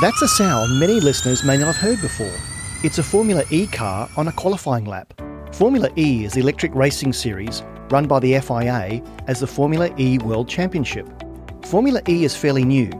That's 0.00 0.22
a 0.22 0.28
sound 0.28 0.78
many 0.78 1.00
listeners 1.00 1.42
may 1.42 1.56
not 1.56 1.74
have 1.74 1.76
heard 1.76 2.00
before. 2.00 2.32
It's 2.84 2.98
a 2.98 3.02
Formula 3.02 3.42
E 3.50 3.66
car 3.66 4.08
on 4.16 4.28
a 4.28 4.32
qualifying 4.32 4.84
lap. 4.84 5.12
Formula 5.52 5.90
E 5.96 6.24
is 6.24 6.34
the 6.34 6.40
electric 6.40 6.72
racing 6.72 7.12
series 7.12 7.64
run 7.90 8.06
by 8.06 8.20
the 8.20 8.38
FIA 8.38 9.02
as 9.26 9.40
the 9.40 9.46
Formula 9.48 9.92
E 9.98 10.18
World 10.18 10.48
Championship. 10.48 11.08
Formula 11.64 12.00
E 12.08 12.22
is 12.22 12.36
fairly 12.36 12.64
new, 12.64 12.90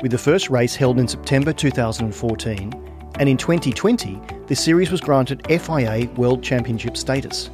with 0.00 0.10
the 0.10 0.16
first 0.16 0.48
race 0.48 0.74
held 0.74 0.98
in 0.98 1.06
September 1.06 1.52
2014, 1.52 2.72
and 3.18 3.28
in 3.28 3.36
2020, 3.36 4.18
the 4.46 4.56
series 4.56 4.90
was 4.90 5.02
granted 5.02 5.46
FIA 5.48 6.08
World 6.16 6.42
Championship 6.42 6.96
status. 6.96 7.50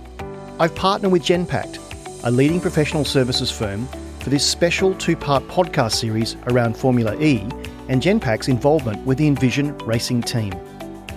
I've 0.61 0.77
partnered 0.77 1.11
with 1.11 1.25
Genpact, 1.25 1.81
a 2.23 2.31
leading 2.31 2.61
professional 2.61 3.05
services 3.05 3.51
firm, 3.51 3.89
for 4.21 4.31
this 4.31 4.47
special 4.47 4.95
two 4.95 5.17
part 5.17 5.43
podcast 5.49 5.95
series 5.95 6.37
around 6.47 6.77
Formula 6.77 7.21
E 7.21 7.45
and 7.89 8.03
Genpact's 8.03 8.49
involvement 8.49 9.05
with 9.07 9.19
the 9.19 9.27
Envision 9.27 9.77
racing 9.79 10.23
team. 10.23 10.53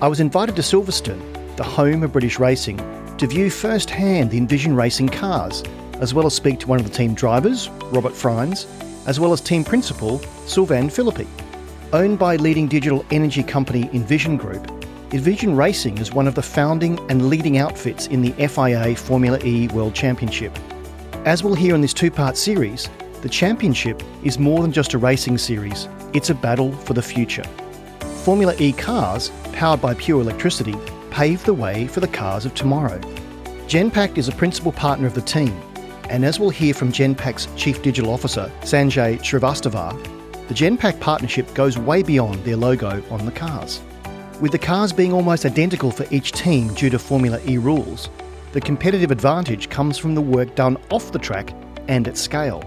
I 0.02 0.08
was 0.08 0.20
invited 0.20 0.56
to 0.56 0.62
Silverstone, 0.62 1.56
the 1.56 1.64
home 1.64 2.04
of 2.04 2.12
British 2.12 2.40
racing, 2.40 2.78
to 3.18 3.28
view 3.28 3.50
firsthand 3.50 4.32
the 4.32 4.38
Envision 4.38 4.76
racing 4.76 5.10
cars, 5.10 5.64
as 6.00 6.14
well 6.14 6.26
as 6.26 6.34
speak 6.34 6.60
to 6.60 6.68
one 6.68 6.80
of 6.80 6.86
the 6.86 6.96
team 6.96 7.14
drivers, 7.14 7.70
Robin 7.92 8.12
Frijns, 8.12 8.68
as 9.08 9.20
well 9.20 9.34
as 9.34 9.42
team 9.42 9.64
principal, 9.64 10.20
Sylvain 10.46 10.90
Filippi. 10.90 11.28
Owned 11.94 12.20
by 12.20 12.36
leading 12.36 12.68
digital 12.68 13.06
energy 13.12 13.42
company 13.42 13.90
Envision 13.94 14.38
Group, 14.38 14.70
Envision 15.14 15.56
Racing 15.56 16.00
is 16.00 16.12
one 16.12 16.28
of 16.28 16.36
the 16.36 16.42
founding 16.42 17.00
and 17.10 17.30
leading 17.30 17.58
outfits 17.58 18.08
in 18.08 18.22
the 18.22 18.32
FIA 18.46 18.94
Formula 18.94 19.40
E 19.46 19.70
World 19.70 19.96
Championship. 19.96 20.52
As 21.24 21.46
we'll 21.46 21.56
hear 21.56 21.76
in 21.76 21.82
this 21.82 21.94
two 21.94 22.12
part 22.12 22.36
series, 22.36 22.90
the 23.22 23.30
championship 23.30 24.02
is 24.24 24.38
more 24.38 24.62
than 24.62 24.72
just 24.72 24.94
a 24.94 24.98
racing 24.98 25.38
series, 25.38 25.88
it's 26.14 26.30
a 26.30 26.36
battle 26.36 26.72
for 26.72 26.94
the 26.94 27.02
future. 27.02 27.44
Formula 28.24 28.54
E 28.60 28.74
cars, 28.74 29.32
powered 29.54 29.82
by 29.82 29.94
pure 29.94 30.22
electricity, 30.22 30.76
pave 31.12 31.44
the 31.46 31.54
way 31.54 31.88
for 31.88 32.00
the 32.00 32.08
cars 32.08 32.46
of 32.46 32.54
tomorrow. 32.54 33.00
Genpact 33.68 34.18
is 34.18 34.28
a 34.28 34.34
principal 34.34 34.72
partner 34.72 35.08
of 35.08 35.14
the 35.14 35.22
team, 35.22 35.60
and 36.10 36.24
as 36.24 36.40
we'll 36.40 36.50
hear 36.50 36.74
from 36.74 36.92
Genpact's 36.92 37.48
Chief 37.56 37.82
Digital 37.82 38.12
Officer, 38.12 38.52
Sanjay 38.62 39.20
Srivastava, 39.20 39.92
the 40.48 40.54
Genpact 40.54 41.00
partnership 41.00 41.54
goes 41.54 41.78
way 41.78 42.04
beyond 42.04 42.44
their 42.46 42.56
logo 42.56 43.04
on 43.10 43.26
the 43.26 43.32
cars. 43.32 43.82
With 44.40 44.52
the 44.52 44.60
cars 44.60 44.94
being 44.94 45.12
almost 45.12 45.46
identical 45.46 45.92
for 45.92 46.06
each 46.12 46.32
team 46.32 46.74
due 46.76 46.90
to 46.92 47.00
Formula 47.00 47.40
E 47.48 47.58
rules, 47.58 48.10
the 48.54 48.62
competitive 48.62 49.12
advantage 49.12 49.70
comes 49.70 49.98
from 49.98 50.16
the 50.16 50.22
work 50.22 50.56
done 50.56 50.78
off 50.90 51.12
the 51.12 51.20
track 51.20 51.54
and 51.88 52.08
at 52.08 52.18
scale. 52.18 52.64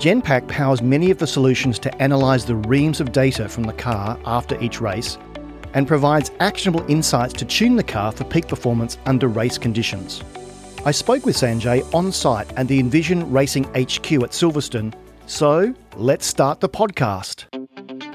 Genpact 0.00 0.48
powers 0.48 0.80
many 0.80 1.10
of 1.10 1.18
the 1.18 1.26
solutions 1.26 1.78
to 1.80 1.94
analyse 2.02 2.44
the 2.44 2.56
reams 2.56 3.02
of 3.02 3.12
data 3.12 3.50
from 3.50 3.64
the 3.64 3.74
car 3.74 4.18
after 4.24 4.58
each 4.58 4.80
race 4.80 5.18
and 5.74 5.86
provides 5.86 6.30
actionable 6.40 6.90
insights 6.90 7.34
to 7.34 7.44
tune 7.44 7.76
the 7.76 7.82
car 7.82 8.10
for 8.10 8.24
peak 8.24 8.48
performance 8.48 8.96
under 9.04 9.28
race 9.28 9.58
conditions. 9.58 10.24
I 10.86 10.90
spoke 10.90 11.26
with 11.26 11.36
Sanjay 11.36 11.84
on 11.94 12.12
site 12.12 12.50
at 12.56 12.66
the 12.66 12.80
Envision 12.80 13.30
Racing 13.30 13.64
HQ 13.64 14.10
at 14.22 14.30
Silverstone, 14.32 14.94
so 15.26 15.74
let's 15.96 16.24
start 16.24 16.60
the 16.60 16.68
podcast. 16.70 17.44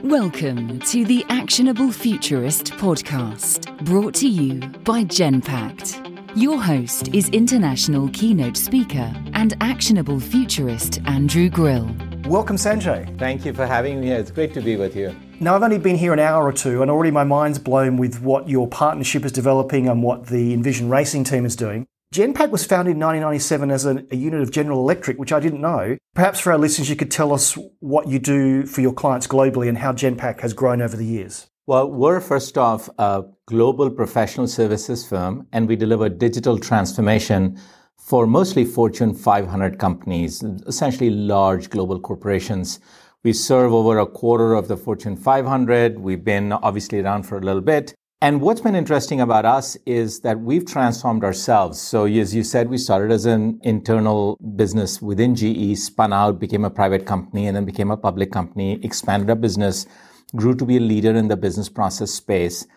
Welcome 0.02 0.80
to 0.80 1.05
the 1.05 1.23
Actionable 1.30 1.92
Futurist 1.92 2.72
podcast, 2.77 3.77
brought 3.86 4.16
to 4.16 4.27
you 4.27 4.59
by 4.80 5.03
Genpact. 5.03 6.14
Your 6.36 6.61
host 6.61 7.08
is 7.14 7.30
international 7.30 8.09
keynote 8.09 8.58
speaker 8.58 9.09
and 9.31 9.55
actionable 9.61 10.19
futurist 10.19 11.00
Andrew 11.05 11.47
Grill. 11.50 11.89
Welcome, 12.25 12.58
Sanjay. 12.58 13.17
Thank 13.17 13.45
you 13.45 13.53
for 13.53 13.66
having 13.66 14.02
me 14.02 14.08
here. 14.08 14.17
It's 14.17 14.31
great 14.31 14.53
to 14.55 14.61
be 14.61 14.75
with 14.75 14.97
you. 14.97 15.16
Now, 15.39 15.55
I've 15.55 15.64
only 15.64 15.77
been 15.77 15.95
here 15.95 16.11
an 16.11 16.19
hour 16.19 16.45
or 16.45 16.52
two, 16.52 16.81
and 16.81 16.92
already 16.92 17.09
my 17.09 17.23
mind's 17.23 17.58
blown 17.58 17.95
with 17.95 18.22
what 18.22 18.50
your 18.50 18.67
partnership 18.67 19.23
is 19.23 19.31
developing 19.31 19.88
and 19.88 20.03
what 20.03 20.25
the 20.25 20.53
Envision 20.53 20.89
Racing 20.89 21.23
team 21.23 21.45
is 21.45 21.55
doing. 21.55 21.88
Genpact 22.14 22.49
was 22.49 22.65
founded 22.65 22.95
in 22.95 22.99
1997 22.99 23.71
as 23.71 23.86
a, 23.86 24.04
a, 24.11 24.17
unit 24.17 24.42
of 24.42 24.52
General 24.52 24.82
Electric, 24.82 25.17
which 25.17 25.32
I 25.32 25.39
didn't 25.39 25.61
know. 25.61 25.98
Perhaps 26.15 26.42
for 26.42 26.52
our 26.52 26.58
listeners, 26.58 26.89
you 26.89 26.98
could 26.98 27.11
tell 27.11 27.32
us 27.32 27.58
what 27.80 28.09
you 28.09 28.20
do 28.20 28.65
for 28.65 28.82
your 28.82 28.93
clients 28.93 29.26
globally 29.26 29.70
and 29.70 29.77
how 29.77 29.93
Genpact 29.93 30.42
has 30.42 30.52
grown 30.52 30.82
over 30.82 30.98
the 30.98 31.05
years. 31.05 31.48
Well, 31.67 31.89
we're 31.89 32.20
first 32.20 32.59
off 32.59 32.92
a 32.99 33.23
global 33.48 33.89
professional 33.89 34.48
services 34.48 35.03
firm, 35.03 35.48
and 35.52 35.67
we 35.67 35.76
deliver 35.76 36.09
digital 36.09 36.59
transformation 36.59 37.59
for 37.98 38.27
mostly 38.27 38.65
Fortune 38.65 39.15
500 39.15 39.80
companies, 39.80 40.43
essentially 40.67 41.09
large 41.09 41.71
global 41.71 41.99
corporations. 41.99 42.80
We 43.23 43.33
serve 43.33 43.73
over 43.73 43.98
a 43.98 44.05
quarter 44.05 44.53
of 44.53 44.67
the 44.67 44.77
Fortune 44.77 45.17
500. 45.17 45.98
We've 45.98 46.23
been 46.23 46.52
obviously 46.52 46.99
around 46.99 47.23
for 47.23 47.39
a 47.39 47.42
little 47.42 47.61
bit. 47.61 47.95
And 48.21 48.42
what's 48.42 48.61
been 48.61 48.76
interesting 48.76 49.20
about 49.20 49.45
us 49.45 49.76
is 49.87 50.20
that 50.20 50.42
we've 50.42 50.67
transformed 50.67 51.23
ourselves. 51.23 51.82
So, 51.82 52.05
as 52.05 52.36
you 52.36 52.43
said, 52.43 52.70
we 52.70 52.77
started 52.77 53.11
as 53.11 53.26
an 53.26 53.59
internal 53.64 54.37
business 54.55 55.02
within 55.02 55.33
GE, 55.33 55.80
spun 55.80 56.14
out, 56.14 56.39
became 56.39 56.64
a 56.64 56.70
private 56.70 57.08
company, 57.08 57.47
and 57.47 57.58
then 57.58 57.65
became 57.65 57.89
a 57.89 57.97
public 57.97 58.32
company, 58.32 58.80
expanded 58.83 59.32
our 59.32 59.36
business 59.36 59.87
grew 60.36 60.55
to 60.55 60.65
be 60.65 60.77
a 60.77 60.80
leader 60.80 61.15
in 61.15 61.27
the 61.27 61.37
business 61.37 61.69
process 61.69 62.11
space. 62.11 62.67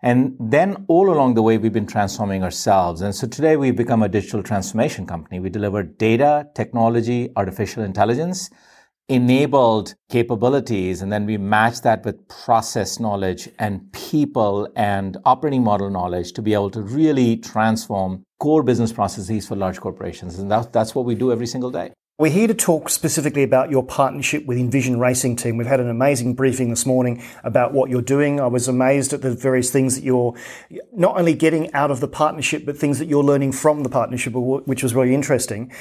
And 0.00 0.36
then 0.38 0.84
all 0.88 1.10
along 1.10 1.34
the 1.34 1.42
way, 1.42 1.58
we've 1.58 1.72
been 1.72 1.86
transforming 1.86 2.44
ourselves. 2.44 3.00
And 3.00 3.14
so 3.14 3.26
today 3.26 3.56
we've 3.56 3.74
become 3.74 4.02
a 4.02 4.08
digital 4.08 4.42
transformation 4.42 5.06
company. 5.06 5.40
We 5.40 5.50
deliver 5.50 5.82
data, 5.82 6.48
technology, 6.54 7.30
artificial 7.34 7.82
intelligence, 7.82 8.50
enabled 9.08 9.94
capabilities, 10.10 11.00
and 11.02 11.10
then 11.10 11.24
we 11.24 11.38
match 11.38 11.80
that 11.80 12.04
with 12.04 12.28
process 12.28 13.00
knowledge 13.00 13.48
and 13.58 13.90
people 13.92 14.68
and 14.76 15.16
operating 15.24 15.64
model 15.64 15.90
knowledge 15.90 16.32
to 16.34 16.42
be 16.42 16.52
able 16.52 16.70
to 16.70 16.82
really 16.82 17.36
transform 17.38 18.22
core 18.38 18.62
business 18.62 18.92
processes 18.92 19.48
for 19.48 19.56
large 19.56 19.80
corporations. 19.80 20.38
And 20.38 20.50
that, 20.50 20.72
that's 20.72 20.94
what 20.94 21.06
we 21.06 21.14
do 21.14 21.32
every 21.32 21.46
single 21.46 21.70
day. 21.70 21.92
We're 22.20 22.32
here 22.32 22.48
to 22.48 22.54
talk 22.54 22.88
specifically 22.88 23.44
about 23.44 23.70
your 23.70 23.84
partnership 23.84 24.44
with 24.44 24.58
Envision 24.58 24.98
Racing 24.98 25.36
Team. 25.36 25.56
We've 25.56 25.68
had 25.68 25.78
an 25.78 25.88
amazing 25.88 26.34
briefing 26.34 26.68
this 26.68 26.84
morning 26.84 27.22
about 27.44 27.72
what 27.72 27.90
you're 27.90 28.02
doing. 28.02 28.40
I 28.40 28.48
was 28.48 28.66
amazed 28.66 29.12
at 29.12 29.22
the 29.22 29.30
various 29.30 29.70
things 29.70 29.94
that 29.94 30.02
you're 30.02 30.34
not 30.92 31.16
only 31.16 31.32
getting 31.32 31.72
out 31.74 31.92
of 31.92 32.00
the 32.00 32.08
partnership, 32.08 32.66
but 32.66 32.76
things 32.76 32.98
that 32.98 33.06
you're 33.06 33.22
learning 33.22 33.52
from 33.52 33.84
the 33.84 33.88
partnership, 33.88 34.32
which 34.32 34.82
was 34.82 34.96
really 34.96 35.14
interesting. 35.14 35.72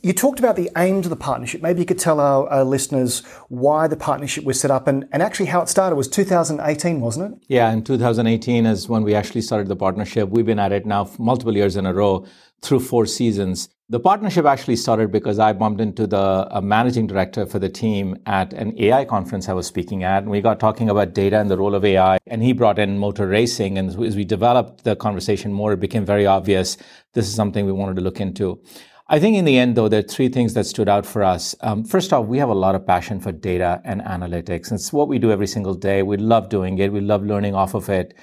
You 0.00 0.14
talked 0.14 0.38
about 0.38 0.56
the 0.56 0.70
aim 0.78 0.96
of 0.96 1.10
the 1.10 1.14
partnership. 1.14 1.60
Maybe 1.60 1.80
you 1.80 1.86
could 1.86 1.98
tell 1.98 2.20
our, 2.20 2.48
our 2.48 2.64
listeners 2.64 3.20
why 3.50 3.86
the 3.86 3.96
partnership 3.98 4.44
was 4.44 4.58
set 4.58 4.70
up 4.70 4.88
and, 4.88 5.06
and 5.12 5.22
actually 5.22 5.46
how 5.46 5.60
it 5.60 5.68
started. 5.68 5.92
It 5.92 5.98
was 5.98 6.08
2018, 6.08 7.02
wasn't 7.02 7.34
it? 7.34 7.42
Yeah, 7.48 7.70
in 7.70 7.84
2018 7.84 8.64
is 8.64 8.88
when 8.88 9.02
we 9.02 9.14
actually 9.14 9.42
started 9.42 9.68
the 9.68 9.76
partnership. 9.76 10.30
We've 10.30 10.46
been 10.46 10.58
at 10.58 10.72
it 10.72 10.86
now 10.86 11.10
multiple 11.18 11.54
years 11.54 11.76
in 11.76 11.84
a 11.84 11.92
row 11.92 12.24
through 12.62 12.80
four 12.80 13.06
seasons. 13.06 13.68
The 13.88 14.00
partnership 14.00 14.46
actually 14.46 14.76
started 14.76 15.12
because 15.12 15.38
I 15.38 15.52
bumped 15.52 15.80
into 15.80 16.06
the 16.06 16.48
managing 16.62 17.06
director 17.06 17.44
for 17.44 17.58
the 17.58 17.68
team 17.68 18.16
at 18.24 18.52
an 18.54 18.74
AI 18.80 19.04
conference 19.04 19.48
I 19.48 19.52
was 19.52 19.66
speaking 19.66 20.02
at. 20.02 20.22
And 20.22 20.30
we 20.30 20.40
got 20.40 20.60
talking 20.60 20.88
about 20.88 21.12
data 21.12 21.38
and 21.38 21.50
the 21.50 21.58
role 21.58 21.74
of 21.74 21.84
AI. 21.84 22.18
And 22.26 22.42
he 22.42 22.54
brought 22.54 22.78
in 22.78 22.98
motor 22.98 23.26
racing. 23.26 23.76
And 23.76 23.90
as 23.90 24.16
we 24.16 24.24
developed 24.24 24.84
the 24.84 24.96
conversation 24.96 25.52
more, 25.52 25.72
it 25.72 25.80
became 25.80 26.06
very 26.06 26.24
obvious 26.24 26.78
this 27.12 27.28
is 27.28 27.34
something 27.34 27.66
we 27.66 27.72
wanted 27.72 27.96
to 27.96 28.02
look 28.02 28.20
into. 28.20 28.62
I 29.08 29.20
think 29.20 29.36
in 29.36 29.44
the 29.44 29.58
end, 29.58 29.76
though, 29.76 29.88
there 29.88 30.00
are 30.00 30.14
three 30.14 30.30
things 30.30 30.54
that 30.54 30.64
stood 30.64 30.88
out 30.88 31.04
for 31.04 31.22
us. 31.22 31.54
Um, 31.60 31.84
first 31.84 32.14
off, 32.14 32.24
we 32.24 32.38
have 32.38 32.48
a 32.48 32.54
lot 32.54 32.74
of 32.74 32.86
passion 32.86 33.20
for 33.20 33.30
data 33.30 33.82
and 33.84 34.00
analytics. 34.00 34.72
It's 34.72 34.90
what 34.90 35.08
we 35.08 35.18
do 35.18 35.30
every 35.30 35.48
single 35.48 35.74
day. 35.74 36.02
We 36.02 36.16
love 36.16 36.48
doing 36.48 36.78
it. 36.78 36.90
We 36.90 37.02
love 37.02 37.22
learning 37.22 37.54
off 37.54 37.74
of 37.74 37.90
it. 37.90 38.14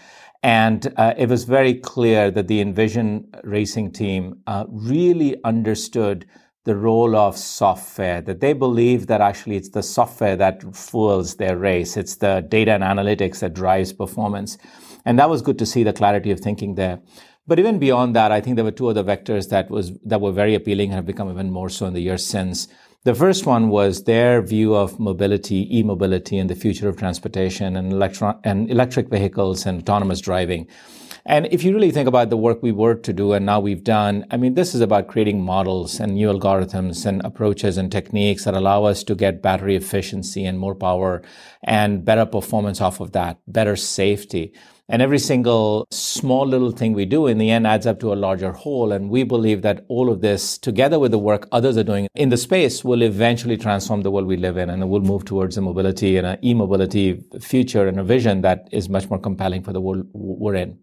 And 0.42 0.94
uh, 0.96 1.14
it 1.18 1.28
was 1.28 1.44
very 1.44 1.74
clear 1.74 2.32
that 2.32 2.48
the 2.48 2.62
Envision 2.62 3.28
racing 3.44 3.92
team 3.92 4.40
uh, 4.48 4.66
really 4.70 5.36
understood 5.44 6.26
the 6.66 6.76
role 6.76 7.16
of 7.16 7.38
software, 7.38 8.22
that 8.22 8.42
they 8.42 8.54
believe 8.54 9.08
that 9.08 9.22
actually 9.22 9.56
it's 9.56 9.70
the 9.70 9.84
software 9.84 10.36
that 10.36 10.64
fuels 10.76 11.36
their 11.36 11.58
race. 11.58 11.98
It's 11.98 12.18
the 12.18 12.46
data 12.48 12.72
and 12.72 12.84
analytics 12.84 13.40
that 13.40 13.54
drives 13.54 13.92
performance. 13.92 14.58
And 15.06 15.18
that 15.18 15.30
was 15.30 15.42
good 15.42 15.58
to 15.60 15.66
see 15.66 15.84
the 15.84 15.94
clarity 15.94 16.32
of 16.32 16.40
thinking 16.40 16.76
there. 16.76 17.00
But 17.50 17.58
even 17.58 17.80
beyond 17.80 18.16
that, 18.16 18.32
I 18.32 18.42
think 18.42 18.58
there 18.58 18.64
were 18.64 18.80
two 18.80 18.90
other 18.90 19.04
vectors 19.04 19.50
that 19.50 19.72
was 19.72 19.92
that 20.06 20.22
were 20.22 20.32
very 20.32 20.54
appealing 20.54 20.90
and 20.90 20.98
have 20.98 21.08
become 21.08 21.32
even 21.32 21.50
more 21.50 21.70
so 21.70 21.88
in 21.88 21.94
the 21.96 22.00
years 22.00 22.24
since. 22.24 22.68
The 23.06 23.16
first 23.16 23.48
one 23.48 23.70
was 23.70 24.04
their 24.04 24.44
view 24.44 24.76
of 24.76 25.00
mobility, 25.00 25.60
e-mobility, 25.76 26.38
and 26.38 26.48
the 26.48 26.54
future 26.54 26.88
of 26.88 26.98
transportation 26.98 27.76
and, 27.76 27.92
electron- 27.92 28.40
and 28.44 28.70
electric 28.70 29.10
vehicles 29.10 29.66
and 29.66 29.82
autonomous 29.82 30.22
driving. 30.22 30.68
And 31.26 31.48
if 31.50 31.64
you 31.64 31.74
really 31.74 31.90
think 31.90 32.08
about 32.08 32.30
the 32.30 32.38
work 32.38 32.62
we 32.62 32.72
were 32.72 32.96
to 32.96 33.14
do 33.14 33.34
and 33.34 33.48
now 33.48 33.60
we've 33.60 33.84
done, 33.84 34.26
I 34.30 34.38
mean, 34.38 34.54
this 34.54 34.76
is 34.76 34.82
about 34.82 35.08
creating 35.08 35.42
models 35.42 36.00
and 36.00 36.14
new 36.14 36.28
algorithms 36.28 37.06
and 37.08 37.26
approaches 37.26 37.78
and 37.78 37.92
techniques 37.92 38.44
that 38.44 38.54
allow 38.54 38.84
us 38.84 39.04
to 39.06 39.16
get 39.16 39.42
battery 39.42 39.76
efficiency 39.76 40.46
and 40.46 40.60
more 40.60 40.76
power 40.76 41.24
and 41.64 42.06
better 42.06 42.28
performance 42.28 42.80
off 42.80 43.00
of 43.00 43.14
that, 43.14 43.40
better 43.48 43.76
safety. 43.76 44.54
And 44.92 45.04
every 45.04 45.20
single 45.20 45.88
small 45.92 46.48
little 46.48 46.72
thing 46.72 46.94
we 46.94 47.06
do 47.06 47.28
in 47.28 47.38
the 47.38 47.52
end 47.52 47.68
adds 47.68 47.86
up 47.86 48.00
to 48.00 48.12
a 48.12 48.16
larger 48.16 48.52
whole. 48.52 48.92
And 48.92 49.12
we 49.12 49.24
believe 49.24 49.62
that 49.62 49.86
all 49.88 50.10
of 50.10 50.22
this, 50.22 50.58
together 50.58 50.98
with 50.98 51.12
the 51.12 51.20
work 51.20 51.48
others 51.52 51.78
are 51.78 51.84
doing 51.84 52.08
in 52.16 52.30
the 52.30 52.38
space, 52.38 52.84
will 52.84 53.04
eventually 53.04 53.56
transform 53.56 54.02
the 54.02 54.10
world 54.10 54.26
we 54.26 54.36
live 54.36 54.58
in. 54.58 54.68
And 54.72 54.90
we'll 54.90 55.02
move 55.02 55.26
towards 55.26 55.58
a 55.58 55.62
mobility 55.62 56.18
and 56.18 56.26
an 56.26 56.44
e-mobility 56.44 57.24
future 57.40 57.88
and 57.88 58.00
a 58.00 58.04
vision 58.04 58.42
that 58.42 58.68
is 58.72 58.90
much 58.90 59.08
more 59.12 59.20
compelling 59.20 59.62
for 59.62 59.74
the 59.74 59.80
world 59.80 60.08
we're 60.12 60.56
in. 60.56 60.80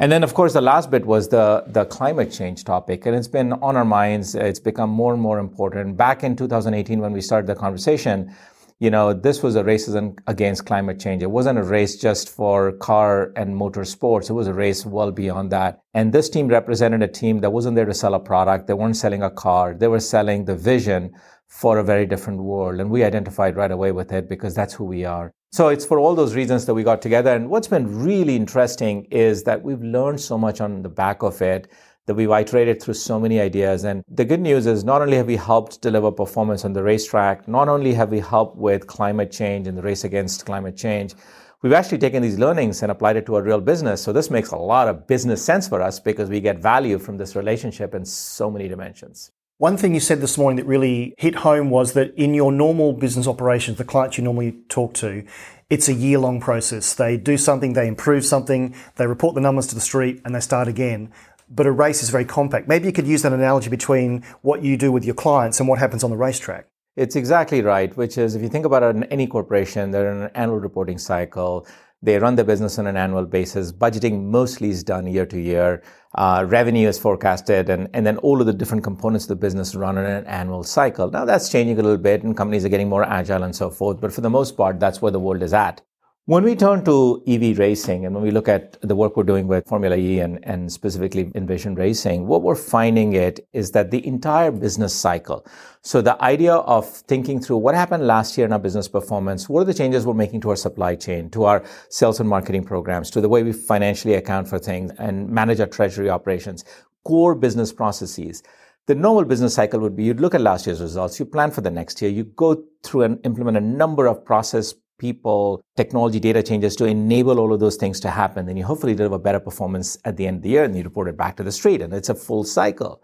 And 0.00 0.10
then, 0.10 0.24
of 0.24 0.34
course, 0.34 0.52
the 0.52 0.60
last 0.60 0.90
bit 0.90 1.06
was 1.06 1.28
the, 1.28 1.62
the 1.68 1.84
climate 1.84 2.32
change 2.32 2.64
topic. 2.64 3.06
And 3.06 3.14
it's 3.14 3.28
been 3.28 3.52
on 3.52 3.76
our 3.76 3.84
minds. 3.84 4.34
It's 4.34 4.60
become 4.60 4.90
more 4.90 5.12
and 5.12 5.22
more 5.22 5.38
important. 5.38 5.96
Back 5.96 6.24
in 6.24 6.34
2018, 6.34 6.98
when 6.98 7.12
we 7.12 7.20
started 7.20 7.46
the 7.46 7.54
conversation, 7.54 8.34
you 8.80 8.90
know, 8.90 9.12
this 9.12 9.42
was 9.42 9.56
a 9.56 9.64
race 9.64 9.88
against 10.28 10.66
climate 10.66 11.00
change. 11.00 11.22
It 11.22 11.30
wasn't 11.30 11.58
a 11.58 11.64
race 11.64 11.96
just 11.96 12.28
for 12.28 12.72
car 12.72 13.32
and 13.34 13.56
motor 13.56 13.84
sports. 13.84 14.30
It 14.30 14.34
was 14.34 14.46
a 14.46 14.54
race 14.54 14.86
well 14.86 15.10
beyond 15.10 15.50
that. 15.50 15.80
And 15.94 16.12
this 16.12 16.30
team 16.30 16.46
represented 16.46 17.02
a 17.02 17.08
team 17.08 17.40
that 17.40 17.50
wasn't 17.50 17.74
there 17.74 17.86
to 17.86 17.94
sell 17.94 18.14
a 18.14 18.20
product. 18.20 18.68
They 18.68 18.74
weren't 18.74 18.96
selling 18.96 19.22
a 19.22 19.30
car. 19.30 19.74
They 19.74 19.88
were 19.88 19.98
selling 19.98 20.44
the 20.44 20.54
vision 20.54 21.12
for 21.48 21.78
a 21.78 21.84
very 21.84 22.06
different 22.06 22.40
world. 22.40 22.78
And 22.78 22.88
we 22.90 23.02
identified 23.02 23.56
right 23.56 23.70
away 23.70 23.90
with 23.90 24.12
it 24.12 24.28
because 24.28 24.54
that's 24.54 24.74
who 24.74 24.84
we 24.84 25.04
are. 25.04 25.32
So 25.50 25.68
it's 25.68 25.84
for 25.84 25.98
all 25.98 26.14
those 26.14 26.36
reasons 26.36 26.66
that 26.66 26.74
we 26.74 26.84
got 26.84 27.02
together. 27.02 27.34
And 27.34 27.48
what's 27.48 27.68
been 27.68 28.04
really 28.04 28.36
interesting 28.36 29.06
is 29.10 29.42
that 29.44 29.62
we've 29.62 29.82
learned 29.82 30.20
so 30.20 30.38
much 30.38 30.60
on 30.60 30.82
the 30.82 30.90
back 30.90 31.22
of 31.22 31.40
it 31.42 31.68
that 32.08 32.14
we've 32.14 32.30
iterated 32.30 32.82
through 32.82 32.94
so 32.94 33.20
many 33.20 33.38
ideas. 33.38 33.84
And 33.84 34.02
the 34.08 34.24
good 34.24 34.40
news 34.40 34.66
is 34.66 34.82
not 34.82 35.02
only 35.02 35.18
have 35.18 35.26
we 35.26 35.36
helped 35.36 35.82
deliver 35.82 36.10
performance 36.10 36.64
on 36.64 36.72
the 36.72 36.82
racetrack, 36.82 37.46
not 37.46 37.68
only 37.68 37.92
have 37.92 38.10
we 38.10 38.18
helped 38.18 38.56
with 38.56 38.86
climate 38.86 39.30
change 39.30 39.68
and 39.68 39.76
the 39.76 39.82
race 39.82 40.04
against 40.04 40.46
climate 40.46 40.74
change, 40.74 41.14
we've 41.62 41.74
actually 41.74 41.98
taken 41.98 42.22
these 42.22 42.38
learnings 42.38 42.82
and 42.82 42.90
applied 42.90 43.16
it 43.16 43.26
to 43.26 43.34
our 43.34 43.42
real 43.42 43.60
business. 43.60 44.02
So 44.02 44.14
this 44.14 44.30
makes 44.30 44.52
a 44.52 44.56
lot 44.56 44.88
of 44.88 45.06
business 45.06 45.44
sense 45.44 45.68
for 45.68 45.82
us 45.82 46.00
because 46.00 46.30
we 46.30 46.40
get 46.40 46.60
value 46.60 46.98
from 46.98 47.18
this 47.18 47.36
relationship 47.36 47.94
in 47.94 48.06
so 48.06 48.50
many 48.50 48.68
dimensions. 48.68 49.30
One 49.58 49.76
thing 49.76 49.92
you 49.92 50.00
said 50.00 50.22
this 50.22 50.38
morning 50.38 50.56
that 50.56 50.66
really 50.66 51.14
hit 51.18 51.34
home 51.34 51.68
was 51.68 51.92
that 51.92 52.14
in 52.14 52.32
your 52.32 52.52
normal 52.52 52.94
business 52.94 53.26
operations, 53.26 53.76
the 53.76 53.84
clients 53.84 54.16
you 54.16 54.24
normally 54.24 54.52
talk 54.68 54.94
to, 54.94 55.24
it's 55.68 55.88
a 55.88 55.92
year 55.92 56.18
long 56.18 56.40
process. 56.40 56.94
They 56.94 57.18
do 57.18 57.36
something, 57.36 57.74
they 57.74 57.88
improve 57.88 58.24
something, 58.24 58.74
they 58.96 59.06
report 59.06 59.34
the 59.34 59.42
numbers 59.42 59.66
to 59.66 59.74
the 59.74 59.82
street, 59.82 60.22
and 60.24 60.34
they 60.34 60.40
start 60.40 60.68
again 60.68 61.12
but 61.50 61.66
a 61.66 61.72
race 61.72 62.02
is 62.02 62.10
very 62.10 62.24
compact. 62.24 62.68
Maybe 62.68 62.86
you 62.86 62.92
could 62.92 63.06
use 63.06 63.22
that 63.22 63.32
analogy 63.32 63.70
between 63.70 64.22
what 64.42 64.62
you 64.62 64.76
do 64.76 64.92
with 64.92 65.04
your 65.04 65.14
clients 65.14 65.60
and 65.60 65.68
what 65.68 65.78
happens 65.78 66.04
on 66.04 66.10
the 66.10 66.16
racetrack. 66.16 66.66
It's 66.96 67.16
exactly 67.16 67.62
right, 67.62 67.96
which 67.96 68.18
is 68.18 68.34
if 68.34 68.42
you 68.42 68.48
think 68.48 68.66
about 68.66 68.82
it, 68.82 68.96
in 68.96 69.04
any 69.04 69.26
corporation, 69.26 69.90
they're 69.90 70.10
in 70.10 70.22
an 70.22 70.30
annual 70.34 70.58
reporting 70.58 70.98
cycle. 70.98 71.66
They 72.02 72.18
run 72.18 72.36
their 72.36 72.44
business 72.44 72.78
on 72.78 72.86
an 72.86 72.96
annual 72.96 73.24
basis. 73.24 73.72
Budgeting 73.72 74.24
mostly 74.24 74.70
is 74.70 74.84
done 74.84 75.06
year 75.06 75.26
to 75.26 75.40
year. 75.40 75.82
Uh, 76.14 76.44
revenue 76.48 76.88
is 76.88 76.98
forecasted, 76.98 77.70
and, 77.70 77.88
and 77.92 78.06
then 78.06 78.18
all 78.18 78.40
of 78.40 78.46
the 78.46 78.52
different 78.52 78.84
components 78.84 79.24
of 79.24 79.28
the 79.28 79.36
business 79.36 79.74
run 79.74 79.98
on 79.98 80.06
an 80.06 80.24
annual 80.26 80.62
cycle. 80.62 81.10
Now 81.10 81.24
that's 81.24 81.50
changing 81.50 81.78
a 81.78 81.82
little 81.82 81.98
bit, 81.98 82.22
and 82.22 82.36
companies 82.36 82.64
are 82.64 82.68
getting 82.68 82.88
more 82.88 83.04
agile 83.04 83.42
and 83.42 83.54
so 83.54 83.70
forth. 83.70 84.00
But 84.00 84.12
for 84.12 84.20
the 84.20 84.30
most 84.30 84.56
part, 84.56 84.80
that's 84.80 85.02
where 85.02 85.12
the 85.12 85.20
world 85.20 85.42
is 85.42 85.52
at. 85.52 85.82
When 86.28 86.44
we 86.44 86.56
turn 86.56 86.84
to 86.84 87.22
EV 87.26 87.58
racing 87.58 88.04
and 88.04 88.14
when 88.14 88.22
we 88.22 88.30
look 88.30 88.48
at 88.48 88.78
the 88.82 88.94
work 88.94 89.16
we're 89.16 89.22
doing 89.22 89.46
with 89.46 89.66
Formula 89.66 89.96
E 89.96 90.20
and, 90.20 90.38
and 90.42 90.70
specifically 90.70 91.32
Envision 91.34 91.74
Racing, 91.74 92.26
what 92.26 92.42
we're 92.42 92.54
finding 92.54 93.14
it 93.14 93.48
is 93.54 93.70
that 93.70 93.90
the 93.90 94.06
entire 94.06 94.50
business 94.50 94.94
cycle. 94.94 95.46
So 95.80 96.02
the 96.02 96.22
idea 96.22 96.52
of 96.52 96.86
thinking 96.86 97.40
through 97.40 97.56
what 97.56 97.74
happened 97.74 98.06
last 98.06 98.36
year 98.36 98.46
in 98.46 98.52
our 98.52 98.58
business 98.58 98.88
performance, 98.88 99.48
what 99.48 99.60
are 99.62 99.64
the 99.64 99.72
changes 99.72 100.04
we're 100.04 100.12
making 100.12 100.42
to 100.42 100.50
our 100.50 100.56
supply 100.56 100.96
chain, 100.96 101.30
to 101.30 101.44
our 101.44 101.64
sales 101.88 102.20
and 102.20 102.28
marketing 102.28 102.62
programs, 102.62 103.10
to 103.12 103.22
the 103.22 103.28
way 103.30 103.42
we 103.42 103.54
financially 103.54 104.12
account 104.12 104.48
for 104.48 104.58
things 104.58 104.92
and 104.98 105.30
manage 105.30 105.60
our 105.60 105.66
treasury 105.66 106.10
operations, 106.10 106.62
core 107.06 107.34
business 107.34 107.72
processes. 107.72 108.42
The 108.86 108.94
normal 108.94 109.24
business 109.24 109.54
cycle 109.54 109.80
would 109.80 109.96
be 109.96 110.04
you'd 110.04 110.20
look 110.20 110.34
at 110.34 110.42
last 110.42 110.66
year's 110.66 110.82
results, 110.82 111.18
you 111.18 111.24
plan 111.24 111.50
for 111.50 111.62
the 111.62 111.70
next 111.70 112.02
year, 112.02 112.10
you 112.10 112.24
go 112.24 112.64
through 112.82 113.04
and 113.04 113.18
implement 113.24 113.56
a 113.56 113.62
number 113.62 114.06
of 114.06 114.26
process 114.26 114.74
people, 114.98 115.62
technology, 115.76 116.20
data 116.20 116.42
changes 116.42 116.76
to 116.76 116.84
enable 116.84 117.38
all 117.38 117.52
of 117.52 117.60
those 117.60 117.76
things 117.76 118.00
to 118.00 118.10
happen, 118.10 118.46
then 118.46 118.56
you 118.56 118.64
hopefully 118.64 118.94
deliver 118.94 119.18
better 119.18 119.40
performance 119.40 119.96
at 120.04 120.16
the 120.16 120.26
end 120.26 120.38
of 120.38 120.42
the 120.42 120.50
year 120.50 120.64
and 120.64 120.76
you 120.76 120.82
report 120.82 121.08
it 121.08 121.16
back 121.16 121.36
to 121.36 121.42
the 121.42 121.52
street. 121.52 121.80
And 121.80 121.92
it's 121.92 122.08
a 122.08 122.14
full 122.14 122.44
cycle. 122.44 123.02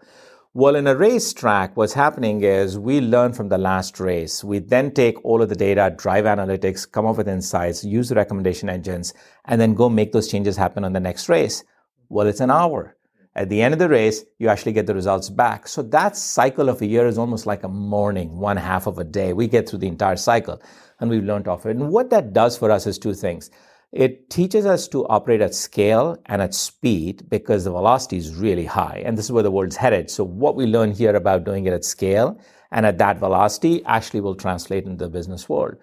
Well, 0.53 0.77
in 0.77 0.87
a 0.87 0.95
racetrack, 0.95 1.75
what's 1.75 1.91
happening 1.91 2.43
is 2.43 2.79
we 2.79 3.01
learn 3.01 3.33
from 3.33 3.49
the 3.49 3.57
last 3.57 3.99
race. 3.99 4.41
We 4.41 4.59
then 4.59 4.93
take 4.93 5.23
all 5.25 5.41
of 5.41 5.49
the 5.49 5.55
data, 5.55 5.93
drive 5.97 6.23
analytics, 6.23 6.89
come 6.89 7.05
up 7.05 7.17
with 7.17 7.27
insights, 7.27 7.83
use 7.83 8.07
the 8.07 8.15
recommendation 8.15 8.69
engines, 8.69 9.13
and 9.43 9.59
then 9.59 9.73
go 9.73 9.89
make 9.89 10.13
those 10.13 10.29
changes 10.29 10.55
happen 10.55 10.85
on 10.85 10.93
the 10.93 11.01
next 11.01 11.27
race. 11.27 11.63
Well, 12.07 12.27
it's 12.27 12.39
an 12.39 12.51
hour. 12.51 12.95
At 13.37 13.49
the 13.49 13.61
end 13.61 13.73
of 13.73 13.79
the 13.79 13.89
race, 13.89 14.23
you 14.39 14.47
actually 14.47 14.71
get 14.71 14.87
the 14.87 14.95
results 14.95 15.29
back. 15.29 15.67
So 15.67 15.81
that 15.81 16.15
cycle 16.15 16.69
of 16.69 16.81
a 16.81 16.85
year 16.85 17.05
is 17.05 17.17
almost 17.17 17.45
like 17.45 17.63
a 17.63 17.67
morning, 17.67 18.37
one 18.37 18.55
half 18.55 18.87
of 18.87 18.97
a 18.97 19.03
day. 19.03 19.33
We 19.33 19.47
get 19.47 19.67
through 19.67 19.79
the 19.79 19.89
entire 19.89 20.15
cycle 20.15 20.61
and 21.01 21.09
we've 21.09 21.23
learned 21.23 21.49
off 21.49 21.65
it. 21.65 21.75
And 21.75 21.89
what 21.89 22.09
that 22.11 22.31
does 22.31 22.57
for 22.57 22.71
us 22.71 22.87
is 22.87 22.97
two 22.97 23.13
things. 23.13 23.51
It 23.91 24.29
teaches 24.29 24.65
us 24.65 24.87
to 24.89 25.05
operate 25.07 25.41
at 25.41 25.53
scale 25.53 26.17
and 26.27 26.41
at 26.41 26.53
speed 26.53 27.29
because 27.29 27.65
the 27.65 27.71
velocity 27.71 28.17
is 28.17 28.35
really 28.35 28.65
high. 28.65 29.03
And 29.05 29.17
this 29.17 29.25
is 29.25 29.31
where 29.33 29.43
the 29.43 29.51
world's 29.51 29.75
headed. 29.75 30.09
So 30.09 30.23
what 30.23 30.55
we 30.55 30.65
learn 30.65 30.91
here 30.91 31.15
about 31.15 31.43
doing 31.43 31.65
it 31.65 31.73
at 31.73 31.83
scale 31.83 32.39
and 32.71 32.85
at 32.85 32.97
that 32.99 33.19
velocity 33.19 33.83
actually 33.85 34.21
will 34.21 34.35
translate 34.35 34.85
into 34.85 35.05
the 35.05 35.09
business 35.09 35.49
world. 35.49 35.75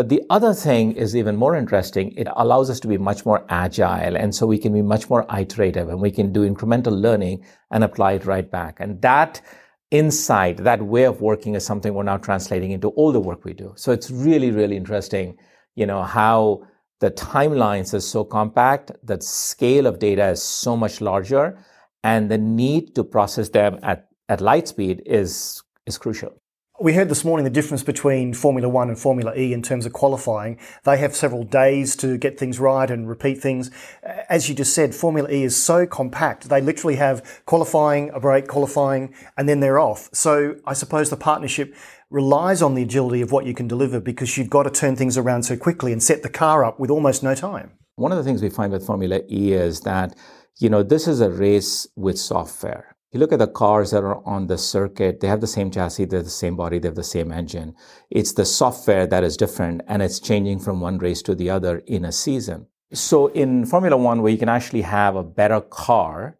But 0.00 0.08
the 0.08 0.22
other 0.30 0.54
thing 0.54 0.92
is 0.92 1.14
even 1.14 1.36
more 1.36 1.54
interesting. 1.54 2.12
It 2.16 2.26
allows 2.34 2.70
us 2.70 2.80
to 2.80 2.88
be 2.88 2.96
much 2.96 3.26
more 3.26 3.44
agile. 3.50 4.16
And 4.16 4.34
so 4.34 4.46
we 4.46 4.56
can 4.56 4.72
be 4.72 4.80
much 4.80 5.10
more 5.10 5.26
iterative 5.30 5.90
and 5.90 6.00
we 6.00 6.10
can 6.10 6.32
do 6.32 6.50
incremental 6.50 6.98
learning 6.98 7.44
and 7.70 7.84
apply 7.84 8.12
it 8.12 8.24
right 8.24 8.50
back. 8.50 8.80
And 8.80 9.02
that 9.02 9.42
insight, 9.90 10.56
that 10.64 10.80
way 10.80 11.04
of 11.04 11.20
working 11.20 11.54
is 11.54 11.66
something 11.66 11.92
we're 11.92 12.04
now 12.04 12.16
translating 12.16 12.70
into 12.70 12.88
all 12.92 13.12
the 13.12 13.20
work 13.20 13.44
we 13.44 13.52
do. 13.52 13.74
So 13.76 13.92
it's 13.92 14.10
really, 14.10 14.50
really 14.50 14.74
interesting, 14.74 15.36
you 15.74 15.84
know, 15.84 16.02
how 16.02 16.62
the 17.00 17.10
timelines 17.10 17.92
are 17.92 18.00
so 18.00 18.24
compact, 18.24 18.92
the 19.02 19.20
scale 19.20 19.86
of 19.86 19.98
data 19.98 20.28
is 20.28 20.42
so 20.42 20.78
much 20.78 21.02
larger, 21.02 21.62
and 22.02 22.30
the 22.30 22.38
need 22.38 22.94
to 22.94 23.04
process 23.04 23.50
them 23.50 23.78
at, 23.82 24.08
at 24.30 24.40
light 24.40 24.66
speed 24.66 25.02
is, 25.04 25.62
is 25.84 25.98
crucial. 25.98 26.39
We 26.82 26.94
heard 26.94 27.10
this 27.10 27.26
morning 27.26 27.44
the 27.44 27.50
difference 27.50 27.82
between 27.82 28.32
Formula 28.32 28.66
One 28.66 28.88
and 28.88 28.98
Formula 28.98 29.34
E 29.36 29.52
in 29.52 29.60
terms 29.60 29.84
of 29.84 29.92
qualifying. 29.92 30.58
They 30.84 30.96
have 30.96 31.14
several 31.14 31.44
days 31.44 31.94
to 31.96 32.16
get 32.16 32.38
things 32.38 32.58
right 32.58 32.90
and 32.90 33.06
repeat 33.06 33.42
things. 33.42 33.70
As 34.02 34.48
you 34.48 34.54
just 34.54 34.74
said, 34.74 34.94
Formula 34.94 35.28
E 35.28 35.42
is 35.42 35.54
so 35.54 35.84
compact. 35.84 36.48
They 36.48 36.62
literally 36.62 36.96
have 36.96 37.42
qualifying, 37.44 38.08
a 38.14 38.18
break, 38.18 38.48
qualifying, 38.48 39.14
and 39.36 39.46
then 39.46 39.60
they're 39.60 39.78
off. 39.78 40.08
So 40.14 40.56
I 40.64 40.72
suppose 40.72 41.10
the 41.10 41.18
partnership 41.18 41.74
relies 42.08 42.62
on 42.62 42.74
the 42.74 42.82
agility 42.84 43.20
of 43.20 43.30
what 43.30 43.44
you 43.44 43.52
can 43.52 43.68
deliver 43.68 44.00
because 44.00 44.38
you've 44.38 44.48
got 44.48 44.62
to 44.62 44.70
turn 44.70 44.96
things 44.96 45.18
around 45.18 45.42
so 45.42 45.58
quickly 45.58 45.92
and 45.92 46.02
set 46.02 46.22
the 46.22 46.30
car 46.30 46.64
up 46.64 46.80
with 46.80 46.88
almost 46.88 47.22
no 47.22 47.34
time. 47.34 47.72
One 47.96 48.10
of 48.10 48.16
the 48.16 48.24
things 48.24 48.40
we 48.40 48.48
find 48.48 48.72
with 48.72 48.86
Formula 48.86 49.20
E 49.28 49.52
is 49.52 49.82
that, 49.82 50.16
you 50.56 50.70
know, 50.70 50.82
this 50.82 51.06
is 51.06 51.20
a 51.20 51.28
race 51.28 51.86
with 51.94 52.18
software 52.18 52.89
you 53.12 53.18
look 53.20 53.32
at 53.32 53.40
the 53.40 53.48
cars 53.48 53.90
that 53.90 54.04
are 54.04 54.24
on 54.26 54.46
the 54.46 54.58
circuit, 54.58 55.20
they 55.20 55.26
have 55.26 55.40
the 55.40 55.46
same 55.46 55.70
chassis, 55.70 56.04
they're 56.04 56.22
the 56.22 56.30
same 56.30 56.56
body, 56.56 56.78
they 56.78 56.88
have 56.88 56.94
the 56.94 57.02
same 57.02 57.32
engine. 57.32 57.74
It's 58.08 58.32
the 58.32 58.44
software 58.44 59.06
that 59.06 59.24
is 59.24 59.36
different 59.36 59.82
and 59.88 60.00
it's 60.00 60.20
changing 60.20 60.60
from 60.60 60.80
one 60.80 60.98
race 60.98 61.22
to 61.22 61.34
the 61.34 61.50
other 61.50 61.78
in 61.86 62.04
a 62.04 62.12
season. 62.12 62.66
So 62.92 63.28
in 63.28 63.66
Formula 63.66 63.96
One, 63.96 64.22
where 64.22 64.32
you 64.32 64.38
can 64.38 64.48
actually 64.48 64.82
have 64.82 65.16
a 65.16 65.24
better 65.24 65.60
car 65.60 66.36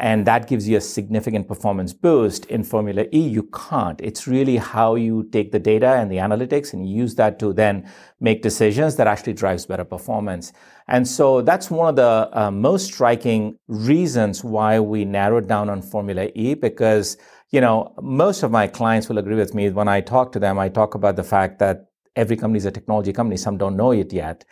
and 0.00 0.26
that 0.26 0.48
gives 0.48 0.66
you 0.66 0.78
a 0.78 0.80
significant 0.80 1.46
performance 1.46 1.92
boost. 1.92 2.46
In 2.46 2.64
Formula 2.64 3.04
E, 3.12 3.20
you 3.20 3.42
can't. 3.52 4.00
It's 4.00 4.26
really 4.26 4.56
how 4.56 4.94
you 4.94 5.28
take 5.30 5.52
the 5.52 5.58
data 5.58 5.88
and 5.88 6.10
the 6.10 6.16
analytics 6.16 6.72
and 6.72 6.88
use 6.88 7.16
that 7.16 7.38
to 7.40 7.52
then 7.52 7.86
make 8.18 8.40
decisions 8.40 8.96
that 8.96 9.06
actually 9.06 9.34
drives 9.34 9.66
better 9.66 9.84
performance. 9.84 10.54
And 10.88 11.06
so 11.06 11.42
that's 11.42 11.70
one 11.70 11.90
of 11.90 11.96
the 11.96 12.30
uh, 12.32 12.50
most 12.50 12.86
striking 12.86 13.58
reasons 13.68 14.42
why 14.42 14.80
we 14.80 15.04
narrowed 15.04 15.46
down 15.46 15.68
on 15.68 15.82
Formula 15.82 16.28
E 16.34 16.54
because, 16.54 17.18
you 17.50 17.60
know, 17.60 17.92
most 18.00 18.42
of 18.42 18.50
my 18.50 18.66
clients 18.68 19.10
will 19.10 19.18
agree 19.18 19.36
with 19.36 19.54
me 19.54 19.68
when 19.68 19.86
I 19.86 20.00
talk 20.00 20.32
to 20.32 20.38
them, 20.38 20.58
I 20.58 20.70
talk 20.70 20.94
about 20.94 21.16
the 21.16 21.24
fact 21.24 21.58
that 21.58 21.90
every 22.16 22.38
company 22.38 22.56
is 22.56 22.64
a 22.64 22.70
technology 22.70 23.12
company. 23.12 23.36
Some 23.36 23.58
don't 23.58 23.76
know 23.76 23.90
it 23.90 24.14
yet. 24.14 24.46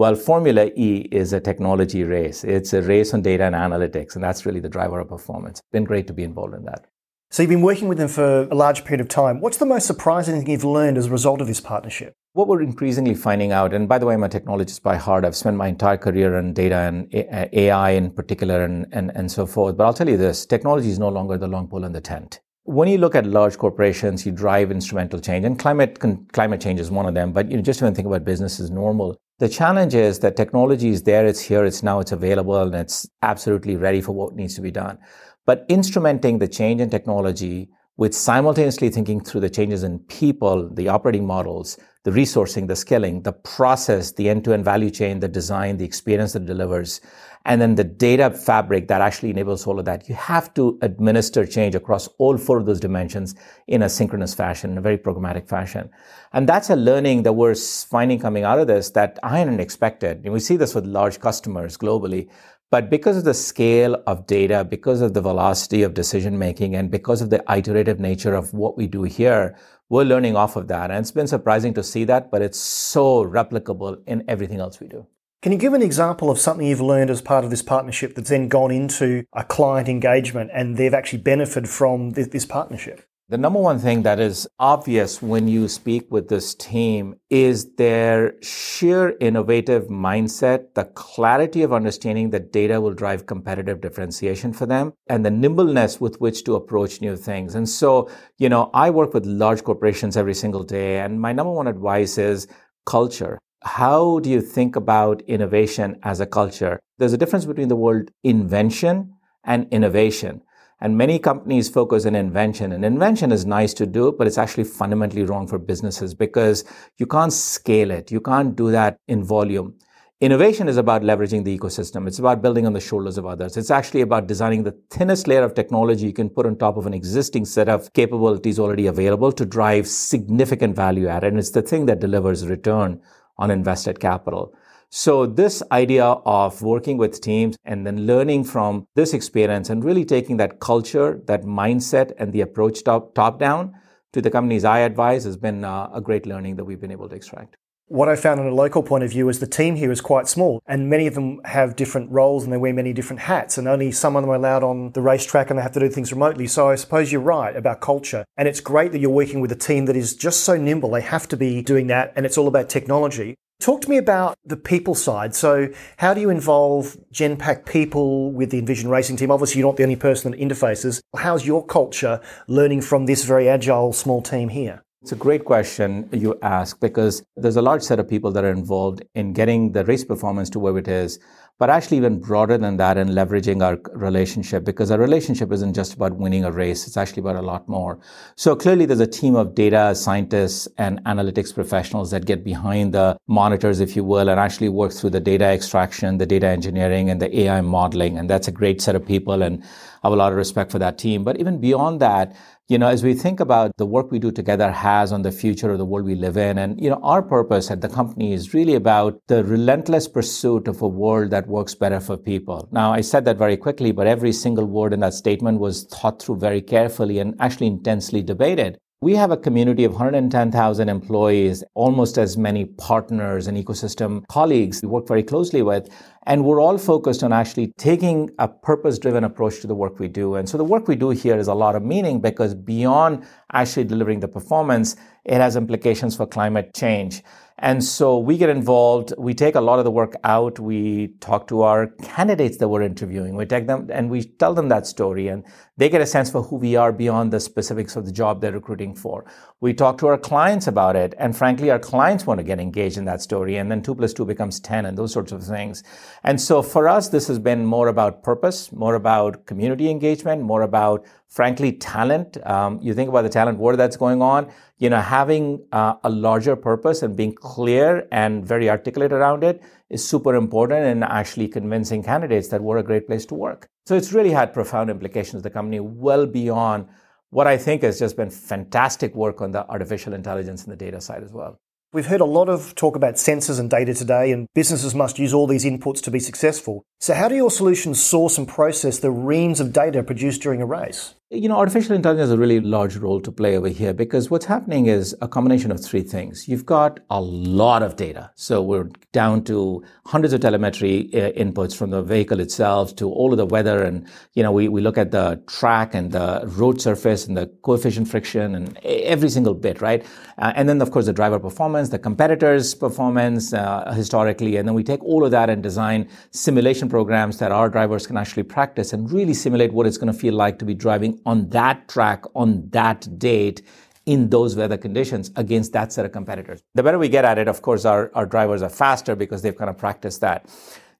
Well, 0.00 0.14
Formula 0.14 0.70
E 0.76 1.06
is 1.12 1.34
a 1.34 1.40
technology 1.40 2.04
race. 2.04 2.42
It's 2.42 2.72
a 2.72 2.80
race 2.80 3.12
on 3.12 3.20
data 3.20 3.44
and 3.44 3.54
analytics, 3.54 4.14
and 4.14 4.24
that's 4.24 4.46
really 4.46 4.58
the 4.58 4.68
driver 4.70 4.98
of 4.98 5.10
performance. 5.10 5.58
It's 5.58 5.72
been 5.72 5.84
great 5.84 6.06
to 6.06 6.14
be 6.14 6.22
involved 6.22 6.54
in 6.54 6.64
that. 6.64 6.86
So 7.28 7.42
you've 7.42 7.50
been 7.50 7.60
working 7.60 7.86
with 7.86 7.98
them 7.98 8.08
for 8.08 8.44
a 8.44 8.54
large 8.54 8.86
period 8.86 9.02
of 9.02 9.08
time. 9.08 9.42
What's 9.42 9.58
the 9.58 9.66
most 9.66 9.86
surprising 9.86 10.40
thing 10.40 10.48
you've 10.48 10.64
learned 10.64 10.96
as 10.96 11.08
a 11.08 11.10
result 11.10 11.42
of 11.42 11.48
this 11.48 11.60
partnership? 11.60 12.14
What 12.32 12.48
we're 12.48 12.62
increasingly 12.62 13.14
finding 13.14 13.52
out, 13.52 13.74
and 13.74 13.90
by 13.90 13.98
the 13.98 14.06
way, 14.06 14.14
I'm 14.14 14.22
a 14.22 14.30
technologist 14.30 14.80
by 14.80 14.96
heart. 14.96 15.26
I've 15.26 15.36
spent 15.36 15.58
my 15.58 15.68
entire 15.68 15.98
career 15.98 16.38
in 16.38 16.54
data 16.54 16.76
and 16.76 17.06
AI 17.12 17.90
in 17.90 18.10
particular 18.10 18.64
and, 18.64 18.86
and, 18.92 19.12
and 19.14 19.30
so 19.30 19.44
forth. 19.44 19.76
But 19.76 19.84
I'll 19.84 19.92
tell 19.92 20.08
you 20.08 20.16
this 20.16 20.46
technology 20.46 20.88
is 20.88 20.98
no 20.98 21.10
longer 21.10 21.36
the 21.36 21.46
long 21.46 21.68
pole 21.68 21.84
in 21.84 21.92
the 21.92 22.00
tent. 22.00 22.40
when 22.64 22.88
you 22.88 22.96
look 22.96 23.14
at 23.14 23.26
large 23.26 23.58
corporations, 23.58 24.24
you 24.24 24.32
drive 24.32 24.70
instrumental 24.70 25.20
change, 25.20 25.44
and 25.44 25.58
climate 25.58 25.98
climate 26.32 26.60
change 26.62 26.80
is 26.80 26.90
one 26.90 27.04
of 27.04 27.12
them. 27.12 27.32
But 27.32 27.50
you 27.50 27.58
know, 27.58 27.62
just 27.62 27.82
when 27.82 27.94
think 27.94 28.06
about 28.06 28.24
business 28.24 28.60
as 28.60 28.70
normal, 28.70 29.18
the 29.40 29.48
challenge 29.48 29.94
is 29.94 30.18
that 30.20 30.36
technology 30.36 30.90
is 30.90 31.02
there, 31.02 31.26
it's 31.26 31.40
here, 31.40 31.64
it's 31.64 31.82
now, 31.82 31.98
it's 31.98 32.12
available, 32.12 32.60
and 32.60 32.74
it's 32.74 33.08
absolutely 33.22 33.74
ready 33.74 34.02
for 34.02 34.12
what 34.12 34.34
needs 34.36 34.54
to 34.54 34.60
be 34.60 34.70
done. 34.70 34.98
But 35.46 35.66
instrumenting 35.68 36.38
the 36.38 36.46
change 36.46 36.82
in 36.82 36.90
technology 36.90 37.70
with 37.96 38.14
simultaneously 38.14 38.90
thinking 38.90 39.24
through 39.24 39.40
the 39.40 39.50
changes 39.50 39.82
in 39.82 39.98
people, 40.00 40.68
the 40.72 40.88
operating 40.88 41.26
models, 41.26 41.78
the 42.04 42.10
resourcing, 42.10 42.68
the 42.68 42.76
skilling, 42.76 43.22
the 43.22 43.32
process, 43.32 44.12
the 44.12 44.28
end-to-end 44.28 44.64
value 44.64 44.90
chain, 44.90 45.20
the 45.20 45.28
design, 45.28 45.78
the 45.78 45.84
experience 45.86 46.34
that 46.34 46.44
delivers, 46.44 47.00
and 47.46 47.60
then 47.60 47.74
the 47.74 47.84
data 47.84 48.30
fabric 48.30 48.88
that 48.88 49.00
actually 49.00 49.30
enables 49.30 49.66
all 49.66 49.78
of 49.78 49.86
that. 49.86 50.08
You 50.08 50.14
have 50.14 50.52
to 50.54 50.78
administer 50.82 51.46
change 51.46 51.74
across 51.74 52.06
all 52.18 52.36
four 52.36 52.58
of 52.58 52.66
those 52.66 52.80
dimensions 52.80 53.34
in 53.66 53.82
a 53.82 53.88
synchronous 53.88 54.34
fashion, 54.34 54.72
in 54.72 54.78
a 54.78 54.82
very 54.82 54.98
programmatic 54.98 55.48
fashion. 55.48 55.90
And 56.32 56.48
that's 56.48 56.68
a 56.68 56.76
learning 56.76 57.22
that 57.22 57.32
we're 57.32 57.54
finding 57.54 58.18
coming 58.18 58.44
out 58.44 58.58
of 58.58 58.66
this 58.66 58.90
that 58.90 59.18
I 59.22 59.38
hadn't 59.38 59.60
expected. 59.60 60.20
And 60.24 60.32
we 60.34 60.40
see 60.40 60.56
this 60.56 60.74
with 60.74 60.84
large 60.84 61.18
customers 61.20 61.78
globally. 61.78 62.28
But 62.70 62.88
because 62.88 63.16
of 63.16 63.24
the 63.24 63.34
scale 63.34 64.00
of 64.06 64.26
data, 64.26 64.62
because 64.62 65.00
of 65.00 65.14
the 65.14 65.20
velocity 65.20 65.82
of 65.82 65.94
decision 65.94 66.38
making, 66.38 66.76
and 66.76 66.88
because 66.90 67.20
of 67.20 67.30
the 67.30 67.42
iterative 67.50 67.98
nature 67.98 68.34
of 68.34 68.54
what 68.54 68.76
we 68.76 68.86
do 68.86 69.02
here, 69.02 69.56
we're 69.88 70.04
learning 70.04 70.36
off 70.36 70.54
of 70.54 70.68
that. 70.68 70.90
And 70.90 71.00
it's 71.00 71.10
been 71.10 71.26
surprising 71.26 71.74
to 71.74 71.82
see 71.82 72.04
that, 72.04 72.30
but 72.30 72.42
it's 72.42 72.60
so 72.60 73.24
replicable 73.24 74.00
in 74.06 74.24
everything 74.28 74.60
else 74.60 74.78
we 74.78 74.86
do. 74.86 75.06
Can 75.42 75.52
you 75.52 75.58
give 75.58 75.72
an 75.72 75.80
example 75.80 76.28
of 76.28 76.38
something 76.38 76.66
you've 76.66 76.82
learned 76.82 77.08
as 77.08 77.22
part 77.22 77.44
of 77.44 77.50
this 77.50 77.62
partnership 77.62 78.14
that's 78.14 78.28
then 78.28 78.48
gone 78.48 78.70
into 78.70 79.24
a 79.32 79.42
client 79.42 79.88
engagement 79.88 80.50
and 80.52 80.76
they've 80.76 80.92
actually 80.92 81.20
benefited 81.20 81.70
from 81.70 82.10
this, 82.10 82.26
this 82.26 82.44
partnership? 82.44 83.06
The 83.30 83.38
number 83.38 83.58
one 83.58 83.78
thing 83.78 84.02
that 84.02 84.20
is 84.20 84.46
obvious 84.58 85.22
when 85.22 85.48
you 85.48 85.66
speak 85.68 86.10
with 86.10 86.28
this 86.28 86.54
team 86.54 87.14
is 87.30 87.74
their 87.76 88.34
sheer 88.42 89.16
innovative 89.18 89.86
mindset, 89.86 90.74
the 90.74 90.84
clarity 90.84 91.62
of 91.62 91.72
understanding 91.72 92.30
that 92.30 92.52
data 92.52 92.78
will 92.78 92.92
drive 92.92 93.24
competitive 93.24 93.80
differentiation 93.80 94.52
for 94.52 94.66
them, 94.66 94.92
and 95.06 95.24
the 95.24 95.30
nimbleness 95.30 96.02
with 96.02 96.20
which 96.20 96.44
to 96.44 96.54
approach 96.54 97.00
new 97.00 97.16
things. 97.16 97.54
And 97.54 97.66
so, 97.66 98.10
you 98.36 98.50
know, 98.50 98.68
I 98.74 98.90
work 98.90 99.14
with 99.14 99.24
large 99.24 99.64
corporations 99.64 100.18
every 100.18 100.34
single 100.34 100.64
day, 100.64 100.98
and 100.98 101.18
my 101.18 101.32
number 101.32 101.52
one 101.52 101.66
advice 101.66 102.18
is 102.18 102.46
culture. 102.84 103.38
How 103.62 104.20
do 104.20 104.30
you 104.30 104.40
think 104.40 104.74
about 104.74 105.20
innovation 105.22 105.98
as 106.02 106.20
a 106.20 106.26
culture? 106.26 106.80
There's 106.96 107.12
a 107.12 107.18
difference 107.18 107.44
between 107.44 107.68
the 107.68 107.76
word 107.76 108.10
invention 108.24 109.12
and 109.44 109.68
innovation. 109.70 110.40
And 110.80 110.96
many 110.96 111.18
companies 111.18 111.68
focus 111.68 112.06
on 112.06 112.14
invention. 112.14 112.72
And 112.72 112.86
invention 112.86 113.32
is 113.32 113.44
nice 113.44 113.74
to 113.74 113.84
do, 113.84 114.12
but 114.16 114.26
it's 114.26 114.38
actually 114.38 114.64
fundamentally 114.64 115.24
wrong 115.24 115.46
for 115.46 115.58
businesses 115.58 116.14
because 116.14 116.64
you 116.96 117.06
can't 117.06 117.34
scale 117.34 117.90
it. 117.90 118.10
You 118.10 118.22
can't 118.22 118.56
do 118.56 118.70
that 118.70 118.96
in 119.08 119.22
volume. 119.22 119.74
Innovation 120.22 120.66
is 120.66 120.78
about 120.78 121.02
leveraging 121.02 121.44
the 121.44 121.58
ecosystem. 121.58 122.06
It's 122.06 122.18
about 122.18 122.40
building 122.40 122.66
on 122.66 122.72
the 122.72 122.80
shoulders 122.80 123.18
of 123.18 123.26
others. 123.26 123.58
It's 123.58 123.70
actually 123.70 124.00
about 124.00 124.26
designing 124.26 124.62
the 124.62 124.78
thinnest 124.90 125.28
layer 125.28 125.42
of 125.42 125.54
technology 125.54 126.06
you 126.06 126.12
can 126.14 126.30
put 126.30 126.46
on 126.46 126.56
top 126.56 126.78
of 126.78 126.86
an 126.86 126.94
existing 126.94 127.44
set 127.44 127.68
of 127.68 127.92
capabilities 127.92 128.58
already 128.58 128.86
available 128.86 129.32
to 129.32 129.44
drive 129.44 129.86
significant 129.86 130.76
value 130.76 131.08
added. 131.08 131.28
And 131.28 131.38
it's 131.38 131.50
the 131.50 131.62
thing 131.62 131.84
that 131.86 132.00
delivers 132.00 132.46
return 132.46 133.00
on 133.40 133.50
invested 133.50 133.98
capital. 133.98 134.54
So 134.90 135.24
this 135.24 135.62
idea 135.72 136.04
of 136.04 136.62
working 136.62 136.96
with 136.96 137.20
teams 137.20 137.56
and 137.64 137.86
then 137.86 138.06
learning 138.06 138.44
from 138.44 138.86
this 138.96 139.14
experience 139.14 139.70
and 139.70 139.84
really 139.84 140.04
taking 140.04 140.36
that 140.38 140.60
culture, 140.60 141.20
that 141.26 141.42
mindset 141.42 142.12
and 142.18 142.32
the 142.32 142.40
approach 142.40 142.84
top, 142.84 143.14
top 143.14 143.38
down 143.38 143.72
to 144.12 144.20
the 144.20 144.30
companies 144.30 144.64
I 144.64 144.80
advise 144.80 145.24
has 145.24 145.36
been 145.36 145.64
uh, 145.64 145.90
a 145.94 146.00
great 146.00 146.26
learning 146.26 146.56
that 146.56 146.64
we've 146.64 146.80
been 146.80 146.90
able 146.90 147.08
to 147.08 147.14
extract. 147.14 147.56
What 147.90 148.08
I 148.08 148.14
found 148.14 148.38
on 148.38 148.46
a 148.46 148.54
local 148.54 148.84
point 148.84 149.02
of 149.02 149.10
view 149.10 149.28
is 149.28 149.40
the 149.40 149.48
team 149.48 149.74
here 149.74 149.90
is 149.90 150.00
quite 150.00 150.28
small 150.28 150.62
and 150.64 150.88
many 150.88 151.08
of 151.08 151.14
them 151.14 151.40
have 151.44 151.74
different 151.74 152.08
roles 152.12 152.44
and 152.44 152.52
they 152.52 152.56
wear 152.56 152.72
many 152.72 152.92
different 152.92 153.22
hats 153.22 153.58
and 153.58 153.66
only 153.66 153.90
some 153.90 154.14
of 154.14 154.22
them 154.22 154.30
are 154.30 154.36
allowed 154.36 154.62
on 154.62 154.92
the 154.92 155.02
racetrack 155.02 155.50
and 155.50 155.58
they 155.58 155.62
have 155.64 155.72
to 155.72 155.80
do 155.80 155.88
things 155.88 156.12
remotely. 156.12 156.46
So 156.46 156.68
I 156.68 156.76
suppose 156.76 157.10
you're 157.10 157.20
right 157.20 157.56
about 157.56 157.80
culture. 157.80 158.24
And 158.36 158.46
it's 158.46 158.60
great 158.60 158.92
that 158.92 159.00
you're 159.00 159.10
working 159.10 159.40
with 159.40 159.50
a 159.50 159.56
team 159.56 159.86
that 159.86 159.96
is 159.96 160.14
just 160.14 160.44
so 160.44 160.56
nimble. 160.56 160.92
They 160.92 161.00
have 161.00 161.26
to 161.30 161.36
be 161.36 161.62
doing 161.62 161.88
that 161.88 162.12
and 162.14 162.24
it's 162.24 162.38
all 162.38 162.46
about 162.46 162.68
technology. 162.68 163.34
Talk 163.58 163.80
to 163.80 163.90
me 163.90 163.96
about 163.96 164.38
the 164.44 164.56
people 164.56 164.94
side. 164.94 165.34
So, 165.34 165.68
how 165.96 166.14
do 166.14 166.20
you 166.20 166.30
involve 166.30 166.96
Genpact 167.12 167.66
people 167.66 168.30
with 168.30 168.52
the 168.52 168.60
Envision 168.60 168.88
Racing 168.88 169.16
team? 169.16 169.32
Obviously, 169.32 169.58
you're 169.58 169.68
not 169.68 169.76
the 169.76 169.82
only 169.82 169.96
person 169.96 170.30
that 170.30 170.40
interfaces. 170.40 171.02
How's 171.16 171.44
your 171.44 171.66
culture 171.66 172.20
learning 172.46 172.82
from 172.82 173.06
this 173.06 173.24
very 173.24 173.48
agile 173.48 173.92
small 173.92 174.22
team 174.22 174.50
here? 174.50 174.84
It's 175.02 175.12
a 175.12 175.16
great 175.16 175.46
question 175.46 176.10
you 176.12 176.38
ask 176.42 176.78
because 176.78 177.22
there's 177.34 177.56
a 177.56 177.62
large 177.62 177.82
set 177.82 177.98
of 177.98 178.06
people 178.06 178.32
that 178.32 178.44
are 178.44 178.50
involved 178.50 179.02
in 179.14 179.32
getting 179.32 179.72
the 179.72 179.82
race 179.86 180.04
performance 180.04 180.50
to 180.50 180.58
where 180.58 180.76
it 180.76 180.88
is 180.88 181.18
but 181.60 181.68
actually 181.68 181.98
even 181.98 182.18
broader 182.18 182.56
than 182.56 182.78
that 182.78 182.96
in 182.96 183.08
leveraging 183.08 183.62
our 183.62 183.78
relationship 183.94 184.64
because 184.64 184.90
our 184.90 184.98
relationship 184.98 185.52
isn't 185.52 185.74
just 185.74 185.92
about 185.92 186.16
winning 186.16 186.42
a 186.42 186.50
race. 186.50 186.86
It's 186.86 186.96
actually 186.96 187.20
about 187.20 187.36
a 187.36 187.42
lot 187.42 187.68
more. 187.68 187.98
So 188.34 188.56
clearly 188.56 188.86
there's 188.86 188.98
a 188.98 189.06
team 189.06 189.36
of 189.36 189.54
data 189.54 189.94
scientists 189.94 190.66
and 190.78 191.04
analytics 191.04 191.54
professionals 191.54 192.12
that 192.12 192.24
get 192.24 192.44
behind 192.44 192.94
the 192.94 193.18
monitors, 193.26 193.78
if 193.78 193.94
you 193.94 194.04
will, 194.04 194.30
and 194.30 194.40
actually 194.40 194.70
work 194.70 194.92
through 194.92 195.10
the 195.10 195.20
data 195.20 195.44
extraction, 195.44 196.16
the 196.16 196.24
data 196.24 196.46
engineering 196.46 197.10
and 197.10 197.20
the 197.20 197.40
AI 197.40 197.60
modeling. 197.60 198.16
And 198.16 198.30
that's 198.30 198.48
a 198.48 198.52
great 198.52 198.80
set 198.80 198.96
of 198.96 199.04
people. 199.04 199.42
And 199.42 199.62
I 199.62 200.06
have 200.08 200.14
a 200.14 200.16
lot 200.16 200.32
of 200.32 200.38
respect 200.38 200.72
for 200.72 200.78
that 200.78 200.96
team. 200.96 201.24
But 201.24 201.38
even 201.38 201.60
beyond 201.60 202.00
that, 202.00 202.34
you 202.70 202.78
know, 202.78 202.86
as 202.86 203.02
we 203.02 203.14
think 203.14 203.40
about 203.40 203.76
the 203.78 203.84
work 203.84 204.12
we 204.12 204.20
do 204.20 204.30
together 204.30 204.70
has 204.70 205.10
on 205.10 205.22
the 205.22 205.32
future 205.32 205.72
of 205.72 205.78
the 205.78 205.84
world 205.84 206.06
we 206.06 206.14
live 206.14 206.36
in, 206.36 206.56
and, 206.56 206.80
you 206.80 206.88
know, 206.88 207.00
our 207.02 207.20
purpose 207.20 207.68
at 207.68 207.80
the 207.80 207.88
company 207.88 208.32
is 208.32 208.54
really 208.54 208.76
about 208.76 209.20
the 209.26 209.42
relentless 209.42 210.06
pursuit 210.06 210.68
of 210.68 210.80
a 210.80 210.86
world 210.86 211.30
that 211.32 211.48
works 211.48 211.74
better 211.74 211.98
for 211.98 212.16
people. 212.16 212.68
Now, 212.70 212.92
I 212.92 213.00
said 213.00 213.24
that 213.24 213.38
very 213.38 213.56
quickly, 213.56 213.90
but 213.90 214.06
every 214.06 214.32
single 214.32 214.66
word 214.66 214.92
in 214.92 215.00
that 215.00 215.14
statement 215.14 215.58
was 215.58 215.82
thought 215.86 216.22
through 216.22 216.36
very 216.36 216.62
carefully 216.62 217.18
and 217.18 217.34
actually 217.40 217.66
intensely 217.66 218.22
debated. 218.22 218.78
We 219.02 219.14
have 219.14 219.30
a 219.30 219.36
community 219.36 219.84
of 219.84 219.92
110,000 219.92 220.88
employees, 220.88 221.64
almost 221.74 222.18
as 222.18 222.36
many 222.36 222.66
partners 222.66 223.46
and 223.46 223.56
ecosystem 223.56 224.24
colleagues 224.28 224.82
we 224.82 224.88
work 224.88 225.08
very 225.08 225.22
closely 225.22 225.62
with. 225.62 225.88
And 226.26 226.44
we're 226.44 226.60
all 226.60 226.76
focused 226.76 227.22
on 227.22 227.32
actually 227.32 227.72
taking 227.78 228.30
a 228.38 228.46
purpose 228.46 228.98
driven 228.98 229.24
approach 229.24 229.60
to 229.60 229.66
the 229.66 229.74
work 229.74 229.98
we 229.98 230.08
do. 230.08 230.34
And 230.34 230.46
so 230.48 230.58
the 230.58 230.64
work 230.64 230.86
we 230.86 230.94
do 230.96 231.10
here 231.10 231.38
is 231.38 231.48
a 231.48 231.54
lot 231.54 231.74
of 231.74 231.82
meaning 231.82 232.20
because 232.20 232.54
beyond 232.54 233.24
actually 233.52 233.84
delivering 233.84 234.20
the 234.20 234.28
performance, 234.28 234.96
it 235.24 235.38
has 235.38 235.56
implications 235.56 236.16
for 236.16 236.26
climate 236.26 236.74
change. 236.74 237.22
And 237.62 237.84
so 237.84 238.18
we 238.18 238.38
get 238.38 238.48
involved. 238.48 239.12
We 239.18 239.34
take 239.34 239.54
a 239.54 239.60
lot 239.60 239.78
of 239.78 239.84
the 239.84 239.90
work 239.90 240.14
out. 240.24 240.58
We 240.58 241.08
talk 241.20 241.46
to 241.48 241.60
our 241.60 241.88
candidates 242.02 242.56
that 242.56 242.68
we're 242.68 242.80
interviewing. 242.80 243.36
We 243.36 243.44
take 243.44 243.66
them 243.66 243.90
and 243.92 244.08
we 244.08 244.24
tell 244.24 244.54
them 244.54 244.70
that 244.70 244.86
story 244.86 245.28
and 245.28 245.44
they 245.76 245.90
get 245.90 246.00
a 246.00 246.06
sense 246.06 246.30
for 246.30 246.42
who 246.42 246.56
we 246.56 246.76
are 246.76 246.90
beyond 246.90 247.34
the 247.34 247.40
specifics 247.40 247.96
of 247.96 248.06
the 248.06 248.12
job 248.12 248.40
they're 248.40 248.52
recruiting 248.52 248.94
for. 248.94 249.26
We 249.60 249.74
talk 249.74 249.98
to 249.98 250.06
our 250.06 250.16
clients 250.16 250.68
about 250.68 250.96
it. 250.96 251.14
And 251.18 251.36
frankly, 251.36 251.70
our 251.70 251.78
clients 251.78 252.26
want 252.26 252.38
to 252.38 252.44
get 252.44 252.60
engaged 252.60 252.96
in 252.96 253.04
that 253.04 253.20
story. 253.20 253.58
And 253.58 253.70
then 253.70 253.82
two 253.82 253.94
plus 253.94 254.14
two 254.14 254.24
becomes 254.24 254.58
10 254.58 254.86
and 254.86 254.96
those 254.96 255.12
sorts 255.12 255.30
of 255.30 255.44
things. 255.44 255.82
And 256.22 256.40
so 256.40 256.62
for 256.62 256.88
us, 256.88 257.08
this 257.08 257.28
has 257.28 257.38
been 257.38 257.64
more 257.64 257.88
about 257.88 258.22
purpose, 258.22 258.72
more 258.72 258.94
about 258.94 259.46
community 259.46 259.90
engagement, 259.90 260.42
more 260.42 260.62
about 260.62 261.06
frankly, 261.30 261.72
talent. 261.72 262.36
Um, 262.44 262.80
you 262.82 262.92
think 262.92 263.08
about 263.08 263.22
the 263.22 263.28
talent 263.28 263.58
war 263.58 263.76
that's 263.76 263.96
going 263.96 264.20
on. 264.20 264.50
You 264.78 264.90
know, 264.90 265.00
having 265.00 265.64
uh, 265.70 265.94
a 266.02 266.10
larger 266.10 266.56
purpose 266.56 267.02
and 267.02 267.16
being 267.16 267.32
clear 267.32 268.08
and 268.10 268.44
very 268.44 268.68
articulate 268.68 269.12
around 269.12 269.44
it 269.44 269.62
is 269.88 270.06
super 270.06 270.34
important 270.34 270.86
in 270.86 271.04
actually 271.04 271.46
convincing 271.46 272.02
candidates 272.02 272.48
that 272.48 272.60
we're 272.60 272.78
a 272.78 272.82
great 272.82 273.06
place 273.06 273.24
to 273.26 273.34
work. 273.34 273.68
So 273.86 273.94
it's 273.96 274.12
really 274.12 274.30
had 274.30 274.52
profound 274.52 274.90
implications 274.90 275.42
the 275.42 275.50
company, 275.50 275.78
well 275.78 276.26
beyond 276.26 276.88
what 277.30 277.46
I 277.46 277.56
think 277.56 277.82
has 277.82 278.00
just 278.00 278.16
been 278.16 278.30
fantastic 278.30 279.14
work 279.14 279.40
on 279.40 279.52
the 279.52 279.64
artificial 279.68 280.14
intelligence 280.14 280.64
and 280.64 280.72
the 280.72 280.76
data 280.76 281.00
side 281.00 281.22
as 281.22 281.32
well. 281.32 281.60
We've 281.92 282.06
heard 282.06 282.20
a 282.20 282.24
lot 282.24 282.48
of 282.48 282.76
talk 282.76 282.94
about 282.94 283.14
sensors 283.14 283.58
and 283.58 283.68
data 283.68 283.94
today, 283.94 284.30
and 284.30 284.46
businesses 284.54 284.94
must 284.94 285.18
use 285.18 285.34
all 285.34 285.48
these 285.48 285.64
inputs 285.64 286.00
to 286.02 286.12
be 286.12 286.20
successful. 286.20 286.84
So, 287.00 287.14
how 287.14 287.26
do 287.26 287.34
your 287.34 287.50
solutions 287.50 288.00
source 288.00 288.38
and 288.38 288.46
process 288.46 289.00
the 289.00 289.10
reams 289.10 289.58
of 289.58 289.72
data 289.72 290.04
produced 290.04 290.40
during 290.40 290.62
a 290.62 290.66
race? 290.66 291.16
You 291.32 291.48
know, 291.48 291.58
artificial 291.58 291.94
intelligence 291.94 292.30
has 292.30 292.32
a 292.32 292.36
really 292.36 292.58
large 292.58 292.96
role 292.96 293.20
to 293.20 293.30
play 293.30 293.56
over 293.56 293.68
here 293.68 293.94
because 293.94 294.32
what's 294.32 294.46
happening 294.46 294.86
is 294.86 295.14
a 295.22 295.28
combination 295.28 295.70
of 295.70 295.80
three 295.80 296.02
things. 296.02 296.48
You've 296.48 296.66
got 296.66 296.98
a 297.08 297.20
lot 297.20 297.84
of 297.84 297.94
data. 297.94 298.32
So 298.34 298.60
we're 298.60 298.90
down 299.12 299.44
to 299.44 299.84
hundreds 300.06 300.34
of 300.34 300.40
telemetry 300.40 301.08
uh, 301.14 301.30
inputs 301.38 301.76
from 301.76 301.90
the 301.90 302.02
vehicle 302.02 302.40
itself 302.40 302.96
to 302.96 303.08
all 303.08 303.30
of 303.30 303.36
the 303.36 303.46
weather. 303.46 303.84
And, 303.84 304.08
you 304.34 304.42
know, 304.42 304.50
we, 304.50 304.66
we 304.66 304.80
look 304.80 304.98
at 304.98 305.12
the 305.12 305.40
track 305.46 305.94
and 305.94 306.10
the 306.10 306.42
road 306.46 306.80
surface 306.80 307.28
and 307.28 307.36
the 307.36 307.46
coefficient 307.62 308.08
friction 308.08 308.56
and 308.56 308.76
every 308.82 309.28
single 309.28 309.54
bit, 309.54 309.80
right? 309.80 310.04
Uh, 310.38 310.52
and 310.56 310.68
then, 310.68 310.82
of 310.82 310.90
course, 310.90 311.06
the 311.06 311.12
driver 311.12 311.38
performance, 311.38 311.90
the 311.90 311.98
competitor's 312.00 312.74
performance 312.74 313.52
uh, 313.52 313.92
historically. 313.94 314.56
And 314.56 314.66
then 314.66 314.74
we 314.74 314.82
take 314.82 315.04
all 315.04 315.24
of 315.24 315.30
that 315.30 315.48
and 315.48 315.62
design 315.62 316.08
simulation 316.32 316.88
programs 316.88 317.38
that 317.38 317.52
our 317.52 317.68
drivers 317.68 318.04
can 318.04 318.16
actually 318.16 318.42
practice 318.42 318.92
and 318.92 319.08
really 319.12 319.34
simulate 319.34 319.72
what 319.72 319.86
it's 319.86 319.96
going 319.96 320.12
to 320.12 320.18
feel 320.18 320.34
like 320.34 320.58
to 320.58 320.64
be 320.64 320.74
driving 320.74 321.19
on 321.26 321.48
that 321.50 321.88
track 321.88 322.24
on 322.34 322.68
that 322.70 323.18
date 323.18 323.62
in 324.06 324.30
those 324.30 324.56
weather 324.56 324.76
conditions 324.76 325.30
against 325.36 325.72
that 325.72 325.92
set 325.92 326.04
of 326.04 326.12
competitors. 326.12 326.62
The 326.74 326.82
better 326.82 326.98
we 326.98 327.08
get 327.08 327.24
at 327.24 327.38
it, 327.38 327.48
of 327.48 327.62
course, 327.62 327.84
our, 327.84 328.10
our 328.14 328.26
drivers 328.26 328.62
are 328.62 328.68
faster 328.68 329.14
because 329.14 329.42
they've 329.42 329.56
kind 329.56 329.70
of 329.70 329.78
practiced 329.78 330.20
that. 330.22 330.48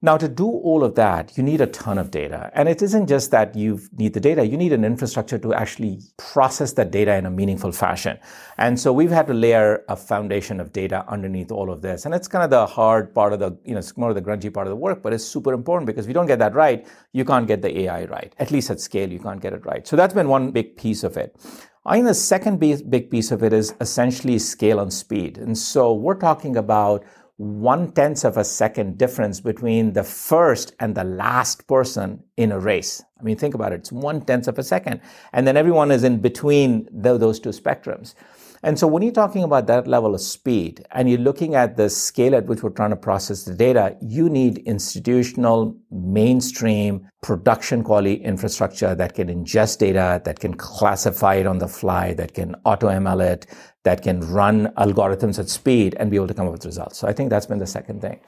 Now, 0.02 0.16
to 0.16 0.28
do 0.28 0.46
all 0.46 0.82
of 0.82 0.94
that, 0.94 1.36
you 1.36 1.42
need 1.42 1.60
a 1.60 1.66
ton 1.66 1.98
of 1.98 2.10
data. 2.10 2.50
And 2.54 2.70
it 2.70 2.80
isn't 2.80 3.06
just 3.06 3.30
that 3.32 3.54
you 3.54 3.80
need 3.98 4.14
the 4.14 4.20
data, 4.20 4.46
you 4.46 4.56
need 4.56 4.72
an 4.72 4.82
infrastructure 4.82 5.38
to 5.38 5.52
actually 5.52 6.00
process 6.16 6.72
that 6.72 6.90
data 6.90 7.14
in 7.16 7.26
a 7.26 7.30
meaningful 7.30 7.70
fashion. 7.70 8.18
And 8.56 8.80
so 8.80 8.94
we've 8.94 9.10
had 9.10 9.26
to 9.26 9.34
layer 9.34 9.84
a 9.90 9.96
foundation 9.96 10.58
of 10.58 10.72
data 10.72 11.04
underneath 11.06 11.52
all 11.52 11.70
of 11.70 11.82
this. 11.82 12.06
And 12.06 12.14
it's 12.14 12.28
kind 12.28 12.42
of 12.42 12.48
the 12.48 12.64
hard 12.64 13.14
part 13.14 13.34
of 13.34 13.40
the, 13.40 13.58
you 13.62 13.72
know, 13.72 13.78
it's 13.78 13.94
more 13.98 14.08
of 14.08 14.14
the 14.14 14.22
grungy 14.22 14.50
part 14.50 14.66
of 14.66 14.70
the 14.70 14.76
work, 14.76 15.02
but 15.02 15.12
it's 15.12 15.24
super 15.24 15.52
important 15.52 15.86
because 15.86 16.06
if 16.06 16.08
you 16.08 16.14
don't 16.14 16.26
get 16.26 16.38
that 16.38 16.54
right, 16.54 16.86
you 17.12 17.26
can't 17.26 17.46
get 17.46 17.60
the 17.60 17.80
AI 17.80 18.06
right. 18.06 18.34
At 18.38 18.50
least 18.50 18.70
at 18.70 18.80
scale, 18.80 19.12
you 19.12 19.18
can't 19.18 19.42
get 19.42 19.52
it 19.52 19.66
right. 19.66 19.86
So 19.86 19.96
that's 19.96 20.14
been 20.14 20.28
one 20.28 20.50
big 20.50 20.78
piece 20.78 21.04
of 21.04 21.18
it. 21.18 21.36
I 21.84 21.94
think 21.94 22.06
the 22.06 22.14
second 22.14 22.58
big 22.58 23.10
piece 23.10 23.30
of 23.32 23.42
it 23.42 23.52
is 23.52 23.74
essentially 23.80 24.38
scale 24.38 24.80
and 24.80 24.92
speed. 24.92 25.38
And 25.38 25.56
so 25.56 25.92
we're 25.94 26.18
talking 26.18 26.56
about 26.56 27.04
one 27.40 27.90
tenth 27.92 28.22
of 28.26 28.36
a 28.36 28.44
second 28.44 28.98
difference 28.98 29.40
between 29.40 29.94
the 29.94 30.04
first 30.04 30.74
and 30.78 30.94
the 30.94 31.04
last 31.04 31.66
person 31.66 32.22
in 32.36 32.52
a 32.52 32.60
race. 32.60 33.02
I 33.18 33.22
mean, 33.22 33.38
think 33.38 33.54
about 33.54 33.72
it. 33.72 33.76
It's 33.76 33.90
one 33.90 34.20
tenth 34.20 34.46
of 34.46 34.58
a 34.58 34.62
second. 34.62 35.00
And 35.32 35.46
then 35.46 35.56
everyone 35.56 35.90
is 35.90 36.04
in 36.04 36.18
between 36.18 36.86
the, 36.92 37.16
those 37.16 37.40
two 37.40 37.48
spectrums. 37.48 38.14
And 38.62 38.78
so 38.78 38.86
when 38.86 39.02
you're 39.02 39.12
talking 39.12 39.42
about 39.42 39.66
that 39.68 39.86
level 39.86 40.14
of 40.14 40.20
speed 40.20 40.84
and 40.92 41.08
you're 41.08 41.18
looking 41.18 41.54
at 41.54 41.78
the 41.78 41.88
scale 41.88 42.34
at 42.34 42.44
which 42.44 42.62
we're 42.62 42.68
trying 42.68 42.90
to 42.90 42.96
process 42.96 43.44
the 43.44 43.54
data, 43.54 43.96
you 44.02 44.28
need 44.28 44.58
institutional, 44.58 45.74
mainstream, 45.90 47.08
production 47.22 47.82
quality 47.82 48.14
infrastructure 48.14 48.94
that 48.94 49.14
can 49.14 49.28
ingest 49.28 49.78
data, 49.78 50.20
that 50.26 50.40
can 50.40 50.52
classify 50.52 51.36
it 51.36 51.46
on 51.46 51.56
the 51.56 51.68
fly, 51.68 52.12
that 52.14 52.34
can 52.34 52.54
auto 52.66 52.88
ML 52.88 53.32
it, 53.32 53.46
that 53.84 54.02
can 54.02 54.20
run 54.20 54.68
algorithms 54.76 55.38
at 55.38 55.48
speed 55.48 55.96
and 55.98 56.10
be 56.10 56.16
able 56.16 56.28
to 56.28 56.34
come 56.34 56.46
up 56.46 56.52
with 56.52 56.66
results. 56.66 56.98
So 56.98 57.08
I 57.08 57.12
think 57.12 57.30
that's 57.30 57.46
been 57.46 57.58
the 57.58 57.66
second 57.66 58.00
thing. 58.00 58.20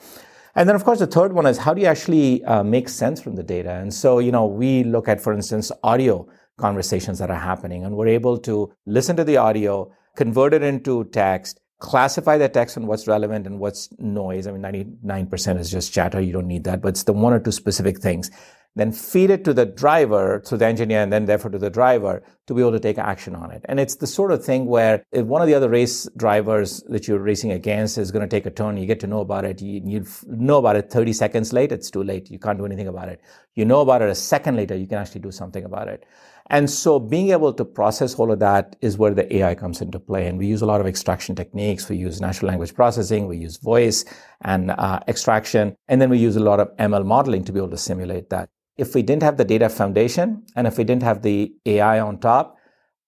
And 0.55 0.69
then, 0.69 0.77
of 0.77 0.85
course, 0.85 0.99
the 0.99 1.07
third 1.07 1.33
one 1.33 1.47
is 1.47 1.59
how 1.59 1.73
do 1.73 1.81
you 1.81 1.87
actually 1.87 2.45
uh, 2.45 2.63
make 2.63 2.89
sense 2.89 3.21
from 3.21 3.37
the 3.37 3.43
data? 3.43 3.71
And 3.71 3.93
so, 3.93 4.19
you 4.19 4.33
know, 4.33 4.47
we 4.47 4.85
look 4.85 5.09
at, 5.09 5.21
for 5.21 5.33
instance, 5.33 5.73
audio 5.83 6.27
conversations 6.59 7.19
that 7.19 7.31
are 7.31 7.39
happening, 7.39 7.85
and 7.85 7.97
we're 7.97 8.09
able 8.09 8.39
to 8.39 8.73
listen 8.85 9.17
to 9.17 9.25
the 9.25 9.39
audio, 9.39 9.91
convert 10.15 10.53
it 10.53 10.63
into 10.63 11.05
text, 11.05 11.61
classify 11.79 12.37
the 12.37 12.49
text 12.49 12.77
on 12.77 12.87
what's 12.87 13.09
relevant 13.09 13.47
and 13.47 13.59
what's 13.59 13.89
noise. 13.99 14.47
I 14.47 14.53
mean, 14.53 14.63
99% 15.05 15.59
is 15.59 15.71
just 15.71 15.93
chatter. 15.93 16.21
You 16.21 16.33
don't 16.33 16.47
need 16.47 16.65
that, 16.65 16.83
but 16.83 16.89
it's 16.89 17.05
the 17.05 17.15
one 17.15 17.33
or 17.33 17.41
two 17.41 17.51
specific 17.51 17.99
things. 17.99 18.31
Then 18.75 18.91
feed 18.91 19.29
it 19.31 19.45
to 19.45 19.53
the 19.53 19.67
driver, 19.67 20.41
to 20.47 20.57
the 20.57 20.65
engineer, 20.65 21.01
and 21.03 21.13
then 21.13 21.27
therefore 21.27 21.51
to 21.51 21.59
the 21.59 21.69
driver 21.69 22.23
to 22.47 22.55
be 22.55 22.63
able 22.63 22.73
to 22.73 22.81
take 22.81 22.99
action 22.99 23.35
on 23.35 23.51
it. 23.51 23.63
And 23.67 23.79
it's 23.79 23.97
the 23.97 24.07
sort 24.07 24.33
of 24.33 24.43
thing 24.45 24.67
where 24.67 25.05
if 25.13 25.27
one 25.27 25.43
of 25.43 25.49
the 25.49 25.55
other 25.55 25.69
race 25.69 26.09
drivers 26.17 26.83
that 26.89 27.07
you're 27.07 27.19
racing 27.19 27.53
against 27.53 27.99
is 27.99 28.11
going 28.11 28.27
to 28.27 28.29
take 28.29 28.47
a 28.47 28.51
turn, 28.51 28.79
you 28.79 28.87
get 28.87 29.01
to 29.01 29.07
know 29.07 29.21
about 29.21 29.45
it. 29.45 29.61
You, 29.61 29.83
you 29.85 30.07
know 30.27 30.59
about 30.59 30.77
it 30.77 30.91
30 30.91 31.13
seconds 31.13 31.53
late, 31.53 31.71
it's 31.71 31.91
too 31.91 32.03
late. 32.03 32.31
You 32.31 32.39
can't 32.39 32.59
do 32.59 32.65
anything 32.65 32.89
about 32.89 33.09
it. 33.09 33.21
You 33.55 33.67
know 33.67 33.83
about 33.83 34.01
it 34.01 34.09
a 34.09 34.15
second 34.15 34.57
later, 34.57 34.75
you 34.75 34.87
can 34.87 34.99
actually 34.99 35.21
do 35.21 35.31
something 35.31 35.65
about 35.65 35.89
it. 35.89 36.07
And 36.53 36.69
so 36.69 36.99
being 36.99 37.31
able 37.31 37.53
to 37.55 37.65
process 37.65 38.15
all 38.17 38.33
of 38.33 38.39
that 38.41 38.77
is 38.81 38.99
where 38.99 39.15
the 39.15 39.37
AI 39.37 39.55
comes 39.55 39.81
into 39.81 39.99
play. 39.99 40.27
And 40.27 40.39
we 40.39 40.47
use 40.47 40.61
a 40.61 40.67
lot 40.67 40.81
of 40.81 40.87
extraction 40.87 41.35
techniques. 41.35 41.89
We 41.89 41.97
use 41.97 42.21
natural 42.21 42.49
language 42.49 42.75
processing. 42.75 43.27
We 43.27 43.39
use 43.39 43.57
voice 43.59 44.05
and 44.43 44.73
uh, 44.73 45.01
extraction. 45.09 45.77
And 45.89 46.01
then 46.01 46.11
we 46.11 46.19
use 46.19 46.37
a 46.37 46.41
lot 46.41 46.61
of 46.61 46.69
ML 46.77 47.07
modeling 47.07 47.45
to 47.45 47.53
be 47.53 47.59
able 47.59 47.71
to 47.71 47.79
simulate 47.79 48.31
that. 48.31 48.51
If 48.77 48.95
we 48.95 49.03
didn't 49.03 49.23
have 49.23 49.37
the 49.37 49.45
data 49.45 49.69
foundation 49.69 50.45
and 50.57 50.67
if 50.67 50.79
we 50.79 50.85
didn't 50.85 51.03
have 51.03 51.23
the 51.23 51.55
AI 51.67 52.01
on 52.01 52.19
top, 52.19 52.57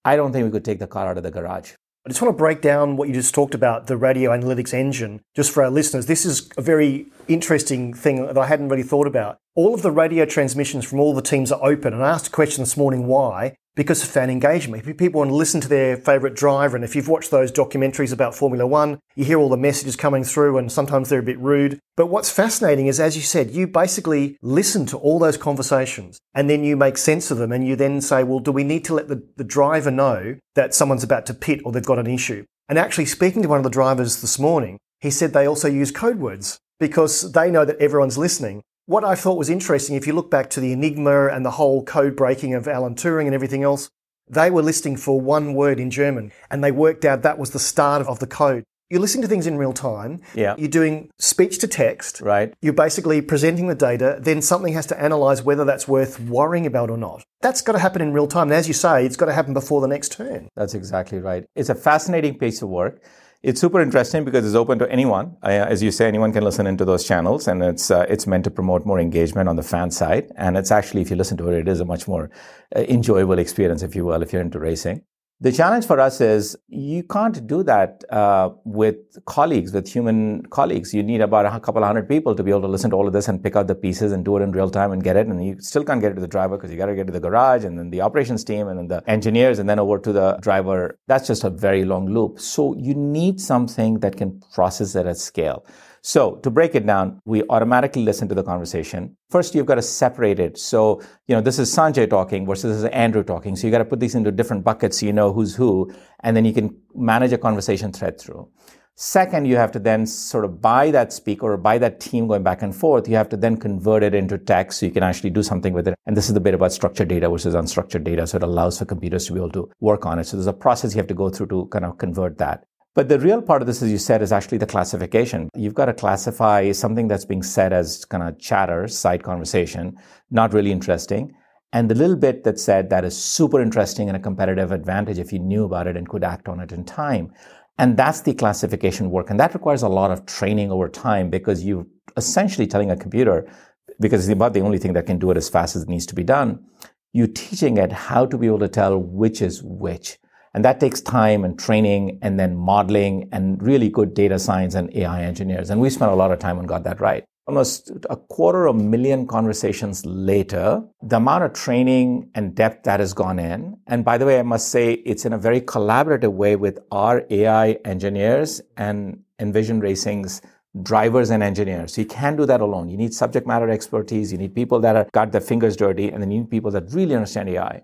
I 0.04 0.16
don't 0.16 0.32
think 0.32 0.44
we 0.44 0.50
could 0.50 0.64
take 0.64 0.78
the 0.78 0.86
car 0.86 1.08
out 1.08 1.16
of 1.16 1.22
the 1.22 1.30
garage. 1.30 1.72
I 2.06 2.10
just 2.10 2.20
want 2.20 2.34
to 2.34 2.38
break 2.38 2.60
down 2.60 2.98
what 2.98 3.08
you 3.08 3.14
just 3.14 3.34
talked 3.34 3.54
about, 3.54 3.86
the 3.86 3.96
radio 3.96 4.30
analytics 4.30 4.74
engine, 4.74 5.22
just 5.34 5.50
for 5.50 5.62
our 5.62 5.70
listeners. 5.70 6.04
This 6.04 6.26
is 6.26 6.50
a 6.58 6.62
very 6.62 7.06
interesting 7.28 7.94
thing 7.94 8.26
that 8.26 8.36
I 8.36 8.46
hadn't 8.46 8.68
really 8.68 8.82
thought 8.82 9.06
about. 9.06 9.38
All 9.54 9.72
of 9.72 9.80
the 9.80 9.90
radio 9.90 10.26
transmissions 10.26 10.84
from 10.84 11.00
all 11.00 11.14
the 11.14 11.22
teams 11.22 11.50
are 11.50 11.64
open. 11.64 11.94
And 11.94 12.04
I 12.04 12.10
asked 12.10 12.26
a 12.26 12.30
question 12.30 12.62
this 12.62 12.76
morning 12.76 13.06
why 13.06 13.56
because 13.74 14.02
of 14.02 14.08
fan 14.08 14.30
engagement. 14.30 14.84
People 14.96 15.18
want 15.18 15.30
to 15.30 15.34
listen 15.34 15.60
to 15.60 15.68
their 15.68 15.96
favourite 15.96 16.36
driver, 16.36 16.76
and 16.76 16.84
if 16.84 16.94
you've 16.94 17.08
watched 17.08 17.30
those 17.30 17.50
documentaries 17.50 18.12
about 18.12 18.34
Formula 18.34 18.66
One, 18.66 19.00
you 19.16 19.24
hear 19.24 19.38
all 19.38 19.48
the 19.48 19.56
messages 19.56 19.96
coming 19.96 20.24
through, 20.24 20.58
and 20.58 20.70
sometimes 20.70 21.08
they're 21.08 21.18
a 21.18 21.24
bit 21.24 21.38
rude. 21.38 21.80
But 21.96 22.06
what's 22.06 22.30
fascinating 22.30 22.86
is, 22.86 23.00
as 23.00 23.16
you 23.16 23.22
said, 23.22 23.50
you 23.50 23.66
basically 23.66 24.36
listen 24.42 24.86
to 24.86 24.98
all 24.98 25.18
those 25.18 25.36
conversations 25.36 26.18
and 26.34 26.50
then 26.50 26.64
you 26.64 26.76
make 26.76 26.98
sense 26.98 27.30
of 27.30 27.38
them, 27.38 27.52
and 27.52 27.66
you 27.66 27.76
then 27.76 28.00
say, 28.00 28.22
well, 28.22 28.40
do 28.40 28.52
we 28.52 28.64
need 28.64 28.84
to 28.84 28.94
let 28.94 29.08
the, 29.08 29.26
the 29.36 29.44
driver 29.44 29.90
know 29.90 30.36
that 30.54 30.74
someone's 30.74 31.04
about 31.04 31.26
to 31.26 31.34
pit 31.34 31.60
or 31.64 31.72
they've 31.72 31.84
got 31.84 31.98
an 31.98 32.06
issue? 32.06 32.44
And 32.68 32.78
actually, 32.78 33.06
speaking 33.06 33.42
to 33.42 33.48
one 33.48 33.58
of 33.58 33.64
the 33.64 33.70
drivers 33.70 34.20
this 34.20 34.38
morning, 34.38 34.78
he 35.00 35.10
said 35.10 35.32
they 35.32 35.46
also 35.46 35.68
use 35.68 35.90
code 35.90 36.18
words 36.18 36.58
because 36.80 37.32
they 37.32 37.50
know 37.50 37.64
that 37.64 37.78
everyone's 37.78 38.18
listening. 38.18 38.62
What 38.86 39.02
I 39.02 39.14
thought 39.14 39.38
was 39.38 39.48
interesting, 39.48 39.96
if 39.96 40.06
you 40.06 40.12
look 40.12 40.30
back 40.30 40.50
to 40.50 40.60
the 40.60 40.70
Enigma 40.70 41.28
and 41.28 41.44
the 41.44 41.52
whole 41.52 41.82
code 41.82 42.14
breaking 42.14 42.52
of 42.52 42.68
Alan 42.68 42.94
Turing 42.94 43.24
and 43.24 43.34
everything 43.34 43.62
else, 43.62 43.88
they 44.28 44.50
were 44.50 44.60
listening 44.60 44.98
for 44.98 45.18
one 45.18 45.54
word 45.54 45.80
in 45.80 45.90
German 45.90 46.32
and 46.50 46.62
they 46.62 46.70
worked 46.70 47.06
out 47.06 47.22
that 47.22 47.38
was 47.38 47.50
the 47.50 47.58
start 47.58 48.06
of 48.06 48.18
the 48.18 48.26
code. 48.26 48.62
You're 48.90 49.00
listening 49.00 49.22
to 49.22 49.28
things 49.28 49.46
in 49.46 49.56
real 49.56 49.72
time. 49.72 50.20
Yeah. 50.34 50.54
You're 50.58 50.68
doing 50.68 51.08
speech 51.18 51.60
to 51.60 51.66
text. 51.66 52.20
Right. 52.20 52.52
You're 52.60 52.74
basically 52.74 53.22
presenting 53.22 53.68
the 53.68 53.74
data. 53.74 54.18
Then 54.20 54.42
something 54.42 54.74
has 54.74 54.84
to 54.88 55.02
analyze 55.02 55.42
whether 55.42 55.64
that's 55.64 55.88
worth 55.88 56.20
worrying 56.20 56.66
about 56.66 56.90
or 56.90 56.98
not. 56.98 57.24
That's 57.40 57.62
got 57.62 57.72
to 57.72 57.78
happen 57.78 58.02
in 58.02 58.12
real 58.12 58.26
time. 58.26 58.48
And 58.48 58.52
as 58.52 58.68
you 58.68 58.74
say, 58.74 59.06
it's 59.06 59.16
got 59.16 59.26
to 59.26 59.32
happen 59.32 59.54
before 59.54 59.80
the 59.80 59.88
next 59.88 60.12
turn. 60.12 60.50
That's 60.56 60.74
exactly 60.74 61.20
right. 61.20 61.46
It's 61.56 61.70
a 61.70 61.74
fascinating 61.74 62.36
piece 62.36 62.60
of 62.60 62.68
work. 62.68 63.02
It's 63.44 63.60
super 63.60 63.82
interesting 63.82 64.24
because 64.24 64.46
it's 64.46 64.54
open 64.54 64.78
to 64.78 64.90
anyone. 64.90 65.36
Uh, 65.42 65.48
as 65.48 65.82
you 65.82 65.90
say, 65.90 66.08
anyone 66.08 66.32
can 66.32 66.42
listen 66.42 66.66
into 66.66 66.86
those 66.86 67.04
channels, 67.04 67.46
and 67.46 67.62
it's 67.62 67.90
uh, 67.90 68.06
it's 68.08 68.26
meant 68.26 68.44
to 68.44 68.50
promote 68.50 68.86
more 68.86 68.98
engagement 68.98 69.50
on 69.50 69.56
the 69.56 69.62
fan 69.62 69.90
side. 69.90 70.32
And 70.36 70.56
it's 70.56 70.70
actually, 70.70 71.02
if 71.02 71.10
you 71.10 71.16
listen 71.16 71.36
to 71.36 71.50
it, 71.50 71.58
it 71.58 71.68
is 71.68 71.78
a 71.80 71.84
much 71.84 72.08
more 72.08 72.30
uh, 72.74 72.80
enjoyable 72.88 73.38
experience, 73.38 73.82
if 73.82 73.94
you 73.94 74.06
will, 74.06 74.22
if 74.22 74.32
you're 74.32 74.40
into 74.40 74.58
racing. 74.58 75.02
The 75.40 75.50
challenge 75.50 75.84
for 75.84 75.98
us 75.98 76.20
is 76.20 76.56
you 76.68 77.02
can't 77.02 77.44
do 77.48 77.64
that 77.64 78.04
uh, 78.08 78.50
with 78.64 78.96
colleagues, 79.26 79.72
with 79.72 79.88
human 79.88 80.46
colleagues. 80.46 80.94
You 80.94 81.02
need 81.02 81.20
about 81.20 81.44
a 81.44 81.58
couple 81.58 81.82
of 81.82 81.88
hundred 81.88 82.08
people 82.08 82.36
to 82.36 82.42
be 82.44 82.52
able 82.52 82.62
to 82.62 82.68
listen 82.68 82.90
to 82.90 82.96
all 82.96 83.08
of 83.08 83.12
this 83.12 83.26
and 83.26 83.42
pick 83.42 83.56
out 83.56 83.66
the 83.66 83.74
pieces 83.74 84.12
and 84.12 84.24
do 84.24 84.36
it 84.36 84.42
in 84.42 84.52
real 84.52 84.70
time 84.70 84.92
and 84.92 85.02
get 85.02 85.16
it. 85.16 85.26
And 85.26 85.44
you 85.44 85.56
still 85.58 85.84
can't 85.84 86.00
get 86.00 86.12
it 86.12 86.14
to 86.14 86.20
the 86.20 86.28
driver 86.28 86.56
because 86.56 86.70
you 86.70 86.76
got 86.76 86.86
to 86.86 86.94
get 86.94 87.08
to 87.08 87.12
the 87.12 87.18
garage 87.18 87.64
and 87.64 87.76
then 87.76 87.90
the 87.90 88.00
operations 88.00 88.44
team 88.44 88.68
and 88.68 88.78
then 88.78 88.86
the 88.86 89.10
engineers 89.10 89.58
and 89.58 89.68
then 89.68 89.80
over 89.80 89.98
to 89.98 90.12
the 90.12 90.38
driver. 90.40 90.98
That's 91.08 91.26
just 91.26 91.42
a 91.42 91.50
very 91.50 91.84
long 91.84 92.06
loop. 92.06 92.38
So 92.38 92.76
you 92.78 92.94
need 92.94 93.40
something 93.40 93.98
that 94.00 94.16
can 94.16 94.40
process 94.52 94.94
it 94.94 95.04
at 95.04 95.18
scale. 95.18 95.66
So 96.06 96.34
to 96.42 96.50
break 96.50 96.74
it 96.74 96.86
down, 96.86 97.22
we 97.24 97.44
automatically 97.48 98.02
listen 98.02 98.28
to 98.28 98.34
the 98.34 98.42
conversation. 98.42 99.16
First, 99.30 99.54
you've 99.54 99.64
got 99.64 99.76
to 99.76 99.82
separate 99.82 100.38
it. 100.38 100.58
So, 100.58 101.00
you 101.28 101.34
know, 101.34 101.40
this 101.40 101.58
is 101.58 101.74
Sanjay 101.74 102.10
talking 102.10 102.44
versus 102.44 102.76
this 102.76 102.84
is 102.84 102.90
Andrew 102.90 103.24
talking. 103.24 103.56
So 103.56 103.66
you 103.66 103.70
got 103.70 103.78
to 103.78 103.86
put 103.86 104.00
these 104.00 104.14
into 104.14 104.30
different 104.30 104.64
buckets 104.64 105.00
so 105.00 105.06
you 105.06 105.14
know 105.14 105.32
who's 105.32 105.54
who, 105.54 105.90
and 106.20 106.36
then 106.36 106.44
you 106.44 106.52
can 106.52 106.76
manage 106.94 107.32
a 107.32 107.38
conversation 107.38 107.90
thread 107.90 108.20
through. 108.20 108.50
Second, 108.96 109.46
you 109.46 109.56
have 109.56 109.72
to 109.72 109.78
then 109.78 110.04
sort 110.04 110.44
of 110.44 110.60
buy 110.60 110.90
that 110.90 111.10
speaker 111.10 111.46
or 111.46 111.56
buy 111.56 111.78
that 111.78 112.00
team 112.00 112.26
going 112.26 112.42
back 112.42 112.60
and 112.60 112.76
forth. 112.76 113.08
You 113.08 113.16
have 113.16 113.30
to 113.30 113.38
then 113.38 113.56
convert 113.56 114.02
it 114.02 114.14
into 114.14 114.36
text 114.36 114.80
so 114.80 114.86
you 114.86 114.92
can 114.92 115.02
actually 115.02 115.30
do 115.30 115.42
something 115.42 115.72
with 115.72 115.88
it. 115.88 115.94
And 116.04 116.14
this 116.14 116.28
is 116.28 116.34
the 116.34 116.40
bit 116.40 116.52
about 116.52 116.74
structured 116.74 117.08
data 117.08 117.30
versus 117.30 117.54
unstructured 117.54 118.04
data. 118.04 118.26
So 118.26 118.36
it 118.36 118.42
allows 118.42 118.78
for 118.78 118.84
computers 118.84 119.26
to 119.28 119.32
be 119.32 119.38
able 119.38 119.52
to 119.52 119.70
work 119.80 120.04
on 120.04 120.18
it. 120.18 120.24
So 120.24 120.36
there's 120.36 120.46
a 120.46 120.52
process 120.52 120.94
you 120.94 120.98
have 120.98 121.06
to 121.06 121.14
go 121.14 121.30
through 121.30 121.46
to 121.46 121.66
kind 121.72 121.86
of 121.86 121.96
convert 121.96 122.36
that. 122.38 122.66
But 122.94 123.08
the 123.08 123.18
real 123.18 123.42
part 123.42 123.60
of 123.60 123.66
this, 123.66 123.82
as 123.82 123.90
you 123.90 123.98
said, 123.98 124.22
is 124.22 124.30
actually 124.30 124.58
the 124.58 124.66
classification. 124.66 125.48
You've 125.56 125.74
got 125.74 125.86
to 125.86 125.94
classify 125.94 126.70
something 126.70 127.08
that's 127.08 127.24
being 127.24 127.42
said 127.42 127.72
as 127.72 128.04
kind 128.04 128.22
of 128.22 128.38
chatter, 128.38 128.86
side 128.86 129.24
conversation, 129.24 129.96
not 130.30 130.52
really 130.52 130.70
interesting. 130.70 131.34
And 131.72 131.90
the 131.90 131.96
little 131.96 132.14
bit 132.14 132.44
that 132.44 132.60
said 132.60 132.90
that 132.90 133.04
is 133.04 133.16
super 133.16 133.60
interesting 133.60 134.08
and 134.08 134.16
a 134.16 134.20
competitive 134.20 134.70
advantage 134.70 135.18
if 135.18 135.32
you 135.32 135.40
knew 135.40 135.64
about 135.64 135.88
it 135.88 135.96
and 135.96 136.08
could 136.08 136.22
act 136.22 136.48
on 136.48 136.60
it 136.60 136.70
in 136.70 136.84
time. 136.84 137.32
And 137.78 137.96
that's 137.96 138.20
the 138.20 138.32
classification 138.32 139.10
work. 139.10 139.28
And 139.28 139.40
that 139.40 139.54
requires 139.54 139.82
a 139.82 139.88
lot 139.88 140.12
of 140.12 140.24
training 140.26 140.70
over 140.70 140.88
time 140.88 141.30
because 141.30 141.64
you're 141.64 141.86
essentially 142.16 142.68
telling 142.68 142.92
a 142.92 142.96
computer, 142.96 143.50
because 143.98 144.28
it's 144.28 144.32
about 144.32 144.52
the 144.52 144.60
only 144.60 144.78
thing 144.78 144.92
that 144.92 145.06
can 145.06 145.18
do 145.18 145.32
it 145.32 145.36
as 145.36 145.48
fast 145.48 145.74
as 145.74 145.82
it 145.82 145.88
needs 145.88 146.06
to 146.06 146.14
be 146.14 146.22
done, 146.22 146.64
you're 147.12 147.26
teaching 147.26 147.76
it 147.76 147.90
how 147.90 148.24
to 148.24 148.38
be 148.38 148.46
able 148.46 148.60
to 148.60 148.68
tell 148.68 148.96
which 148.96 149.42
is 149.42 149.60
which. 149.64 150.18
And 150.54 150.64
that 150.64 150.78
takes 150.78 151.00
time 151.00 151.44
and 151.44 151.58
training 151.58 152.18
and 152.22 152.38
then 152.38 152.56
modeling 152.56 153.28
and 153.32 153.60
really 153.60 153.88
good 153.88 154.14
data 154.14 154.38
science 154.38 154.74
and 154.74 154.94
AI 154.96 155.22
engineers. 155.22 155.68
And 155.70 155.80
we 155.80 155.90
spent 155.90 156.12
a 156.12 156.14
lot 156.14 156.30
of 156.30 156.38
time 156.38 156.58
and 156.58 156.68
got 156.68 156.84
that 156.84 157.00
right. 157.00 157.24
Almost 157.46 157.90
a 158.08 158.16
quarter 158.16 158.66
of 158.66 158.76
a 158.76 158.82
million 158.82 159.26
conversations 159.26 160.06
later, 160.06 160.82
the 161.02 161.16
amount 161.16 161.44
of 161.44 161.52
training 161.52 162.30
and 162.34 162.54
depth 162.54 162.84
that 162.84 163.00
has 163.00 163.12
gone 163.12 163.38
in. 163.38 163.76
And 163.86 164.02
by 164.04 164.16
the 164.16 164.24
way, 164.24 164.38
I 164.38 164.42
must 164.42 164.70
say 164.70 164.94
it's 164.94 165.26
in 165.26 165.34
a 165.34 165.38
very 165.38 165.60
collaborative 165.60 166.32
way 166.32 166.56
with 166.56 166.78
our 166.90 167.24
AI 167.28 167.72
engineers 167.84 168.62
and 168.78 169.18
Envision 169.40 169.80
Racing's 169.80 170.40
drivers 170.82 171.30
and 171.30 171.42
engineers. 171.42 171.94
So 171.94 172.00
you 172.00 172.06
can't 172.06 172.36
do 172.36 172.46
that 172.46 172.60
alone. 172.60 172.88
You 172.88 172.96
need 172.96 173.12
subject 173.12 173.46
matter 173.46 173.68
expertise. 173.68 174.32
You 174.32 174.38
need 174.38 174.54
people 174.54 174.80
that 174.80 174.96
are 174.96 175.06
got 175.12 175.32
their 175.32 175.40
fingers 175.40 175.76
dirty 175.76 176.10
and 176.10 176.22
then 176.22 176.30
you 176.30 176.40
need 176.40 176.50
people 176.50 176.70
that 176.70 176.84
really 176.92 177.14
understand 177.14 177.48
AI. 177.48 177.82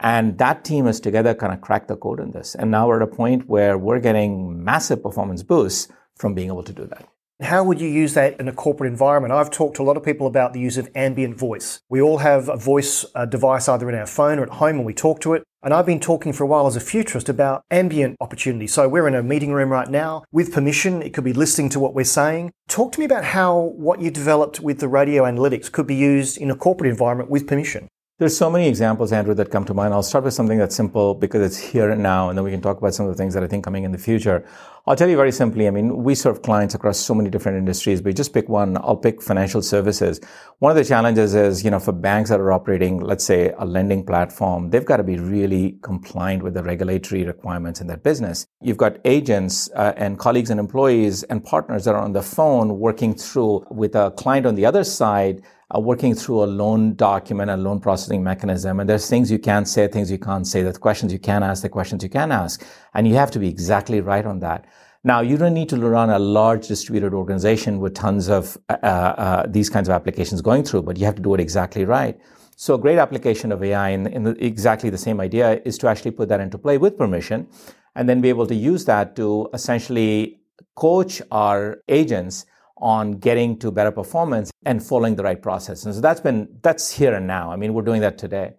And 0.00 0.38
that 0.38 0.64
team 0.64 0.86
has 0.86 1.00
together 1.00 1.34
kind 1.34 1.52
of 1.52 1.60
cracked 1.60 1.88
the 1.88 1.96
code 1.96 2.20
in 2.20 2.30
this. 2.30 2.54
And 2.54 2.70
now 2.70 2.86
we're 2.86 3.02
at 3.02 3.08
a 3.08 3.14
point 3.14 3.48
where 3.48 3.76
we're 3.76 4.00
getting 4.00 4.62
massive 4.62 5.02
performance 5.02 5.42
boosts 5.42 5.88
from 6.16 6.34
being 6.34 6.48
able 6.48 6.62
to 6.64 6.72
do 6.72 6.86
that. 6.86 7.08
How 7.40 7.62
would 7.62 7.80
you 7.80 7.88
use 7.88 8.14
that 8.14 8.40
in 8.40 8.48
a 8.48 8.52
corporate 8.52 8.90
environment? 8.90 9.32
I've 9.32 9.52
talked 9.52 9.76
to 9.76 9.82
a 9.82 9.84
lot 9.84 9.96
of 9.96 10.02
people 10.02 10.26
about 10.26 10.52
the 10.52 10.60
use 10.60 10.76
of 10.76 10.90
ambient 10.96 11.38
voice. 11.38 11.80
We 11.88 12.02
all 12.02 12.18
have 12.18 12.48
a 12.48 12.56
voice 12.56 13.04
uh, 13.14 13.26
device 13.26 13.68
either 13.68 13.88
in 13.88 13.94
our 13.94 14.08
phone 14.08 14.40
or 14.40 14.42
at 14.42 14.48
home 14.48 14.78
and 14.78 14.84
we 14.84 14.92
talk 14.92 15.20
to 15.20 15.34
it. 15.34 15.44
And 15.62 15.72
I've 15.72 15.86
been 15.86 16.00
talking 16.00 16.32
for 16.32 16.42
a 16.42 16.48
while 16.48 16.66
as 16.66 16.74
a 16.74 16.80
futurist 16.80 17.28
about 17.28 17.62
ambient 17.70 18.16
opportunities. 18.20 18.74
So 18.74 18.88
we're 18.88 19.06
in 19.06 19.14
a 19.14 19.22
meeting 19.22 19.52
room 19.52 19.70
right 19.70 19.88
now 19.88 20.24
with 20.32 20.52
permission. 20.52 21.00
It 21.00 21.14
could 21.14 21.22
be 21.22 21.32
listening 21.32 21.68
to 21.70 21.80
what 21.80 21.94
we're 21.94 22.04
saying. 22.04 22.50
Talk 22.66 22.90
to 22.92 22.98
me 22.98 23.04
about 23.04 23.24
how 23.24 23.56
what 23.56 24.00
you 24.00 24.10
developed 24.10 24.58
with 24.58 24.80
the 24.80 24.88
radio 24.88 25.22
analytics 25.22 25.70
could 25.70 25.86
be 25.86 25.94
used 25.94 26.38
in 26.38 26.50
a 26.50 26.56
corporate 26.56 26.90
environment 26.90 27.30
with 27.30 27.46
permission. 27.46 27.88
There's 28.20 28.36
so 28.36 28.50
many 28.50 28.66
examples, 28.66 29.12
Andrew, 29.12 29.32
that 29.34 29.52
come 29.52 29.64
to 29.66 29.72
mind. 29.72 29.94
I'll 29.94 30.02
start 30.02 30.24
with 30.24 30.34
something 30.34 30.58
that's 30.58 30.74
simple 30.74 31.14
because 31.14 31.40
it's 31.40 31.56
here 31.56 31.90
and 31.90 32.02
now, 32.02 32.28
and 32.28 32.36
then 32.36 32.44
we 32.44 32.50
can 32.50 32.60
talk 32.60 32.76
about 32.78 32.92
some 32.92 33.06
of 33.06 33.12
the 33.12 33.16
things 33.16 33.32
that 33.34 33.44
I 33.44 33.46
think 33.46 33.62
coming 33.62 33.84
in 33.84 33.92
the 33.92 33.98
future. 33.98 34.44
I'll 34.88 34.96
tell 34.96 35.08
you 35.08 35.14
very 35.14 35.30
simply. 35.30 35.68
I 35.68 35.70
mean, 35.70 36.02
we 36.02 36.16
serve 36.16 36.42
clients 36.42 36.74
across 36.74 36.98
so 36.98 37.14
many 37.14 37.30
different 37.30 37.58
industries, 37.58 38.00
but 38.02 38.16
just 38.16 38.34
pick 38.34 38.48
one. 38.48 38.76
I'll 38.78 38.96
pick 38.96 39.22
financial 39.22 39.62
services. 39.62 40.20
One 40.58 40.72
of 40.72 40.76
the 40.76 40.84
challenges 40.84 41.36
is, 41.36 41.62
you 41.64 41.70
know, 41.70 41.78
for 41.78 41.92
banks 41.92 42.28
that 42.30 42.40
are 42.40 42.50
operating, 42.50 42.98
let's 42.98 43.22
say, 43.22 43.54
a 43.56 43.64
lending 43.64 44.04
platform, 44.04 44.70
they've 44.70 44.84
got 44.84 44.96
to 44.96 45.04
be 45.04 45.16
really 45.16 45.78
compliant 45.82 46.42
with 46.42 46.54
the 46.54 46.64
regulatory 46.64 47.22
requirements 47.22 47.80
in 47.80 47.86
their 47.86 47.98
business. 47.98 48.48
You've 48.60 48.78
got 48.78 48.96
agents 49.04 49.70
uh, 49.76 49.92
and 49.96 50.18
colleagues 50.18 50.50
and 50.50 50.58
employees 50.58 51.22
and 51.22 51.44
partners 51.44 51.84
that 51.84 51.94
are 51.94 52.02
on 52.02 52.14
the 52.14 52.22
phone 52.22 52.80
working 52.80 53.14
through 53.14 53.64
with 53.70 53.94
a 53.94 54.10
client 54.10 54.44
on 54.44 54.56
the 54.56 54.66
other 54.66 54.82
side 54.82 55.40
uh, 55.74 55.80
working 55.80 56.14
through 56.14 56.44
a 56.44 56.46
loan 56.46 56.94
document, 56.94 57.50
a 57.50 57.56
loan 57.56 57.80
processing 57.80 58.22
mechanism. 58.22 58.80
And 58.80 58.88
there's 58.88 59.08
things 59.08 59.30
you 59.30 59.38
can 59.38 59.66
say, 59.66 59.86
things 59.88 60.10
you 60.10 60.18
can't 60.18 60.46
say, 60.46 60.62
the 60.62 60.72
questions 60.72 61.12
you 61.12 61.18
can 61.18 61.42
ask, 61.42 61.62
the 61.62 61.68
questions 61.68 62.02
you 62.02 62.08
can 62.08 62.32
ask. 62.32 62.64
And 62.94 63.06
you 63.06 63.14
have 63.14 63.30
to 63.32 63.38
be 63.38 63.48
exactly 63.48 64.00
right 64.00 64.24
on 64.24 64.40
that. 64.40 64.66
Now, 65.04 65.20
you 65.20 65.36
don't 65.36 65.54
need 65.54 65.68
to 65.68 65.76
run 65.76 66.10
a 66.10 66.18
large 66.18 66.66
distributed 66.66 67.14
organization 67.14 67.78
with 67.80 67.94
tons 67.94 68.28
of 68.28 68.58
uh, 68.68 68.72
uh, 68.82 69.46
these 69.46 69.70
kinds 69.70 69.88
of 69.88 69.94
applications 69.94 70.42
going 70.42 70.64
through, 70.64 70.82
but 70.82 70.98
you 70.98 71.04
have 71.04 71.14
to 71.16 71.22
do 71.22 71.34
it 71.34 71.40
exactly 71.40 71.84
right. 71.84 72.18
So 72.56 72.74
a 72.74 72.78
great 72.78 72.98
application 72.98 73.52
of 73.52 73.62
AI 73.62 73.90
in, 73.90 74.08
in 74.08 74.24
the, 74.24 74.44
exactly 74.44 74.90
the 74.90 74.98
same 74.98 75.20
idea 75.20 75.62
is 75.64 75.78
to 75.78 75.88
actually 75.88 76.10
put 76.10 76.28
that 76.30 76.40
into 76.40 76.58
play 76.58 76.76
with 76.76 76.98
permission 76.98 77.46
and 77.94 78.08
then 78.08 78.20
be 78.20 78.28
able 78.28 78.46
to 78.48 78.54
use 78.54 78.84
that 78.86 79.14
to 79.16 79.48
essentially 79.54 80.40
coach 80.74 81.22
our 81.30 81.78
agents 81.88 82.46
on 82.80 83.12
getting 83.12 83.58
to 83.58 83.70
better 83.70 83.90
performance 83.90 84.50
and 84.64 84.82
following 84.82 85.16
the 85.16 85.22
right 85.22 85.40
process. 85.40 85.84
And 85.84 85.94
so 85.94 86.00
that's 86.00 86.20
been, 86.20 86.48
that's 86.62 86.90
here 86.90 87.14
and 87.14 87.26
now. 87.26 87.50
I 87.52 87.56
mean, 87.56 87.74
we're 87.74 87.82
doing 87.82 88.00
that 88.02 88.18
today. 88.18 88.52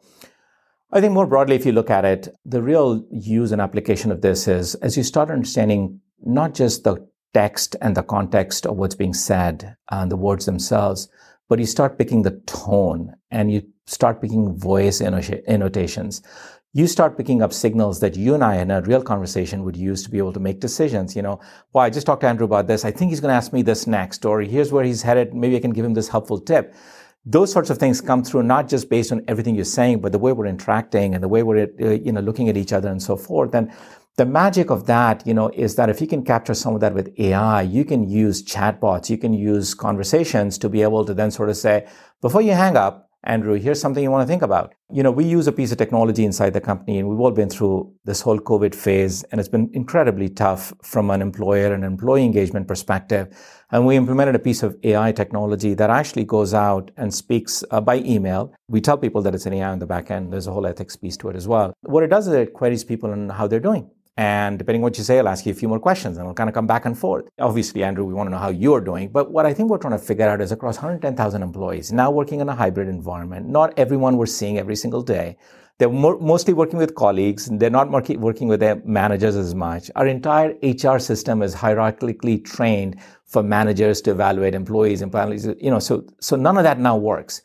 I 0.92 1.02
think 1.02 1.14
more 1.14 1.28
broadly, 1.28 1.56
if 1.56 1.66
you 1.66 1.72
look 1.72 1.90
at 1.90 2.06
it, 2.06 2.30
the 2.46 2.62
real 2.62 3.06
use 3.12 3.52
and 3.52 3.62
application 3.62 4.12
of 4.12 4.22
this 4.22 4.48
is 4.48 4.76
as 4.76 4.98
you 4.98 5.04
start 5.04 5.30
understanding 5.30 6.02
not 6.24 6.56
just 6.56 6.84
the 6.84 7.08
text 7.34 7.76
and 7.82 7.96
the 7.96 8.04
context 8.04 8.66
of 8.66 8.78
what's 8.78 8.96
being 8.96 9.14
said 9.14 9.76
and 9.92 10.12
the 10.12 10.18
words 10.18 10.46
themselves, 10.46 11.08
but 11.48 11.60
you 11.60 11.66
start 11.66 11.98
picking 11.98 12.24
the 12.24 12.42
tone 12.48 13.14
and 13.30 13.52
you 13.52 13.62
start 13.86 14.22
picking 14.22 14.58
voice 14.58 15.02
annotations 15.02 16.22
you 16.72 16.86
start 16.86 17.18
picking 17.18 17.42
up 17.42 17.52
signals 17.52 18.00
that 18.00 18.16
you 18.16 18.36
and 18.36 18.44
I 18.44 18.58
in 18.58 18.70
a 18.70 18.82
real 18.82 19.02
conversation 19.02 19.64
would 19.64 19.76
use 19.76 20.04
to 20.04 20.10
be 20.10 20.20
able 20.20 20.34
to 20.34 20.40
make 20.40 20.60
decisions. 20.60 21.16
You 21.16 21.24
know, 21.24 21.40
well, 21.74 21.84
I 21.84 21.90
just 21.90 22.06
talked 22.06 22.22
to 22.22 22.28
Andrew 22.28 22.46
about 22.46 22.68
this. 22.68 22.86
I 22.86 22.92
think 22.92 23.10
he's 23.10 23.20
going 23.20 23.32
to 23.32 23.36
ask 23.36 23.52
me 23.52 23.64
this 23.64 23.88
next, 23.88 24.24
or 24.24 24.42
here's 24.42 24.72
where 24.72 24.84
he's 24.84 25.02
headed. 25.02 25.34
Maybe 25.34 25.56
I 25.56 25.60
can 25.60 25.72
give 25.72 25.86
him 25.86 25.96
this 25.96 26.10
helpful 26.10 26.40
tip. 26.40 26.76
Those 27.26 27.52
sorts 27.52 27.70
of 27.70 27.80
things 27.80 28.02
come 28.02 28.24
through 28.24 28.44
not 28.44 28.70
just 28.70 28.90
based 28.90 29.12
on 29.12 29.24
everything 29.28 29.56
you're 29.56 29.66
saying, 29.66 30.02
but 30.02 30.12
the 30.12 30.20
way 30.20 30.32
we're 30.32 30.46
interacting 30.46 31.14
and 31.14 31.24
the 31.24 31.28
way 31.28 31.44
we're, 31.44 31.68
uh, 31.82 31.90
you 31.90 32.12
know, 32.12 32.22
looking 32.22 32.50
at 32.50 32.58
each 32.58 32.72
other 32.72 32.88
and 32.88 33.02
so 33.02 33.18
forth. 33.18 33.54
And 33.54 33.72
the 34.16 34.26
magic 34.26 34.70
of 34.70 34.86
that, 34.86 35.26
you 35.26 35.34
know, 35.34 35.50
is 35.50 35.76
that 35.76 35.90
if 35.90 36.00
you 36.02 36.08
can 36.08 36.24
capture 36.24 36.54
some 36.54 36.76
of 36.76 36.82
that 36.82 36.94
with 36.94 37.14
AI, 37.20 37.64
you 37.64 37.84
can 37.84 38.10
use 38.10 38.44
chatbots, 38.44 39.10
you 39.10 39.18
can 39.18 39.34
use 39.34 39.74
conversations 39.74 40.58
to 40.60 40.70
be 40.70 40.82
able 40.82 41.04
to 41.06 41.14
then 41.14 41.32
sort 41.32 41.50
of 41.50 41.58
say, 41.58 41.88
before 42.22 42.42
you 42.42 42.52
hang 42.52 42.78
up, 42.78 43.09
Andrew, 43.24 43.56
here's 43.56 43.82
something 43.82 44.02
you 44.02 44.10
want 44.10 44.26
to 44.26 44.32
think 44.32 44.42
about. 44.42 44.74
You 44.90 45.04
know, 45.04 45.12
we 45.12 45.26
use 45.26 45.46
a 45.48 45.52
piece 45.52 45.74
of 45.74 45.78
technology 45.78 46.24
inside 46.24 46.54
the 46.54 46.62
company, 46.62 47.00
and 47.00 47.10
we've 47.10 47.20
all 47.20 47.32
been 47.32 47.50
through 47.50 47.94
this 48.06 48.22
whole 48.22 48.40
COVID 48.40 48.74
phase, 48.74 49.24
and 49.24 49.40
it's 49.40 49.50
been 49.50 49.70
incredibly 49.74 50.30
tough 50.30 50.74
from 50.84 51.10
an 51.10 51.22
employer 51.22 51.74
and 51.74 51.84
employee 51.84 52.24
engagement 52.24 52.68
perspective. 52.68 53.28
And 53.72 53.86
we 53.86 53.98
implemented 53.98 54.36
a 54.36 54.40
piece 54.40 54.64
of 54.64 54.78
AI 54.84 55.12
technology 55.12 55.74
that 55.74 55.90
actually 55.90 56.24
goes 56.24 56.54
out 56.54 56.92
and 56.96 57.14
speaks 57.14 57.64
uh, 57.72 57.82
by 57.82 57.98
email. 57.98 58.54
We 58.70 58.80
tell 58.80 58.98
people 58.98 59.22
that 59.24 59.36
it's 59.36 59.46
an 59.46 59.54
AI 59.54 59.70
on 59.70 59.80
the 59.80 59.86
back 59.86 60.10
end. 60.10 60.32
There's 60.32 60.48
a 60.48 60.54
whole 60.54 60.66
ethics 60.66 60.96
piece 60.96 61.18
to 61.18 61.30
it 61.30 61.36
as 61.36 61.48
well. 61.48 61.74
What 61.82 62.04
it 62.04 62.08
does 62.08 62.28
is 62.28 62.34
it 62.34 62.54
queries 62.54 62.86
people 62.86 63.12
on 63.12 63.30
how 63.30 63.48
they're 63.48 63.60
doing. 63.60 63.92
And 64.20 64.60
depending 64.60 64.82
what 64.82 64.98
you 64.98 65.04
say, 65.06 65.18
I'll 65.18 65.30
ask 65.30 65.46
you 65.46 65.54
a 65.54 65.56
few 65.56 65.70
more 65.70 65.80
questions 65.80 66.18
and 66.18 66.26
we'll 66.26 66.36
kind 66.36 66.50
of 66.50 66.54
come 66.54 66.68
back 66.68 66.84
and 66.84 66.98
forth. 66.98 67.30
Obviously, 67.40 67.86
Andrew, 67.86 68.04
we 68.04 68.14
want 68.14 68.28
to 68.28 68.32
know 68.32 68.38
how 68.38 68.50
you're 68.50 68.82
doing. 68.82 69.08
But 69.08 69.32
what 69.32 69.46
I 69.46 69.54
think 69.54 69.70
we're 69.70 69.78
trying 69.78 69.98
to 69.98 70.06
figure 70.06 70.28
out 70.28 70.42
is 70.42 70.52
across 70.52 70.76
110,000 70.76 71.42
employees 71.42 71.94
now 71.94 72.12
working 72.12 72.42
in 72.42 72.50
a 72.50 72.54
hybrid 72.54 72.90
environment, 72.90 73.48
not 73.48 73.74
everyone 73.80 74.18
we're 74.18 74.26
seeing 74.26 74.58
every 74.58 74.76
single 74.76 75.02
day. 75.02 75.38
They're 75.78 75.88
more, 75.88 76.20
mostly 76.20 76.54
working 76.54 76.80
with 76.80 76.96
colleagues. 76.96 77.48
They're 77.50 77.70
not 77.70 77.90
working 77.90 78.50
with 78.50 78.60
their 78.60 78.82
managers 78.84 79.38
as 79.38 79.56
much. 79.56 79.90
Our 79.96 80.08
entire 80.08 80.54
HR 80.62 81.00
system 81.00 81.42
is 81.42 81.56
hierarchically 81.56 82.44
trained 82.44 83.00
for 83.24 83.42
managers 83.42 84.02
to 84.02 84.12
evaluate 84.12 84.54
employees, 84.54 85.02
employees, 85.02 85.48
you 85.62 85.72
know, 85.72 85.80
so, 85.80 86.06
so 86.20 86.36
none 86.36 86.58
of 86.58 86.64
that 86.64 86.78
now 86.78 86.98
works. 86.98 87.42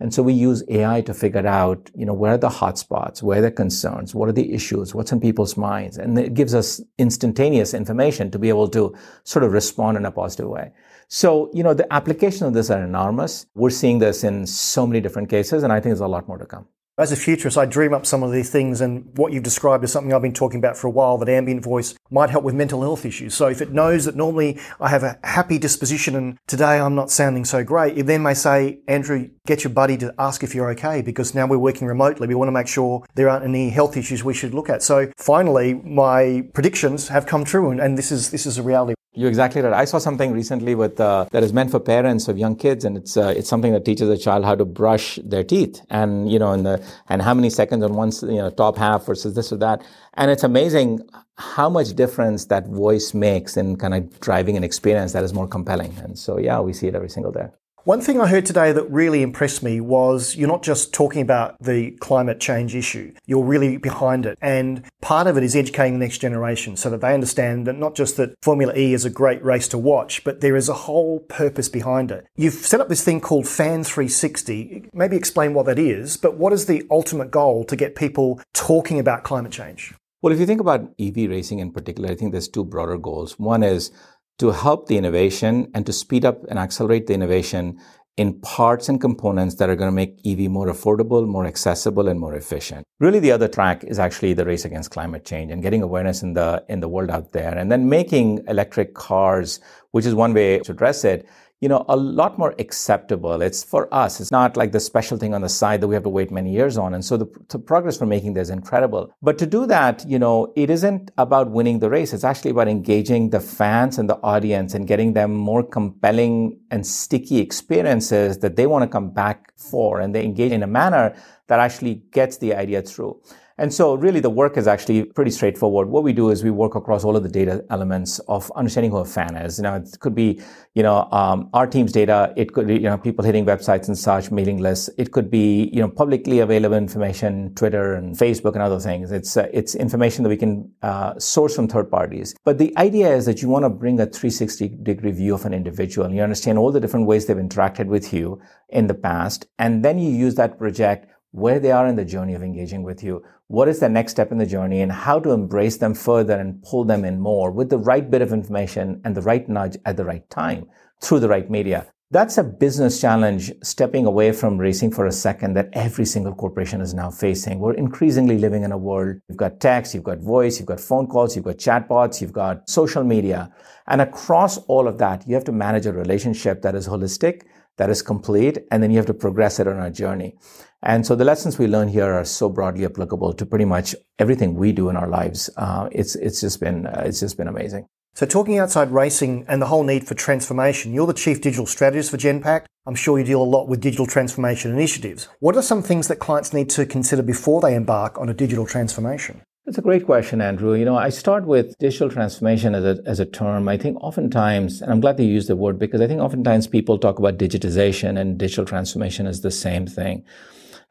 And 0.00 0.14
so 0.14 0.22
we 0.22 0.32
use 0.32 0.62
AI 0.68 1.00
to 1.02 1.12
figure 1.12 1.46
out, 1.46 1.90
you 1.94 2.06
know, 2.06 2.12
where 2.12 2.34
are 2.34 2.38
the 2.38 2.48
hotspots, 2.48 3.20
where 3.22 3.38
are 3.38 3.42
the 3.42 3.50
concerns, 3.50 4.14
what 4.14 4.28
are 4.28 4.32
the 4.32 4.52
issues, 4.52 4.94
what's 4.94 5.10
in 5.10 5.20
people's 5.20 5.56
minds. 5.56 5.98
And 5.98 6.16
it 6.18 6.34
gives 6.34 6.54
us 6.54 6.80
instantaneous 6.98 7.74
information 7.74 8.30
to 8.30 8.38
be 8.38 8.48
able 8.48 8.68
to 8.68 8.94
sort 9.24 9.44
of 9.44 9.52
respond 9.52 9.96
in 9.96 10.06
a 10.06 10.12
positive 10.12 10.48
way. 10.48 10.72
So, 11.08 11.50
you 11.52 11.64
know, 11.64 11.74
the 11.74 11.92
application 11.92 12.46
of 12.46 12.54
this 12.54 12.70
are 12.70 12.84
enormous. 12.84 13.46
We're 13.54 13.70
seeing 13.70 13.98
this 13.98 14.22
in 14.22 14.46
so 14.46 14.86
many 14.86 15.00
different 15.00 15.30
cases, 15.30 15.62
and 15.64 15.72
I 15.72 15.76
think 15.76 15.90
there's 15.90 16.00
a 16.00 16.06
lot 16.06 16.28
more 16.28 16.38
to 16.38 16.46
come. 16.46 16.66
As 16.98 17.12
a 17.12 17.16
futurist, 17.16 17.56
I 17.56 17.64
dream 17.64 17.94
up 17.94 18.04
some 18.04 18.24
of 18.24 18.32
these 18.32 18.50
things, 18.50 18.80
and 18.80 19.16
what 19.16 19.32
you've 19.32 19.44
described 19.44 19.84
is 19.84 19.92
something 19.92 20.12
I've 20.12 20.20
been 20.20 20.32
talking 20.32 20.58
about 20.58 20.76
for 20.76 20.88
a 20.88 20.90
while 20.90 21.16
that 21.18 21.28
ambient 21.28 21.62
voice 21.62 21.94
might 22.10 22.28
help 22.28 22.42
with 22.42 22.56
mental 22.56 22.82
health 22.82 23.06
issues. 23.06 23.34
So, 23.34 23.46
if 23.46 23.62
it 23.62 23.70
knows 23.70 24.04
that 24.06 24.16
normally 24.16 24.58
I 24.80 24.88
have 24.88 25.04
a 25.04 25.16
happy 25.22 25.58
disposition 25.58 26.16
and 26.16 26.38
today 26.48 26.80
I'm 26.80 26.96
not 26.96 27.12
sounding 27.12 27.44
so 27.44 27.62
great, 27.62 27.96
it 27.96 28.06
then 28.06 28.24
may 28.24 28.34
say, 28.34 28.80
Andrew, 28.88 29.30
get 29.46 29.62
your 29.62 29.72
buddy 29.72 29.96
to 29.98 30.12
ask 30.18 30.42
if 30.42 30.56
you're 30.56 30.70
okay 30.70 31.00
because 31.00 31.36
now 31.36 31.46
we're 31.46 31.56
working 31.56 31.86
remotely. 31.86 32.26
We 32.26 32.34
want 32.34 32.48
to 32.48 32.52
make 32.52 32.66
sure 32.66 33.06
there 33.14 33.28
aren't 33.28 33.44
any 33.44 33.70
health 33.70 33.96
issues 33.96 34.24
we 34.24 34.34
should 34.34 34.52
look 34.52 34.68
at. 34.68 34.82
So, 34.82 35.12
finally, 35.18 35.74
my 35.74 36.48
predictions 36.52 37.06
have 37.06 37.26
come 37.26 37.44
true, 37.44 37.70
and, 37.70 37.80
and 37.80 37.96
this 37.96 38.10
is 38.10 38.32
this 38.32 38.44
is 38.44 38.58
a 38.58 38.62
reality. 38.64 38.97
You're 39.18 39.30
exactly 39.30 39.60
right. 39.62 39.72
I 39.72 39.84
saw 39.84 39.98
something 39.98 40.30
recently 40.30 40.76
with 40.76 41.00
uh, 41.00 41.26
that 41.32 41.42
is 41.42 41.52
meant 41.52 41.72
for 41.72 41.80
parents 41.80 42.28
of 42.28 42.38
young 42.38 42.54
kids, 42.54 42.84
and 42.84 42.96
it's 42.96 43.16
uh, 43.16 43.34
it's 43.36 43.48
something 43.48 43.72
that 43.72 43.84
teaches 43.84 44.08
a 44.08 44.16
child 44.16 44.44
how 44.44 44.54
to 44.54 44.64
brush 44.64 45.18
their 45.24 45.42
teeth, 45.42 45.80
and 45.90 46.30
you 46.30 46.38
know, 46.38 46.52
in 46.52 46.62
the 46.62 46.80
and 47.08 47.20
how 47.20 47.34
many 47.34 47.50
seconds 47.50 47.82
on 47.82 47.94
one 47.94 48.12
you 48.22 48.40
know 48.42 48.48
top 48.48 48.76
half 48.76 49.06
versus 49.06 49.34
this 49.34 49.52
or 49.52 49.56
that, 49.56 49.82
and 50.14 50.30
it's 50.30 50.44
amazing 50.44 51.00
how 51.36 51.68
much 51.68 51.94
difference 51.94 52.46
that 52.46 52.68
voice 52.68 53.12
makes 53.12 53.56
in 53.56 53.74
kind 53.74 53.94
of 53.94 54.20
driving 54.20 54.56
an 54.56 54.62
experience 54.62 55.14
that 55.14 55.24
is 55.24 55.34
more 55.34 55.48
compelling. 55.48 55.96
And 55.98 56.16
so, 56.16 56.38
yeah, 56.38 56.60
we 56.60 56.72
see 56.72 56.86
it 56.86 56.94
every 56.94 57.10
single 57.10 57.32
day. 57.32 57.48
One 57.88 58.02
thing 58.02 58.20
I 58.20 58.26
heard 58.26 58.44
today 58.44 58.70
that 58.72 58.90
really 58.90 59.22
impressed 59.22 59.62
me 59.62 59.80
was 59.80 60.36
you're 60.36 60.46
not 60.46 60.62
just 60.62 60.92
talking 60.92 61.22
about 61.22 61.56
the 61.58 61.92
climate 61.92 62.38
change 62.38 62.76
issue, 62.76 63.14
you're 63.24 63.42
really 63.42 63.78
behind 63.78 64.26
it. 64.26 64.36
And 64.42 64.84
part 65.00 65.26
of 65.26 65.38
it 65.38 65.42
is 65.42 65.56
educating 65.56 65.94
the 65.94 66.04
next 66.04 66.18
generation 66.18 66.76
so 66.76 66.90
that 66.90 67.00
they 67.00 67.14
understand 67.14 67.66
that 67.66 67.78
not 67.78 67.94
just 67.94 68.18
that 68.18 68.34
Formula 68.42 68.74
E 68.76 68.92
is 68.92 69.06
a 69.06 69.08
great 69.08 69.42
race 69.42 69.68
to 69.68 69.78
watch, 69.78 70.22
but 70.22 70.42
there 70.42 70.54
is 70.54 70.68
a 70.68 70.74
whole 70.74 71.20
purpose 71.30 71.70
behind 71.70 72.10
it. 72.10 72.26
You've 72.36 72.52
set 72.52 72.82
up 72.82 72.90
this 72.90 73.02
thing 73.02 73.22
called 73.22 73.48
Fan 73.48 73.84
360. 73.84 74.90
Maybe 74.92 75.16
explain 75.16 75.54
what 75.54 75.64
that 75.64 75.78
is, 75.78 76.18
but 76.18 76.36
what 76.36 76.52
is 76.52 76.66
the 76.66 76.86
ultimate 76.90 77.30
goal 77.30 77.64
to 77.64 77.74
get 77.74 77.96
people 77.96 78.38
talking 78.52 78.98
about 78.98 79.24
climate 79.24 79.52
change? 79.52 79.94
Well, 80.20 80.34
if 80.34 80.40
you 80.40 80.46
think 80.46 80.60
about 80.60 80.90
EV 80.98 81.30
racing 81.30 81.60
in 81.60 81.72
particular, 81.72 82.10
I 82.10 82.16
think 82.16 82.32
there's 82.32 82.48
two 82.48 82.64
broader 82.64 82.98
goals. 82.98 83.38
One 83.38 83.62
is 83.62 83.92
to 84.38 84.50
help 84.50 84.86
the 84.86 84.96
innovation 84.96 85.70
and 85.74 85.84
to 85.86 85.92
speed 85.92 86.24
up 86.24 86.44
and 86.48 86.58
accelerate 86.58 87.06
the 87.06 87.14
innovation 87.14 87.78
in 88.18 88.40
parts 88.40 88.88
and 88.88 89.00
components 89.00 89.54
that 89.56 89.70
are 89.70 89.76
going 89.76 89.88
to 89.88 89.94
make 89.94 90.18
EV 90.26 90.50
more 90.50 90.66
affordable, 90.66 91.26
more 91.26 91.46
accessible, 91.46 92.08
and 92.08 92.18
more 92.18 92.34
efficient. 92.34 92.84
Really, 92.98 93.20
the 93.20 93.30
other 93.30 93.46
track 93.46 93.84
is 93.84 94.00
actually 94.00 94.32
the 94.32 94.44
race 94.44 94.64
against 94.64 94.90
climate 94.90 95.24
change 95.24 95.52
and 95.52 95.62
getting 95.62 95.82
awareness 95.82 96.20
in 96.20 96.34
the 96.34 96.64
in 96.68 96.80
the 96.80 96.88
world 96.88 97.10
out 97.10 97.32
there, 97.32 97.56
and 97.56 97.70
then 97.70 97.88
making 97.88 98.44
electric 98.48 98.94
cars, 98.94 99.60
which 99.92 100.04
is 100.04 100.16
one 100.16 100.34
way 100.34 100.58
to 100.58 100.72
address 100.72 101.04
it, 101.04 101.28
you 101.60 101.68
know, 101.68 101.84
a 101.88 101.96
lot 101.96 102.38
more 102.38 102.54
acceptable. 102.58 103.42
It's 103.42 103.64
for 103.64 103.92
us. 103.92 104.20
It's 104.20 104.30
not 104.30 104.56
like 104.56 104.70
the 104.70 104.78
special 104.78 105.18
thing 105.18 105.34
on 105.34 105.40
the 105.40 105.48
side 105.48 105.80
that 105.80 105.88
we 105.88 105.94
have 105.94 106.04
to 106.04 106.08
wait 106.08 106.30
many 106.30 106.52
years 106.52 106.78
on. 106.78 106.94
And 106.94 107.04
so 107.04 107.16
the, 107.16 107.26
the, 107.48 107.58
progress 107.58 108.00
we're 108.00 108.06
making 108.06 108.34
there 108.34 108.42
is 108.42 108.50
incredible. 108.50 109.12
But 109.20 109.38
to 109.38 109.46
do 109.46 109.66
that, 109.66 110.04
you 110.06 110.18
know, 110.20 110.52
it 110.54 110.70
isn't 110.70 111.10
about 111.18 111.50
winning 111.50 111.80
the 111.80 111.90
race. 111.90 112.12
It's 112.12 112.22
actually 112.22 112.52
about 112.52 112.68
engaging 112.68 113.30
the 113.30 113.40
fans 113.40 113.98
and 113.98 114.08
the 114.08 114.18
audience 114.18 114.72
and 114.72 114.86
getting 114.86 115.14
them 115.14 115.34
more 115.34 115.64
compelling 115.64 116.60
and 116.70 116.86
sticky 116.86 117.40
experiences 117.40 118.38
that 118.38 118.54
they 118.54 118.66
want 118.66 118.84
to 118.84 118.88
come 118.88 119.10
back 119.10 119.52
for. 119.56 119.98
And 120.00 120.14
they 120.14 120.24
engage 120.24 120.52
in 120.52 120.62
a 120.62 120.68
manner 120.68 121.16
that 121.48 121.58
actually 121.58 122.02
gets 122.12 122.38
the 122.38 122.54
idea 122.54 122.82
through. 122.82 123.20
And 123.58 123.74
so 123.74 123.94
really 123.94 124.20
the 124.20 124.30
work 124.30 124.56
is 124.56 124.68
actually 124.68 125.04
pretty 125.04 125.32
straightforward. 125.32 125.88
What 125.88 126.04
we 126.04 126.12
do 126.12 126.30
is 126.30 126.44
we 126.44 126.50
work 126.50 126.76
across 126.76 127.02
all 127.02 127.16
of 127.16 127.24
the 127.24 127.28
data 127.28 127.64
elements 127.70 128.20
of 128.20 128.50
understanding 128.52 128.92
who 128.92 128.98
a 128.98 129.04
fan 129.04 129.34
is. 129.36 129.58
You 129.58 129.64
know, 129.64 129.74
it 129.74 129.96
could 129.98 130.14
be, 130.14 130.40
you 130.74 130.82
know, 130.84 131.08
um, 131.10 131.50
our 131.52 131.66
team's 131.66 131.90
data. 131.90 132.32
It 132.36 132.52
could 132.52 132.68
be, 132.68 132.74
you 132.74 132.82
know, 132.82 132.96
people 132.96 133.24
hitting 133.24 133.44
websites 133.44 133.88
and 133.88 133.98
such, 133.98 134.30
mailing 134.30 134.58
lists. 134.58 134.88
It 134.96 135.10
could 135.10 135.28
be, 135.28 135.70
you 135.72 135.80
know, 135.80 135.88
publicly 135.88 136.38
available 136.38 136.76
information, 136.76 137.52
Twitter 137.56 137.94
and 137.94 138.16
Facebook 138.16 138.52
and 138.52 138.62
other 138.62 138.78
things. 138.78 139.10
It's, 139.10 139.36
uh, 139.36 139.48
it's 139.52 139.74
information 139.74 140.22
that 140.22 140.28
we 140.28 140.36
can 140.36 140.70
uh, 140.82 141.18
source 141.18 141.56
from 141.56 141.66
third 141.66 141.90
parties. 141.90 142.36
But 142.44 142.58
the 142.58 142.76
idea 142.78 143.12
is 143.12 143.26
that 143.26 143.42
you 143.42 143.48
want 143.48 143.64
to 143.64 143.70
bring 143.70 143.98
a 143.98 144.06
360 144.06 144.68
degree 144.82 145.10
view 145.10 145.34
of 145.34 145.44
an 145.44 145.52
individual 145.52 146.06
and 146.06 146.14
you 146.14 146.22
understand 146.22 146.58
all 146.58 146.70
the 146.70 146.80
different 146.80 147.06
ways 147.06 147.26
they've 147.26 147.36
interacted 147.36 147.86
with 147.86 148.12
you 148.12 148.40
in 148.68 148.86
the 148.86 148.94
past. 148.94 149.46
And 149.58 149.84
then 149.84 149.98
you 149.98 150.10
use 150.10 150.36
that 150.36 150.58
project 150.58 151.08
where 151.30 151.60
they 151.60 151.70
are 151.70 151.86
in 151.86 151.96
the 151.96 152.04
journey 152.04 152.34
of 152.34 152.42
engaging 152.42 152.82
with 152.82 153.02
you, 153.02 153.22
what 153.48 153.68
is 153.68 153.80
the 153.80 153.88
next 153.88 154.12
step 154.12 154.32
in 154.32 154.38
the 154.38 154.46
journey, 154.46 154.80
and 154.80 154.92
how 154.92 155.18
to 155.20 155.30
embrace 155.30 155.76
them 155.78 155.94
further 155.94 156.34
and 156.34 156.62
pull 156.62 156.84
them 156.84 157.04
in 157.04 157.20
more 157.20 157.50
with 157.50 157.70
the 157.70 157.78
right 157.78 158.10
bit 158.10 158.22
of 158.22 158.32
information 158.32 159.00
and 159.04 159.14
the 159.14 159.22
right 159.22 159.48
nudge 159.48 159.76
at 159.84 159.96
the 159.96 160.04
right 160.04 160.28
time 160.30 160.66
through 161.00 161.20
the 161.20 161.28
right 161.28 161.50
media. 161.50 161.86
That's 162.10 162.38
a 162.38 162.42
business 162.42 162.98
challenge 163.02 163.52
stepping 163.62 164.06
away 164.06 164.32
from 164.32 164.56
racing 164.56 164.92
for 164.92 165.04
a 165.04 165.12
second 165.12 165.52
that 165.54 165.68
every 165.74 166.06
single 166.06 166.34
corporation 166.34 166.80
is 166.80 166.94
now 166.94 167.10
facing. 167.10 167.58
We're 167.58 167.74
increasingly 167.74 168.38
living 168.38 168.62
in 168.62 168.72
a 168.72 168.78
world. 168.78 169.20
You've 169.28 169.36
got 169.36 169.60
text, 169.60 169.94
you've 169.94 170.04
got 170.04 170.20
voice, 170.20 170.58
you've 170.58 170.68
got 170.68 170.80
phone 170.80 171.06
calls, 171.06 171.36
you've 171.36 171.44
got 171.44 171.58
chatbots, 171.58 172.22
you've 172.22 172.32
got 172.32 172.66
social 172.70 173.04
media. 173.04 173.52
And 173.88 174.00
across 174.00 174.56
all 174.68 174.88
of 174.88 174.96
that, 174.98 175.28
you 175.28 175.34
have 175.34 175.44
to 175.44 175.52
manage 175.52 175.84
a 175.84 175.92
relationship 175.92 176.62
that 176.62 176.74
is 176.74 176.88
holistic, 176.88 177.42
that 177.76 177.90
is 177.90 178.00
complete, 178.00 178.58
and 178.70 178.82
then 178.82 178.90
you 178.90 178.96
have 178.96 179.06
to 179.06 179.14
progress 179.14 179.60
it 179.60 179.68
on 179.68 179.78
a 179.78 179.90
journey. 179.90 180.38
And 180.82 181.04
so 181.04 181.16
the 181.16 181.24
lessons 181.24 181.58
we 181.58 181.66
learn 181.66 181.88
here 181.88 182.12
are 182.12 182.24
so 182.24 182.48
broadly 182.48 182.84
applicable 182.84 183.32
to 183.32 183.46
pretty 183.46 183.64
much 183.64 183.96
everything 184.18 184.54
we 184.54 184.72
do 184.72 184.88
in 184.88 184.96
our 184.96 185.08
lives. 185.08 185.50
Uh, 185.56 185.88
it's 185.90 186.14
it's 186.14 186.40
just 186.40 186.60
been 186.60 186.86
uh, 186.86 187.02
it's 187.04 187.20
just 187.20 187.36
been 187.36 187.48
amazing. 187.48 187.86
So 188.14 188.26
talking 188.26 188.58
outside 188.58 188.90
racing 188.90 189.44
and 189.48 189.62
the 189.62 189.66
whole 189.66 189.84
need 189.84 190.06
for 190.06 190.14
transformation, 190.14 190.92
you're 190.92 191.06
the 191.06 191.12
chief 191.12 191.40
digital 191.40 191.66
strategist 191.66 192.10
for 192.10 192.16
Genpact. 192.16 192.66
I'm 192.86 192.94
sure 192.94 193.18
you 193.18 193.24
deal 193.24 193.42
a 193.42 193.44
lot 193.44 193.68
with 193.68 193.80
digital 193.80 194.06
transformation 194.06 194.72
initiatives. 194.72 195.28
What 195.40 195.56
are 195.56 195.62
some 195.62 195.82
things 195.82 196.08
that 196.08 196.16
clients 196.16 196.52
need 196.52 196.70
to 196.70 196.86
consider 196.86 197.22
before 197.22 197.60
they 197.60 197.74
embark 197.74 198.18
on 198.18 198.28
a 198.28 198.34
digital 198.34 198.66
transformation? 198.66 199.42
That's 199.66 199.78
a 199.78 199.82
great 199.82 200.06
question, 200.06 200.40
Andrew. 200.40 200.74
You 200.74 200.84
know, 200.84 200.96
I 200.96 201.10
start 201.10 201.44
with 201.44 201.76
digital 201.78 202.08
transformation 202.08 202.74
as 202.74 202.84
a, 202.84 203.02
as 203.04 203.20
a 203.20 203.26
term. 203.26 203.68
I 203.68 203.76
think 203.76 204.02
oftentimes, 204.02 204.80
and 204.80 204.90
I'm 204.90 205.00
glad 205.00 205.16
they 205.16 205.24
use 205.24 205.46
the 205.46 205.56
word 205.56 205.78
because 205.78 206.00
I 206.00 206.06
think 206.06 206.20
oftentimes 206.20 206.66
people 206.66 206.98
talk 206.98 207.18
about 207.18 207.36
digitization 207.36 208.18
and 208.18 208.38
digital 208.38 208.64
transformation 208.64 209.26
as 209.26 209.42
the 209.42 209.50
same 209.50 209.86
thing 209.86 210.24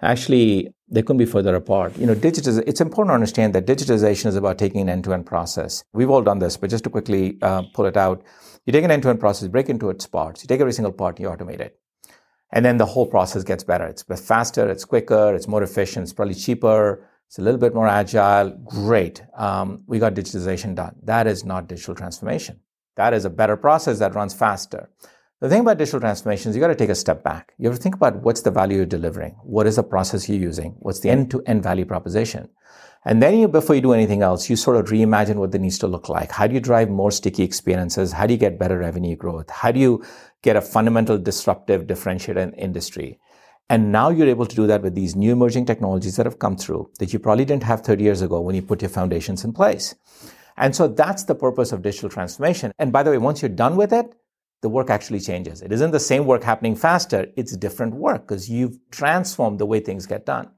actually 0.02 0.70
they 0.90 1.02
couldn't 1.02 1.18
be 1.18 1.26
further 1.26 1.56
apart. 1.56 1.98
You 1.98 2.06
know, 2.06 2.16
digitiz- 2.16 2.64
it's 2.66 2.80
important 2.80 3.12
to 3.12 3.16
understand 3.16 3.54
that 3.56 3.66
digitization 3.66 4.28
is 4.28 4.36
about 4.36 4.58
taking 4.58 4.82
an 4.82 4.90
end-to-end 4.90 5.26
process. 5.26 5.84
We've 5.94 6.10
all 6.10 6.22
done 6.22 6.40
this, 6.40 6.56
but 6.56 6.70
just 6.70 6.86
to 6.86 6.90
quickly 6.90 7.38
uh, 7.42 7.64
pull 7.74 7.86
it 7.86 7.98
out, 7.98 8.24
you 8.66 8.74
take 8.74 8.86
an 8.86 8.92
end-to-end 8.92 9.20
process, 9.20 9.50
break 9.50 9.70
into 9.70 9.90
its 9.90 10.08
parts. 10.08 10.44
You 10.44 10.48
take 10.48 10.62
every 10.62 10.74
single 10.74 10.94
part, 10.94 11.20
you 11.20 11.28
automate 11.28 11.60
it. 11.60 11.78
And 12.54 12.64
then 12.64 12.78
the 12.78 12.86
whole 12.86 13.06
process 13.06 13.44
gets 13.44 13.64
better. 13.66 13.86
It's 13.86 14.04
faster, 14.22 14.70
it's 14.70 14.86
quicker, 14.86 15.36
it's 15.36 15.48
more 15.48 15.64
efficient, 15.64 16.04
it's 16.04 16.14
probably 16.14 16.36
cheaper, 16.36 17.06
it's 17.28 17.38
a 17.40 17.42
little 17.42 17.60
bit 17.60 17.76
more 17.76 17.88
agile. 17.88 18.52
Great. 18.66 19.22
Um, 19.36 19.84
we 19.88 20.00
got 20.00 20.14
digitization 20.14 20.76
done. 20.76 20.96
That 21.04 21.28
is 21.28 21.44
not 21.44 21.68
digital 21.68 21.96
transformation. 21.96 22.62
That 22.96 23.14
is 23.14 23.26
a 23.26 23.30
better 23.30 23.58
process 23.58 24.00
that 24.00 24.16
runs 24.16 24.34
faster. 24.34 24.90
The 25.40 25.50
thing 25.50 25.62
about 25.62 25.78
digital 25.78 26.00
transformation 26.00 26.50
is 26.50 26.56
you 26.56 26.62
got 26.62 26.70
to 26.70 26.76
take 26.76 26.90
a 26.90 26.96
step 26.96 27.24
back. 27.24 27.54
You 27.60 27.70
have 27.70 27.78
to 27.78 27.82
think 27.82 27.94
about 27.94 28.24
what's 28.24 28.42
the 28.42 28.50
value 28.50 28.78
you're 28.78 28.88
delivering? 28.88 29.36
What 29.44 29.68
is 29.68 29.76
the 29.76 29.84
process 29.84 30.28
you're 30.28 30.40
using? 30.40 30.76
What's 30.80 31.02
the 31.02 31.12
end 31.12 31.30
to 31.30 31.44
end 31.46 31.62
value 31.62 31.86
proposition? 31.86 32.50
And 33.06 33.22
then 33.22 33.38
you, 33.38 33.48
before 33.48 33.76
you 33.76 33.82
do 33.82 33.94
anything 33.94 34.24
else, 34.24 34.50
you 34.50 34.56
sort 34.56 34.78
of 34.78 34.88
reimagine 34.88 35.36
what 35.36 35.54
it 35.54 35.62
needs 35.62 35.78
to 35.78 35.88
look 35.88 36.10
like. 36.10 36.32
How 36.32 36.48
do 36.48 36.56
you 36.56 36.60
drive 36.60 36.90
more 36.90 37.12
sticky 37.12 37.44
experiences? 37.44 38.12
How 38.14 38.26
do 38.26 38.34
you 38.34 38.40
get 38.40 38.58
better 38.58 38.80
revenue 38.80 39.16
growth? 39.16 39.48
How 39.52 39.72
do 39.72 39.80
you 39.80 40.04
get 40.42 40.56
a 40.56 40.62
fundamental 40.62 41.20
disruptive 41.20 41.86
differentiator 41.86 42.38
in 42.38 42.54
industry? 42.54 43.20
And 43.70 43.92
now 43.92 44.10
you're 44.10 44.30
able 44.30 44.48
to 44.48 44.56
do 44.56 44.66
that 44.66 44.82
with 44.82 44.96
these 44.96 45.16
new 45.16 45.34
emerging 45.34 45.68
technologies 45.68 46.16
that 46.16 46.26
have 46.26 46.40
come 46.40 46.58
through 46.58 46.90
that 46.98 47.14
you 47.14 47.20
probably 47.20 47.46
didn't 47.46 47.64
have 47.64 47.82
30 47.82 48.04
years 48.04 48.24
ago 48.24 48.42
when 48.42 48.56
you 48.56 48.64
put 48.64 48.82
your 48.82 48.90
foundations 48.90 49.44
in 49.44 49.54
place. 49.54 49.94
And 50.58 50.76
so 50.76 50.88
that's 50.88 51.26
the 51.26 51.36
purpose 51.36 51.72
of 51.72 51.84
digital 51.84 52.10
transformation. 52.10 52.72
And 52.80 52.92
by 52.92 53.04
the 53.04 53.12
way, 53.12 53.20
once 53.20 53.44
you're 53.44 53.50
done 53.50 53.76
with 53.76 53.94
it, 53.94 54.16
the 54.62 54.70
work 54.70 54.90
actually 54.90 55.20
changes. 55.20 55.62
It 55.62 55.72
isn't 55.72 55.92
the 55.92 56.00
same 56.00 56.26
work 56.26 56.44
happening 56.44 56.76
faster, 56.76 57.28
it's 57.36 57.56
different 57.56 57.96
work 57.96 58.28
because 58.28 58.50
you've 58.50 58.78
transformed 58.92 59.60
the 59.60 59.66
way 59.66 59.80
things 59.80 60.06
get 60.06 60.26
done. 60.26 60.50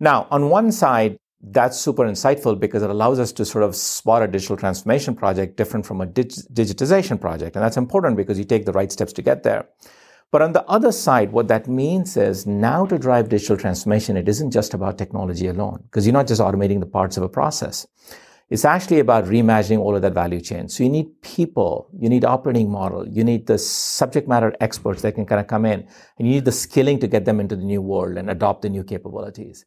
Now, 0.00 0.26
on 0.30 0.50
one 0.50 0.72
side, 0.72 1.18
that's 1.40 1.78
super 1.78 2.04
insightful 2.04 2.58
because 2.58 2.82
it 2.82 2.90
allows 2.90 3.18
us 3.18 3.32
to 3.32 3.44
sort 3.44 3.64
of 3.64 3.76
spot 3.76 4.22
a 4.22 4.28
digital 4.28 4.56
transformation 4.56 5.14
project 5.14 5.56
different 5.56 5.84
from 5.84 6.00
a 6.00 6.06
dig- 6.06 6.30
digitization 6.52 7.20
project. 7.20 7.54
And 7.54 7.64
that's 7.64 7.76
important 7.76 8.16
because 8.16 8.38
you 8.38 8.44
take 8.44 8.64
the 8.64 8.72
right 8.72 8.90
steps 8.90 9.12
to 9.14 9.22
get 9.22 9.42
there. 9.42 9.68
But 10.30 10.42
on 10.42 10.52
the 10.52 10.64
other 10.64 10.90
side, 10.90 11.32
what 11.32 11.48
that 11.48 11.68
means 11.68 12.16
is 12.16 12.46
now 12.46 12.86
to 12.86 12.98
drive 12.98 13.28
digital 13.28 13.56
transformation, 13.56 14.16
it 14.16 14.28
isn't 14.28 14.50
just 14.50 14.74
about 14.74 14.98
technology 14.98 15.46
alone 15.46 15.80
because 15.84 16.06
you're 16.06 16.12
not 16.12 16.26
just 16.26 16.40
automating 16.40 16.80
the 16.80 16.86
parts 16.86 17.16
of 17.16 17.22
a 17.22 17.28
process. 17.28 17.86
It's 18.54 18.64
actually 18.64 19.00
about 19.00 19.24
reimagining 19.24 19.80
all 19.80 19.96
of 19.96 20.02
that 20.02 20.14
value 20.14 20.40
chain. 20.40 20.68
So 20.68 20.84
you 20.84 20.88
need 20.88 21.20
people, 21.22 21.88
you 21.98 22.08
need 22.08 22.24
operating 22.24 22.70
model, 22.70 23.04
you 23.04 23.24
need 23.24 23.48
the 23.48 23.58
subject 23.58 24.28
matter 24.28 24.54
experts 24.60 25.02
that 25.02 25.16
can 25.16 25.26
kind 25.26 25.40
of 25.40 25.48
come 25.48 25.66
in, 25.66 25.80
and 26.16 26.28
you 26.28 26.34
need 26.34 26.44
the 26.44 26.52
skilling 26.52 27.00
to 27.00 27.08
get 27.08 27.24
them 27.24 27.40
into 27.40 27.56
the 27.56 27.64
new 27.64 27.82
world 27.82 28.16
and 28.16 28.30
adopt 28.30 28.62
the 28.62 28.68
new 28.68 28.84
capabilities. 28.84 29.64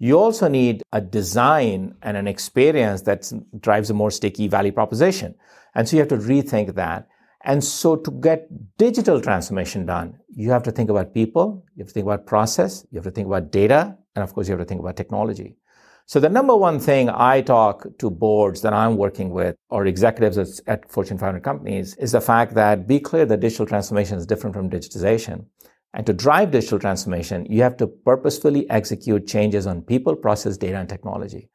You 0.00 0.18
also 0.18 0.48
need 0.48 0.82
a 0.92 1.00
design 1.00 1.94
and 2.02 2.16
an 2.16 2.26
experience 2.26 3.02
that 3.02 3.32
drives 3.60 3.90
a 3.90 3.94
more 3.94 4.10
sticky 4.10 4.48
value 4.48 4.72
proposition. 4.72 5.36
And 5.76 5.88
so 5.88 5.94
you 5.94 6.00
have 6.00 6.08
to 6.08 6.16
rethink 6.16 6.74
that. 6.74 7.06
And 7.44 7.62
so 7.62 7.94
to 7.94 8.10
get 8.10 8.48
digital 8.78 9.20
transformation 9.20 9.86
done, 9.86 10.18
you 10.28 10.50
have 10.50 10.64
to 10.64 10.72
think 10.72 10.90
about 10.90 11.14
people, 11.14 11.64
you 11.76 11.84
have 11.84 11.88
to 11.88 11.94
think 11.94 12.06
about 12.06 12.26
process, 12.26 12.84
you 12.90 12.96
have 12.96 13.04
to 13.04 13.12
think 13.12 13.28
about 13.28 13.52
data, 13.52 13.96
and 14.16 14.24
of 14.24 14.34
course 14.34 14.48
you 14.48 14.54
have 14.54 14.66
to 14.66 14.68
think 14.68 14.80
about 14.80 14.96
technology. 14.96 15.54
So 16.06 16.20
the 16.20 16.28
number 16.28 16.54
one 16.54 16.80
thing 16.80 17.08
I 17.08 17.40
talk 17.40 17.86
to 17.98 18.10
boards 18.10 18.60
that 18.60 18.74
I'm 18.74 18.98
working 18.98 19.30
with 19.30 19.56
or 19.70 19.86
executives 19.86 20.60
at 20.66 20.90
Fortune 20.90 21.16
500 21.16 21.42
companies 21.42 21.96
is 21.96 22.12
the 22.12 22.20
fact 22.20 22.52
that 22.54 22.86
be 22.86 23.00
clear 23.00 23.24
that 23.24 23.40
digital 23.40 23.64
transformation 23.64 24.18
is 24.18 24.26
different 24.26 24.54
from 24.54 24.68
digitization. 24.68 25.46
And 25.94 26.04
to 26.04 26.12
drive 26.12 26.50
digital 26.50 26.78
transformation, 26.78 27.46
you 27.48 27.62
have 27.62 27.78
to 27.78 27.86
purposefully 27.86 28.68
execute 28.68 29.26
changes 29.26 29.66
on 29.66 29.80
people, 29.80 30.14
process, 30.14 30.58
data, 30.58 30.76
and 30.76 30.88
technology. 30.90 31.48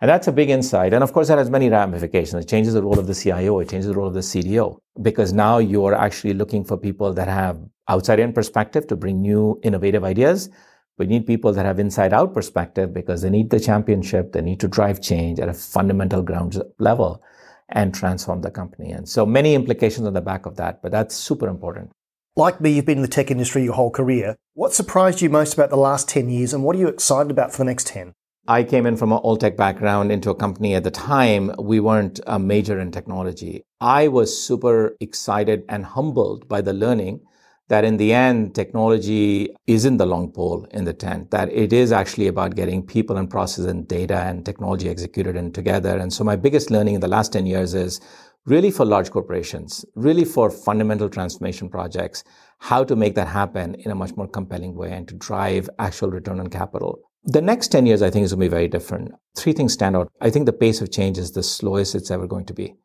And 0.00 0.08
that's 0.08 0.28
a 0.28 0.32
big 0.32 0.50
insight. 0.50 0.92
And 0.92 1.02
of 1.02 1.12
course, 1.12 1.26
that 1.26 1.38
has 1.38 1.50
many 1.50 1.68
ramifications. 1.68 2.44
It 2.44 2.48
changes 2.48 2.74
the 2.74 2.82
role 2.82 3.00
of 3.00 3.08
the 3.08 3.14
CIO. 3.14 3.58
It 3.58 3.70
changes 3.70 3.88
the 3.88 3.94
role 3.94 4.06
of 4.06 4.14
the 4.14 4.20
CDO 4.20 4.78
because 5.02 5.32
now 5.32 5.58
you're 5.58 5.94
actually 5.94 6.34
looking 6.34 6.64
for 6.64 6.76
people 6.76 7.12
that 7.14 7.26
have 7.26 7.58
outside 7.88 8.20
in 8.20 8.32
perspective 8.32 8.86
to 8.86 8.94
bring 8.94 9.20
new 9.20 9.58
innovative 9.64 10.04
ideas 10.04 10.48
we 10.98 11.06
need 11.06 11.26
people 11.26 11.52
that 11.52 11.66
have 11.66 11.78
inside 11.78 12.12
out 12.12 12.32
perspective 12.32 12.94
because 12.94 13.22
they 13.22 13.30
need 13.30 13.50
the 13.50 13.60
championship. 13.60 14.32
They 14.32 14.40
need 14.40 14.60
to 14.60 14.68
drive 14.68 15.02
change 15.02 15.38
at 15.38 15.48
a 15.48 15.54
fundamental 15.54 16.22
ground 16.22 16.62
level 16.78 17.22
and 17.68 17.94
transform 17.94 18.42
the 18.42 18.50
company. 18.50 18.92
And 18.92 19.08
so 19.08 19.26
many 19.26 19.54
implications 19.54 20.06
on 20.06 20.14
the 20.14 20.20
back 20.20 20.46
of 20.46 20.56
that, 20.56 20.82
but 20.82 20.92
that's 20.92 21.14
super 21.14 21.48
important. 21.48 21.90
Like 22.34 22.60
me, 22.60 22.70
you've 22.70 22.86
been 22.86 22.98
in 22.98 23.02
the 23.02 23.08
tech 23.08 23.30
industry 23.30 23.64
your 23.64 23.74
whole 23.74 23.90
career. 23.90 24.36
What 24.54 24.72
surprised 24.72 25.20
you 25.20 25.30
most 25.30 25.54
about 25.54 25.70
the 25.70 25.76
last 25.76 26.08
10 26.08 26.30
years 26.30 26.54
and 26.54 26.62
what 26.62 26.76
are 26.76 26.78
you 26.78 26.88
excited 26.88 27.30
about 27.30 27.52
for 27.52 27.58
the 27.58 27.64
next 27.64 27.88
10? 27.88 28.12
I 28.48 28.62
came 28.62 28.86
in 28.86 28.96
from 28.96 29.10
an 29.10 29.18
all 29.18 29.36
tech 29.36 29.56
background 29.56 30.12
into 30.12 30.30
a 30.30 30.34
company 30.34 30.74
at 30.74 30.84
the 30.84 30.90
time. 30.90 31.50
We 31.58 31.80
weren't 31.80 32.20
a 32.26 32.38
major 32.38 32.78
in 32.78 32.92
technology. 32.92 33.64
I 33.80 34.08
was 34.08 34.40
super 34.40 34.96
excited 35.00 35.64
and 35.68 35.84
humbled 35.84 36.48
by 36.48 36.60
the 36.60 36.72
learning 36.72 37.22
that 37.68 37.84
in 37.84 37.96
the 37.96 38.12
end, 38.12 38.54
technology 38.54 39.48
isn't 39.66 39.96
the 39.96 40.06
long 40.06 40.30
pole 40.30 40.66
in 40.70 40.84
the 40.84 40.92
tent, 40.92 41.30
that 41.32 41.52
it 41.52 41.72
is 41.72 41.90
actually 41.90 42.28
about 42.28 42.54
getting 42.54 42.82
people 42.82 43.16
and 43.16 43.28
process 43.28 43.64
and 43.64 43.88
data 43.88 44.18
and 44.18 44.44
technology 44.44 44.88
executed 44.88 45.34
in 45.36 45.52
together. 45.52 45.96
And 45.96 46.12
so 46.12 46.22
my 46.22 46.36
biggest 46.36 46.70
learning 46.70 46.94
in 46.94 47.00
the 47.00 47.08
last 47.08 47.32
10 47.32 47.46
years 47.46 47.74
is 47.74 48.00
really 48.44 48.70
for 48.70 48.84
large 48.84 49.10
corporations, 49.10 49.84
really 49.96 50.24
for 50.24 50.50
fundamental 50.50 51.08
transformation 51.08 51.68
projects, 51.68 52.22
how 52.58 52.84
to 52.84 52.94
make 52.94 53.16
that 53.16 53.26
happen 53.26 53.74
in 53.74 53.90
a 53.90 53.94
much 53.94 54.16
more 54.16 54.28
compelling 54.28 54.76
way 54.76 54.92
and 54.92 55.08
to 55.08 55.14
drive 55.16 55.68
actual 55.80 56.10
return 56.10 56.38
on 56.38 56.46
capital. 56.46 57.00
The 57.24 57.42
next 57.42 57.68
10 57.68 57.86
years, 57.86 58.02
I 58.02 58.10
think, 58.10 58.24
is 58.24 58.32
going 58.32 58.42
to 58.42 58.46
be 58.46 58.56
very 58.56 58.68
different. 58.68 59.12
Three 59.36 59.52
things 59.52 59.72
stand 59.72 59.96
out. 59.96 60.08
I 60.20 60.30
think 60.30 60.46
the 60.46 60.52
pace 60.52 60.80
of 60.80 60.92
change 60.92 61.18
is 61.18 61.32
the 61.32 61.42
slowest 61.42 61.96
it's 61.96 62.12
ever 62.12 62.28
going 62.28 62.46
to 62.46 62.54
be. 62.54 62.76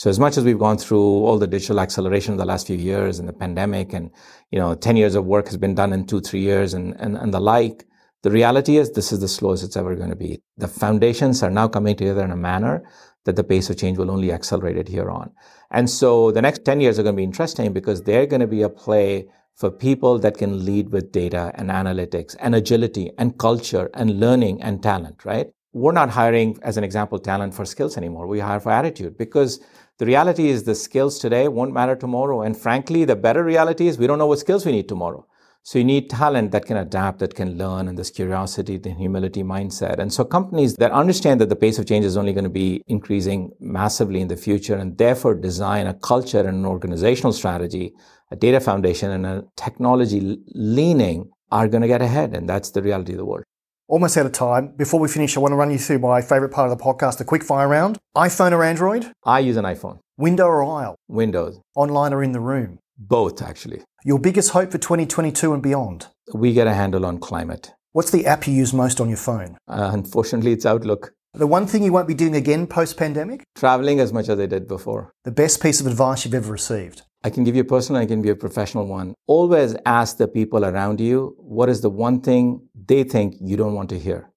So 0.00 0.08
as 0.08 0.18
much 0.18 0.38
as 0.38 0.44
we've 0.44 0.58
gone 0.58 0.78
through 0.78 1.26
all 1.26 1.36
the 1.36 1.46
digital 1.46 1.78
acceleration 1.78 2.32
of 2.32 2.38
the 2.38 2.46
last 2.46 2.66
few 2.66 2.76
years 2.78 3.18
and 3.18 3.28
the 3.28 3.34
pandemic 3.34 3.92
and, 3.92 4.10
you 4.50 4.58
know, 4.58 4.74
10 4.74 4.96
years 4.96 5.14
of 5.14 5.26
work 5.26 5.44
has 5.48 5.58
been 5.58 5.74
done 5.74 5.92
in 5.92 6.06
two, 6.06 6.22
three 6.22 6.40
years 6.40 6.72
and, 6.72 6.98
and, 6.98 7.18
and 7.18 7.34
the 7.34 7.38
like, 7.38 7.84
the 8.22 8.30
reality 8.30 8.78
is 8.78 8.92
this 8.92 9.12
is 9.12 9.20
the 9.20 9.28
slowest 9.28 9.62
it's 9.62 9.76
ever 9.76 9.94
going 9.94 10.08
to 10.08 10.16
be. 10.16 10.40
The 10.56 10.68
foundations 10.68 11.42
are 11.42 11.50
now 11.50 11.68
coming 11.68 11.96
together 11.96 12.24
in 12.24 12.30
a 12.30 12.36
manner 12.36 12.82
that 13.26 13.36
the 13.36 13.44
pace 13.44 13.68
of 13.68 13.76
change 13.76 13.98
will 13.98 14.10
only 14.10 14.32
accelerate 14.32 14.78
it 14.78 14.88
here 14.88 15.10
on. 15.10 15.32
And 15.70 15.90
so 15.90 16.30
the 16.30 16.40
next 16.40 16.64
10 16.64 16.80
years 16.80 16.98
are 16.98 17.02
going 17.02 17.16
to 17.16 17.20
be 17.20 17.22
interesting 17.22 17.74
because 17.74 18.00
they're 18.00 18.24
going 18.24 18.40
to 18.40 18.46
be 18.46 18.62
a 18.62 18.70
play 18.70 19.28
for 19.54 19.70
people 19.70 20.18
that 20.20 20.38
can 20.38 20.64
lead 20.64 20.92
with 20.92 21.12
data 21.12 21.52
and 21.56 21.68
analytics 21.68 22.34
and 22.40 22.54
agility 22.54 23.10
and 23.18 23.38
culture 23.38 23.90
and 23.92 24.18
learning 24.18 24.62
and 24.62 24.82
talent, 24.82 25.26
right? 25.26 25.48
We're 25.74 25.92
not 25.92 26.08
hiring, 26.08 26.58
as 26.62 26.78
an 26.78 26.84
example, 26.84 27.18
talent 27.18 27.54
for 27.54 27.66
skills 27.66 27.96
anymore. 27.96 28.26
We 28.26 28.40
hire 28.40 28.58
for 28.58 28.72
attitude 28.72 29.18
because 29.18 29.60
the 30.00 30.06
reality 30.06 30.48
is 30.48 30.64
the 30.64 30.74
skills 30.74 31.18
today 31.18 31.46
won't 31.46 31.74
matter 31.74 31.94
tomorrow. 31.94 32.40
And 32.40 32.56
frankly, 32.56 33.04
the 33.04 33.16
better 33.16 33.44
reality 33.44 33.86
is 33.86 33.98
we 33.98 34.06
don't 34.06 34.18
know 34.18 34.26
what 34.26 34.38
skills 34.38 34.64
we 34.64 34.72
need 34.72 34.88
tomorrow. 34.88 35.26
So 35.62 35.78
you 35.78 35.84
need 35.84 36.08
talent 36.08 36.52
that 36.52 36.64
can 36.64 36.78
adapt, 36.78 37.18
that 37.18 37.34
can 37.34 37.58
learn, 37.58 37.86
and 37.86 37.98
this 37.98 38.08
curiosity, 38.08 38.78
the 38.78 38.94
humility 38.94 39.42
mindset. 39.42 39.98
And 39.98 40.10
so 40.10 40.24
companies 40.24 40.76
that 40.76 40.90
understand 40.90 41.38
that 41.42 41.50
the 41.50 41.56
pace 41.64 41.78
of 41.78 41.84
change 41.84 42.06
is 42.06 42.16
only 42.16 42.32
going 42.32 42.44
to 42.44 42.56
be 42.64 42.82
increasing 42.86 43.52
massively 43.60 44.22
in 44.22 44.28
the 44.28 44.38
future 44.38 44.74
and 44.74 44.96
therefore 44.96 45.34
design 45.34 45.86
a 45.86 45.92
culture 45.92 46.40
and 46.40 46.56
an 46.60 46.64
organizational 46.64 47.34
strategy, 47.34 47.92
a 48.30 48.36
data 48.36 48.58
foundation 48.58 49.10
and 49.10 49.26
a 49.26 49.44
technology 49.56 50.38
leaning 50.54 51.28
are 51.52 51.68
going 51.68 51.82
to 51.82 51.88
get 51.88 52.00
ahead. 52.00 52.34
And 52.34 52.48
that's 52.48 52.70
the 52.70 52.80
reality 52.80 53.12
of 53.12 53.18
the 53.18 53.26
world. 53.26 53.44
Almost 53.90 54.16
out 54.18 54.26
of 54.26 54.30
time. 54.30 54.68
Before 54.76 55.00
we 55.00 55.08
finish, 55.08 55.36
I 55.36 55.40
want 55.40 55.50
to 55.50 55.56
run 55.56 55.72
you 55.72 55.76
through 55.76 55.98
my 55.98 56.22
favorite 56.22 56.50
part 56.50 56.70
of 56.70 56.78
the 56.78 56.84
podcast, 56.84 57.18
the 57.18 57.24
quick 57.24 57.42
fire 57.42 57.66
round. 57.66 57.98
iPhone 58.16 58.52
or 58.52 58.62
Android? 58.62 59.10
I 59.24 59.40
use 59.40 59.56
an 59.56 59.64
iPhone. 59.64 59.98
Window 60.16 60.46
or 60.46 60.62
aisle? 60.62 60.94
Windows. 61.08 61.58
Online 61.74 62.12
or 62.12 62.22
in 62.22 62.30
the 62.30 62.38
room? 62.38 62.78
Both, 62.96 63.42
actually. 63.42 63.82
Your 64.04 64.20
biggest 64.20 64.50
hope 64.50 64.70
for 64.70 64.78
2022 64.78 65.52
and 65.52 65.60
beyond? 65.60 66.06
We 66.32 66.52
get 66.52 66.68
a 66.68 66.72
handle 66.72 67.04
on 67.04 67.18
climate. 67.18 67.72
What's 67.90 68.12
the 68.12 68.26
app 68.26 68.46
you 68.46 68.54
use 68.54 68.72
most 68.72 69.00
on 69.00 69.08
your 69.08 69.18
phone? 69.18 69.58
Uh, 69.66 69.90
unfortunately, 69.92 70.52
it's 70.52 70.64
Outlook. 70.64 71.12
The 71.34 71.48
one 71.48 71.66
thing 71.66 71.82
you 71.82 71.92
won't 71.92 72.06
be 72.06 72.14
doing 72.14 72.36
again 72.36 72.68
post 72.68 72.96
pandemic? 72.96 73.42
Traveling 73.56 73.98
as 73.98 74.12
much 74.12 74.28
as 74.28 74.38
I 74.38 74.46
did 74.46 74.68
before. 74.68 75.10
The 75.24 75.32
best 75.32 75.60
piece 75.60 75.80
of 75.80 75.88
advice 75.88 76.24
you've 76.24 76.34
ever 76.34 76.52
received? 76.52 77.02
I 77.22 77.28
can 77.28 77.44
give 77.44 77.54
you 77.54 77.62
a 77.62 77.66
personal, 77.66 78.00
I 78.00 78.06
can 78.06 78.20
give 78.20 78.26
you 78.26 78.32
a 78.32 78.36
professional 78.36 78.86
one. 78.86 79.14
Always 79.26 79.76
ask 79.84 80.16
the 80.16 80.26
people 80.26 80.64
around 80.64 81.00
you 81.00 81.34
what 81.38 81.68
is 81.68 81.82
the 81.82 81.90
one 81.90 82.22
thing 82.22 82.66
they 82.86 83.04
think 83.04 83.36
you 83.40 83.56
don't 83.58 83.74
want 83.74 83.90
to 83.90 83.98
hear. 83.98 84.30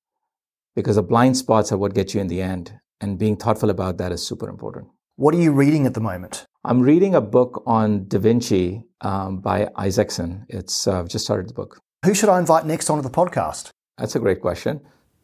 Because 0.75 0.97
the 0.97 1.03
blind 1.03 1.37
spots 1.37 1.71
are 1.71 1.77
what 1.77 1.93
get 1.93 2.13
you 2.13 2.19
in 2.19 2.27
the 2.27 2.41
end. 2.41 2.73
And 2.99 3.17
being 3.17 3.37
thoughtful 3.37 3.69
about 3.69 3.97
that 3.99 4.11
is 4.11 4.25
super 4.25 4.49
important. 4.49 4.87
What 5.15 5.33
are 5.33 5.37
you 5.37 5.51
reading 5.53 5.85
at 5.85 5.93
the 5.93 6.01
moment? 6.01 6.45
I'm 6.65 6.81
reading 6.81 7.15
a 7.15 7.21
book 7.21 7.63
on 7.65 8.07
Da 8.07 8.19
Vinci 8.19 8.83
um, 9.01 9.39
by 9.39 9.69
Isaacson. 9.77 10.45
It's 10.49 10.87
uh, 10.87 10.99
I've 10.99 11.09
just 11.09 11.23
started 11.23 11.47
the 11.49 11.53
book. 11.53 11.79
Who 12.05 12.13
should 12.13 12.29
I 12.29 12.39
invite 12.39 12.65
next 12.65 12.89
onto 12.89 13.03
the 13.03 13.09
podcast? 13.09 13.69
That's 13.97 14.15
a 14.15 14.19
great 14.19 14.41
question. 14.41 14.81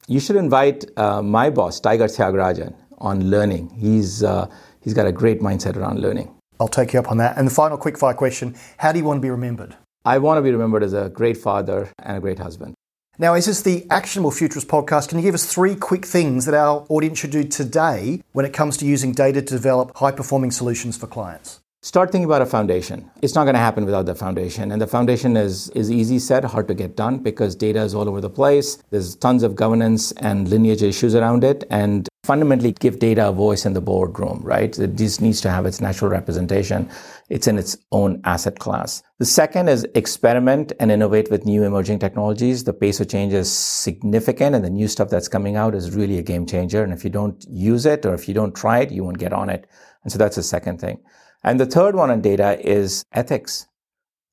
You 0.08 0.20
should 0.20 0.36
invite 0.38 0.86
uh, 0.98 1.22
my 1.22 1.50
boss, 1.50 1.80
Tiger 1.80 2.06
Tyagarajan, 2.06 2.76
on 3.00 3.30
learning. 3.30 3.72
He's 3.72 4.24
uh, 4.24 4.48
he's 4.82 4.94
got 4.94 5.08
a 5.08 5.12
great 5.12 5.42
mindset 5.42 5.76
around 5.76 6.00
learning. 6.00 6.39
I'll 6.60 6.68
take 6.68 6.94
you 6.94 7.00
up 7.00 7.10
on 7.10 7.18
that. 7.18 7.38
And 7.38 7.48
the 7.48 7.54
final 7.54 7.78
quick 7.78 7.98
fire 7.98 8.14
question: 8.14 8.56
How 8.78 8.92
do 8.92 9.00
you 9.00 9.06
want 9.06 9.18
to 9.18 9.22
be 9.22 9.30
remembered? 9.30 9.76
I 10.06 10.18
want 10.18 10.38
to 10.38 10.42
be 10.42 10.52
remembered 10.52 10.84
as 10.84 10.94
a 10.94 11.10
great 11.10 11.38
father 11.38 11.90
and 12.00 12.18
a 12.18 12.20
great 12.20 12.40
husband. 12.40 12.76
Now, 13.22 13.34
is 13.34 13.48
this 13.48 13.62
the 13.62 13.86
Actionable 13.90 14.32
Futurist 14.32 14.70
podcast? 14.70 15.10
Can 15.10 15.18
you 15.18 15.24
give 15.24 15.36
us 15.36 15.46
three 15.46 15.76
quick 15.76 16.06
things 16.06 16.46
that 16.46 16.56
our 16.56 16.86
audience 16.88 17.20
should 17.20 17.32
do 17.32 17.44
today 17.44 18.22
when 18.32 18.46
it 18.46 18.54
comes 18.54 18.78
to 18.78 18.86
using 18.86 19.12
data 19.12 19.42
to 19.42 19.54
develop 19.54 19.98
high 19.98 20.12
performing 20.12 20.52
solutions 20.52 20.96
for 20.96 21.08
clients? 21.08 21.60
Start 21.82 22.12
thinking 22.12 22.26
about 22.26 22.42
a 22.42 22.46
foundation. 22.46 23.10
It's 23.22 23.36
not 23.36 23.46
going 23.46 23.54
to 23.54 23.60
happen 23.60 23.86
without 23.86 24.06
the 24.06 24.14
foundation. 24.14 24.72
And 24.72 24.82
the 24.82 24.88
foundation 24.88 25.38
is, 25.38 25.70
is 25.70 25.90
easy 25.90 26.20
said, 26.20 26.44
hard 26.44 26.68
to 26.68 26.74
get 26.74 26.98
done 26.98 27.20
because 27.20 27.56
data 27.56 27.82
is 27.82 27.96
all 27.96 28.10
over 28.10 28.20
the 28.20 28.30
place. 28.30 28.84
There's 28.90 29.16
tons 29.16 29.44
of 29.44 29.56
governance 29.56 30.12
and 30.14 30.50
lineage 30.50 30.84
issues 30.84 31.16
around 31.16 31.46
it. 31.46 31.64
And 31.70 32.09
fundamentally 32.30 32.74
give 32.74 33.00
data 33.00 33.30
a 33.30 33.32
voice 33.32 33.66
in 33.66 33.74
the 33.74 33.82
boardroom, 33.82 34.40
right? 34.44 34.78
It 34.78 34.96
just 34.96 35.20
needs 35.20 35.42
to 35.42 35.50
have 35.50 35.66
its 35.66 35.82
natural 35.82 36.12
representation. 36.12 36.88
It's 37.30 37.48
in 37.48 37.58
its 37.58 37.76
own 37.92 38.22
asset 38.24 38.60
class. 38.60 39.02
The 39.18 39.26
second 39.26 39.68
is 39.68 39.88
experiment 39.96 40.72
and 40.80 40.92
innovate 40.92 41.32
with 41.32 41.48
new 41.48 41.64
emerging 41.64 41.98
technologies. 41.98 42.66
The 42.66 42.74
pace 42.74 43.00
of 43.00 43.10
change 43.10 43.34
is 43.34 43.52
significant 43.52 44.54
and 44.54 44.64
the 44.64 44.70
new 44.70 44.88
stuff 44.88 45.10
that's 45.10 45.28
coming 45.28 45.56
out 45.56 45.74
is 45.74 45.96
really 45.96 46.20
a 46.20 46.22
game 46.22 46.46
changer. 46.46 46.84
And 46.84 46.94
if 46.94 47.04
you 47.04 47.10
don't 47.10 47.44
use 47.50 47.88
it 47.88 48.06
or 48.06 48.14
if 48.14 48.28
you 48.28 48.36
don't 48.36 48.56
try 48.56 48.78
it, 48.82 48.92
you 48.92 49.04
won't 49.04 49.18
get 49.18 49.34
on 49.34 49.50
it. 49.50 49.66
And 50.04 50.12
so 50.12 50.20
that's 50.20 50.36
the 50.36 50.44
second 50.44 50.80
thing. 50.80 51.00
And 51.44 51.60
the 51.60 51.66
third 51.66 51.96
one 51.96 52.12
on 52.12 52.22
data 52.22 52.60
is 52.64 53.06
ethics. 53.12 53.69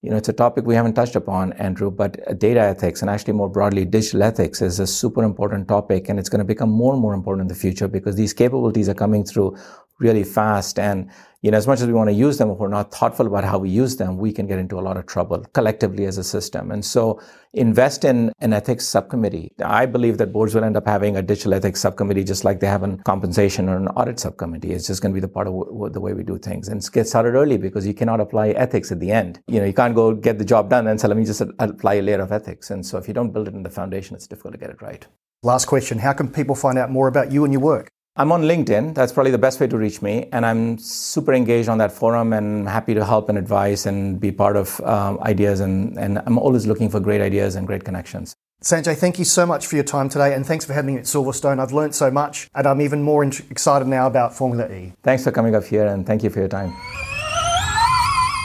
You 0.03 0.11
know, 0.11 0.19
it's 0.19 0.29
a 0.29 0.33
topic 0.33 0.67
we 0.67 0.75
haven't 0.75 0.95
touched 0.95 1.17
upon, 1.17 1.55
Andrew, 1.55 1.91
but 1.91 2.21
uh, 2.29 2.35
data 2.35 2.61
ethics 2.61 3.01
and 3.01 3.11
actually 3.11 3.33
more 3.33 3.49
broadly 3.49 3.85
digital 3.85 4.23
ethics 4.23 4.61
is 4.61 4.79
a 4.79 4.87
super 4.87 5.25
important 5.25 5.69
topic 5.69 6.09
and 6.09 6.19
it's 6.19 6.29
going 6.29 6.39
to 6.39 6.45
become 6.45 6.71
more 6.71 6.93
and 6.93 7.01
more 7.01 7.15
important 7.15 7.43
in 7.43 7.49
the 7.49 7.61
future 7.61 7.89
because 7.89 8.15
these 8.15 8.33
capabilities 8.33 8.89
are 8.89 8.95
coming 8.95 9.25
through 9.25 9.57
really 9.99 10.25
fast. 10.25 10.79
And, 10.79 11.11
you 11.43 11.51
know, 11.51 11.57
as 11.57 11.67
much 11.67 11.81
as 11.81 11.87
we 11.87 11.93
want 11.93 12.09
to 12.09 12.15
use 12.15 12.39
them, 12.39 12.51
if 12.51 12.59
we're 12.59 12.69
not 12.69 12.93
thoughtful 12.93 13.27
about 13.27 13.45
how 13.45 13.59
we 13.59 13.71
use 13.71 13.97
them, 13.97 14.19
we 14.19 14.33
can 14.33 14.47
get 14.47 14.59
into 14.59 14.79
a 14.79 14.83
lot 14.83 14.97
of 14.97 15.07
trouble 15.07 15.45
collectively 15.55 16.05
as 16.05 16.19
a 16.19 16.25
system. 16.25 16.71
And 16.71 16.85
so 16.85 17.21
invest 17.53 18.05
in 18.05 18.33
an 18.41 18.53
ethics 18.53 18.85
subcommittee. 18.87 19.53
I 19.65 19.87
believe 19.87 20.19
that 20.19 20.33
boards 20.33 20.55
will 20.55 20.65
end 20.65 20.77
up 20.77 20.87
having 20.87 21.17
a 21.17 21.23
digital 21.23 21.55
ethics 21.55 21.81
subcommittee 21.81 22.25
just 22.25 22.45
like 22.45 22.61
they 22.61 22.67
have 22.67 22.83
a 22.83 22.97
compensation 22.99 23.69
or 23.69 23.77
an 23.77 23.89
audit 23.89 24.19
subcommittee. 24.19 24.73
It's 24.73 24.87
just 24.87 25.03
going 25.03 25.13
to 25.13 25.15
be 25.15 25.21
the 25.21 25.29
part 25.29 25.47
of 25.47 25.55
w- 25.55 25.91
the 25.91 26.01
way 26.01 26.13
we 26.13 26.25
do 26.25 26.39
things. 26.39 26.69
And 26.69 26.87
get 26.93 27.07
started 27.07 27.35
early 27.35 27.57
because 27.57 27.87
you 27.87 27.95
cannot 27.95 28.21
apply 28.21 28.49
ethics 28.51 28.93
at 28.93 29.01
the 29.01 29.11
end. 29.11 29.41
You 29.47 29.61
know, 29.61 29.67
you 29.67 29.73
can't 29.73 29.95
go 29.95 30.15
get 30.15 30.39
the 30.39 30.45
job 30.45 30.69
done 30.69 30.87
and 30.87 31.01
say, 31.01 31.09
let 31.09 31.17
me 31.17 31.25
just 31.25 31.41
apply 31.41 31.95
a 31.95 32.03
layer 32.03 32.21
of 32.21 32.33
ethics. 32.33 32.71
And 32.71 32.85
so 32.85 32.99
if 32.99 33.09
you 33.09 33.15
don't 33.15 33.33
build 33.33 33.49
it 33.49 33.55
in 33.55 33.63
the 33.63 33.71
foundation, 33.71 34.17
it's 34.17 34.27
difficult 34.27 34.53
to 34.53 34.59
get 34.59 34.71
it 34.71 34.83
right. 34.83 35.07
Last 35.43 35.67
question. 35.67 35.99
How 35.99 36.13
can 36.13 36.29
people 36.29 36.55
find 36.55 36.77
out 36.77 36.91
more 36.91 37.09
about 37.09 37.31
you 37.31 37.45
and 37.45 37.53
your 37.53 37.63
work? 37.63 37.89
I'm 38.19 38.33
on 38.33 38.45
LinkedIn. 38.45 38.95
That's 38.95 39.13
probably 39.13 39.31
the 39.31 39.39
best 39.39 39.61
way 39.61 39.67
to 39.67 39.77
reach 39.77 40.01
me. 40.01 40.29
And 40.33 40.47
I'm 40.47 40.79
super 40.79 41.35
engaged 41.35 41.69
on 41.69 41.77
that 41.79 41.93
forum 41.93 42.33
and 42.33 42.67
happy 42.67 42.95
to 42.95 43.05
help 43.05 43.29
and 43.29 43.37
advise 43.37 43.85
and 43.85 44.19
be 44.19 44.33
part 44.33 44.57
of 44.57 44.81
um, 44.81 45.19
ideas. 45.21 45.61
And, 45.61 45.99
and 45.99 46.23
I'm 46.25 46.39
always 46.39 46.67
looking 46.67 46.89
for 46.89 46.99
great 46.99 47.21
ideas 47.21 47.57
and 47.57 47.67
great 47.67 47.85
connections. 47.85 48.35
Sanjay, 48.63 48.97
thank 48.97 49.19
you 49.19 49.27
so 49.27 49.45
much 49.45 49.67
for 49.67 49.75
your 49.75 49.85
time 49.85 50.09
today 50.09 50.33
and 50.33 50.47
thanks 50.47 50.65
for 50.65 50.73
having 50.73 50.95
me 50.95 51.01
at 51.01 51.05
Silverstone. 51.05 51.61
I've 51.61 51.73
learned 51.73 51.95
so 51.95 52.11
much 52.11 52.49
and 52.55 52.67
I'm 52.67 52.81
even 52.81 53.03
more 53.03 53.23
excited 53.23 53.87
now 53.87 54.07
about 54.07 54.35
Formula 54.35 54.67
E. 54.73 54.95
Thanks 55.03 55.25
for 55.25 55.31
coming 55.31 55.55
up 55.55 55.65
here 55.65 55.87
and 55.87 56.07
thank 56.07 56.23
you 56.23 56.31
for 56.31 56.39
your 56.39 56.49
time. 56.49 56.75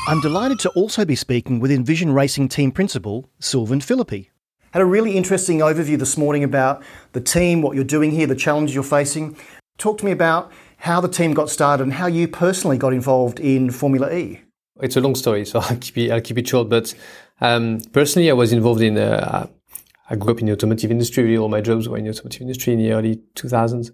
I'm 0.05 0.19
delighted 0.19 0.59
to 0.59 0.69
also 0.71 1.05
be 1.05 1.15
speaking 1.15 1.61
with 1.61 1.71
Envision 1.71 2.11
Racing 2.11 2.49
team 2.49 2.73
principal, 2.73 3.29
Sylvain 3.39 3.79
Filippi. 3.79 4.31
Had 4.71 4.81
a 4.81 4.85
really 4.85 5.15
interesting 5.15 5.59
overview 5.59 5.97
this 5.97 6.17
morning 6.17 6.43
about 6.43 6.83
the 7.13 7.21
team, 7.21 7.61
what 7.61 7.75
you're 7.75 7.83
doing 7.83 8.11
here, 8.11 8.27
the 8.27 8.35
challenges 8.35 8.75
you're 8.75 8.83
facing. 8.83 9.37
Talk 9.81 9.97
to 9.97 10.05
me 10.05 10.11
about 10.11 10.51
how 10.77 11.01
the 11.01 11.07
team 11.07 11.33
got 11.33 11.49
started 11.49 11.81
and 11.81 11.93
how 11.93 12.05
you 12.05 12.27
personally 12.27 12.77
got 12.77 12.93
involved 12.93 13.39
in 13.39 13.71
Formula 13.71 14.13
E. 14.13 14.39
It's 14.79 14.95
a 14.95 15.01
long 15.01 15.15
story, 15.15 15.43
so 15.43 15.59
I'll 15.63 15.75
keep 15.77 15.97
it, 15.97 16.11
I'll 16.11 16.21
keep 16.21 16.37
it 16.37 16.47
short. 16.47 16.69
But 16.69 16.93
um, 17.39 17.81
personally, 17.91 18.29
I 18.29 18.33
was 18.33 18.53
involved 18.53 18.81
in. 18.81 18.99
Uh, 18.99 19.47
I 20.07 20.15
grew 20.17 20.33
up 20.33 20.39
in 20.39 20.45
the 20.45 20.51
automotive 20.51 20.91
industry. 20.91 21.35
All 21.35 21.49
my 21.49 21.61
jobs 21.61 21.89
were 21.89 21.97
in 21.97 22.03
the 22.03 22.11
automotive 22.11 22.41
industry 22.41 22.73
in 22.73 22.79
the 22.79 22.91
early 22.91 23.23
2000s. 23.33 23.89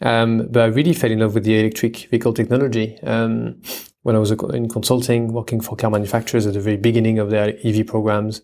Um, 0.00 0.46
but 0.48 0.62
I 0.62 0.66
really 0.66 0.92
fell 0.92 1.10
in 1.10 1.18
love 1.18 1.34
with 1.34 1.42
the 1.42 1.58
electric 1.58 2.08
vehicle 2.08 2.32
technology 2.32 2.96
um, 3.02 3.60
when 4.02 4.14
I 4.14 4.20
was 4.20 4.30
in 4.30 4.68
consulting, 4.68 5.32
working 5.32 5.60
for 5.60 5.74
car 5.74 5.90
manufacturers 5.90 6.46
at 6.46 6.54
the 6.54 6.60
very 6.60 6.76
beginning 6.76 7.18
of 7.18 7.30
their 7.30 7.58
EV 7.64 7.84
programs. 7.84 8.42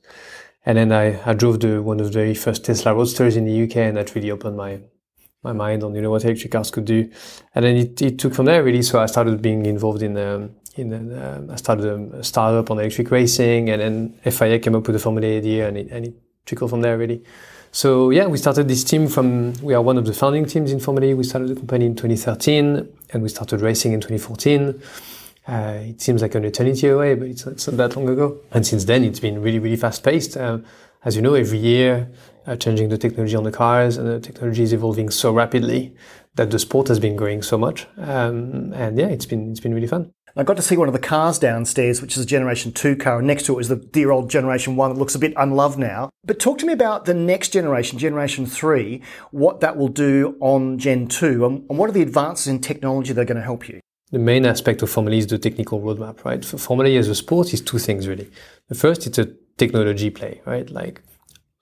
And 0.66 0.78
then 0.78 0.90
I, 0.90 1.30
I 1.30 1.34
drove 1.34 1.60
the 1.60 1.80
one 1.80 2.00
of 2.00 2.06
the 2.06 2.12
very 2.12 2.34
first 2.34 2.64
Tesla 2.64 2.92
Roadsters 2.92 3.36
in 3.36 3.44
the 3.44 3.62
UK, 3.62 3.76
and 3.76 3.96
that 3.96 4.16
really 4.16 4.32
opened 4.32 4.56
my 4.56 4.80
my 5.42 5.52
mind 5.52 5.82
on 5.82 5.94
you 5.94 6.02
know 6.02 6.10
what 6.10 6.24
electric 6.24 6.52
cars 6.52 6.70
could 6.70 6.84
do, 6.84 7.10
and 7.54 7.64
then 7.64 7.76
it, 7.76 8.00
it 8.00 8.18
took 8.18 8.34
from 8.34 8.46
there 8.46 8.62
really. 8.62 8.82
So 8.82 9.00
I 9.00 9.06
started 9.06 9.42
being 9.42 9.66
involved 9.66 10.02
in 10.02 10.16
um, 10.16 10.50
in 10.76 10.92
um, 10.92 11.50
I 11.50 11.56
started 11.56 12.14
a 12.14 12.24
startup 12.24 12.70
on 12.70 12.78
electric 12.78 13.10
racing, 13.10 13.70
and 13.70 13.80
then 13.80 14.18
FIA 14.30 14.58
came 14.58 14.74
up 14.74 14.86
with 14.86 14.94
the 14.94 15.00
Formula 15.00 15.26
idea, 15.26 15.68
and 15.68 15.76
it, 15.76 15.88
and 15.90 16.06
it 16.06 16.14
trickled 16.46 16.70
from 16.70 16.80
there 16.80 16.96
really. 16.96 17.22
So 17.72 18.10
yeah, 18.10 18.26
we 18.26 18.38
started 18.38 18.68
this 18.68 18.84
team 18.84 19.08
from 19.08 19.54
we 19.62 19.74
are 19.74 19.82
one 19.82 19.98
of 19.98 20.06
the 20.06 20.12
founding 20.12 20.46
teams 20.46 20.72
in 20.72 20.80
Formula. 20.80 21.16
We 21.16 21.24
started 21.24 21.48
the 21.48 21.56
company 21.56 21.86
in 21.86 21.96
2013, 21.96 22.88
and 23.12 23.22
we 23.22 23.28
started 23.28 23.60
racing 23.60 23.92
in 23.92 24.00
2014. 24.00 24.80
Uh, 25.48 25.78
it 25.80 26.00
seems 26.00 26.22
like 26.22 26.34
an 26.36 26.44
eternity 26.44 26.86
away, 26.86 27.16
but 27.16 27.26
it's, 27.26 27.44
it's, 27.46 27.66
not 27.66 27.76
that 27.76 27.96
long 27.96 28.08
ago. 28.08 28.38
And 28.52 28.64
since 28.64 28.84
then, 28.84 29.02
it's 29.02 29.18
been 29.18 29.42
really, 29.42 29.58
really 29.58 29.76
fast 29.76 30.04
paced. 30.04 30.36
Uh, 30.36 30.58
as 31.04 31.16
you 31.16 31.22
know, 31.22 31.34
every 31.34 31.58
year 31.58 32.08
uh, 32.46 32.56
changing 32.56 32.88
the 32.88 32.98
technology 32.98 33.36
on 33.36 33.44
the 33.44 33.52
cars, 33.52 33.96
and 33.96 34.08
the 34.08 34.20
technology 34.20 34.62
is 34.62 34.72
evolving 34.72 35.10
so 35.10 35.32
rapidly 35.32 35.94
that 36.34 36.50
the 36.50 36.58
sport 36.58 36.88
has 36.88 36.98
been 36.98 37.16
growing 37.16 37.42
so 37.42 37.58
much. 37.58 37.86
Um, 37.98 38.72
and 38.72 38.98
yeah, 38.98 39.06
it's 39.06 39.26
been 39.26 39.50
it's 39.50 39.60
been 39.60 39.74
really 39.74 39.86
fun. 39.86 40.12
I 40.34 40.44
got 40.44 40.56
to 40.56 40.62
see 40.62 40.78
one 40.78 40.88
of 40.88 40.94
the 40.94 40.98
cars 40.98 41.38
downstairs, 41.38 42.00
which 42.00 42.16
is 42.16 42.22
a 42.22 42.26
Generation 42.26 42.72
2 42.72 42.96
car, 42.96 43.18
and 43.18 43.26
next 43.26 43.44
to 43.46 43.58
it 43.58 43.60
is 43.60 43.68
the 43.68 43.76
dear 43.76 44.10
old 44.10 44.30
Generation 44.30 44.76
1 44.76 44.94
that 44.94 44.98
looks 44.98 45.14
a 45.14 45.18
bit 45.18 45.34
unloved 45.36 45.78
now. 45.78 46.08
But 46.24 46.40
talk 46.40 46.56
to 46.58 46.66
me 46.66 46.72
about 46.72 47.04
the 47.04 47.12
next 47.12 47.50
generation, 47.50 47.98
Generation 47.98 48.46
3, 48.46 49.02
what 49.30 49.60
that 49.60 49.76
will 49.76 49.88
do 49.88 50.38
on 50.40 50.78
Gen 50.78 51.06
2, 51.06 51.44
and, 51.44 51.66
and 51.68 51.78
what 51.78 51.90
are 51.90 51.92
the 51.92 52.00
advances 52.00 52.46
in 52.46 52.60
technology 52.60 53.12
that 53.12 53.20
are 53.20 53.26
going 53.26 53.36
to 53.36 53.42
help 53.42 53.68
you? 53.68 53.80
The 54.10 54.18
main 54.18 54.46
aspect 54.46 54.80
of 54.80 54.88
Formula 54.88 55.18
is 55.18 55.26
the 55.26 55.38
technical 55.38 55.80
roadmap, 55.80 56.24
right? 56.24 56.42
For 56.42 56.56
Formula 56.56 56.90
as 56.96 57.08
a 57.08 57.14
sport 57.14 57.52
is 57.52 57.60
two 57.60 57.78
things 57.78 58.08
really. 58.08 58.30
The 58.68 58.74
first, 58.74 59.06
it's 59.06 59.18
a 59.18 59.28
technology 59.58 60.08
play, 60.08 60.40
right? 60.46 60.68
Like 60.70 61.02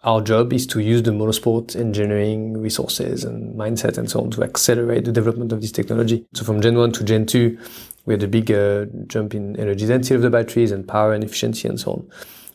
our 0.02 0.22
job 0.22 0.52
is 0.52 0.66
to 0.68 0.80
use 0.80 1.02
the 1.02 1.10
motorsport 1.10 1.76
engineering 1.76 2.56
resources 2.56 3.22
and 3.22 3.54
mindset 3.54 3.98
and 3.98 4.10
so 4.10 4.20
on 4.20 4.30
to 4.30 4.42
accelerate 4.42 5.04
the 5.04 5.12
development 5.12 5.52
of 5.52 5.60
this 5.60 5.72
technology. 5.72 6.26
So 6.32 6.44
from 6.44 6.62
Gen 6.62 6.76
1 6.76 6.92
to 6.92 7.04
Gen 7.04 7.26
2, 7.26 7.58
we 8.06 8.14
had 8.14 8.22
a 8.22 8.28
big 8.28 8.50
uh, 8.50 8.86
jump 9.06 9.34
in 9.34 9.56
energy 9.60 9.86
density 9.86 10.14
of 10.14 10.22
the 10.22 10.30
batteries 10.30 10.72
and 10.72 10.88
power 10.88 11.12
and 11.12 11.22
efficiency 11.22 11.68
and 11.68 11.78
so 11.78 11.92
on. 11.92 12.10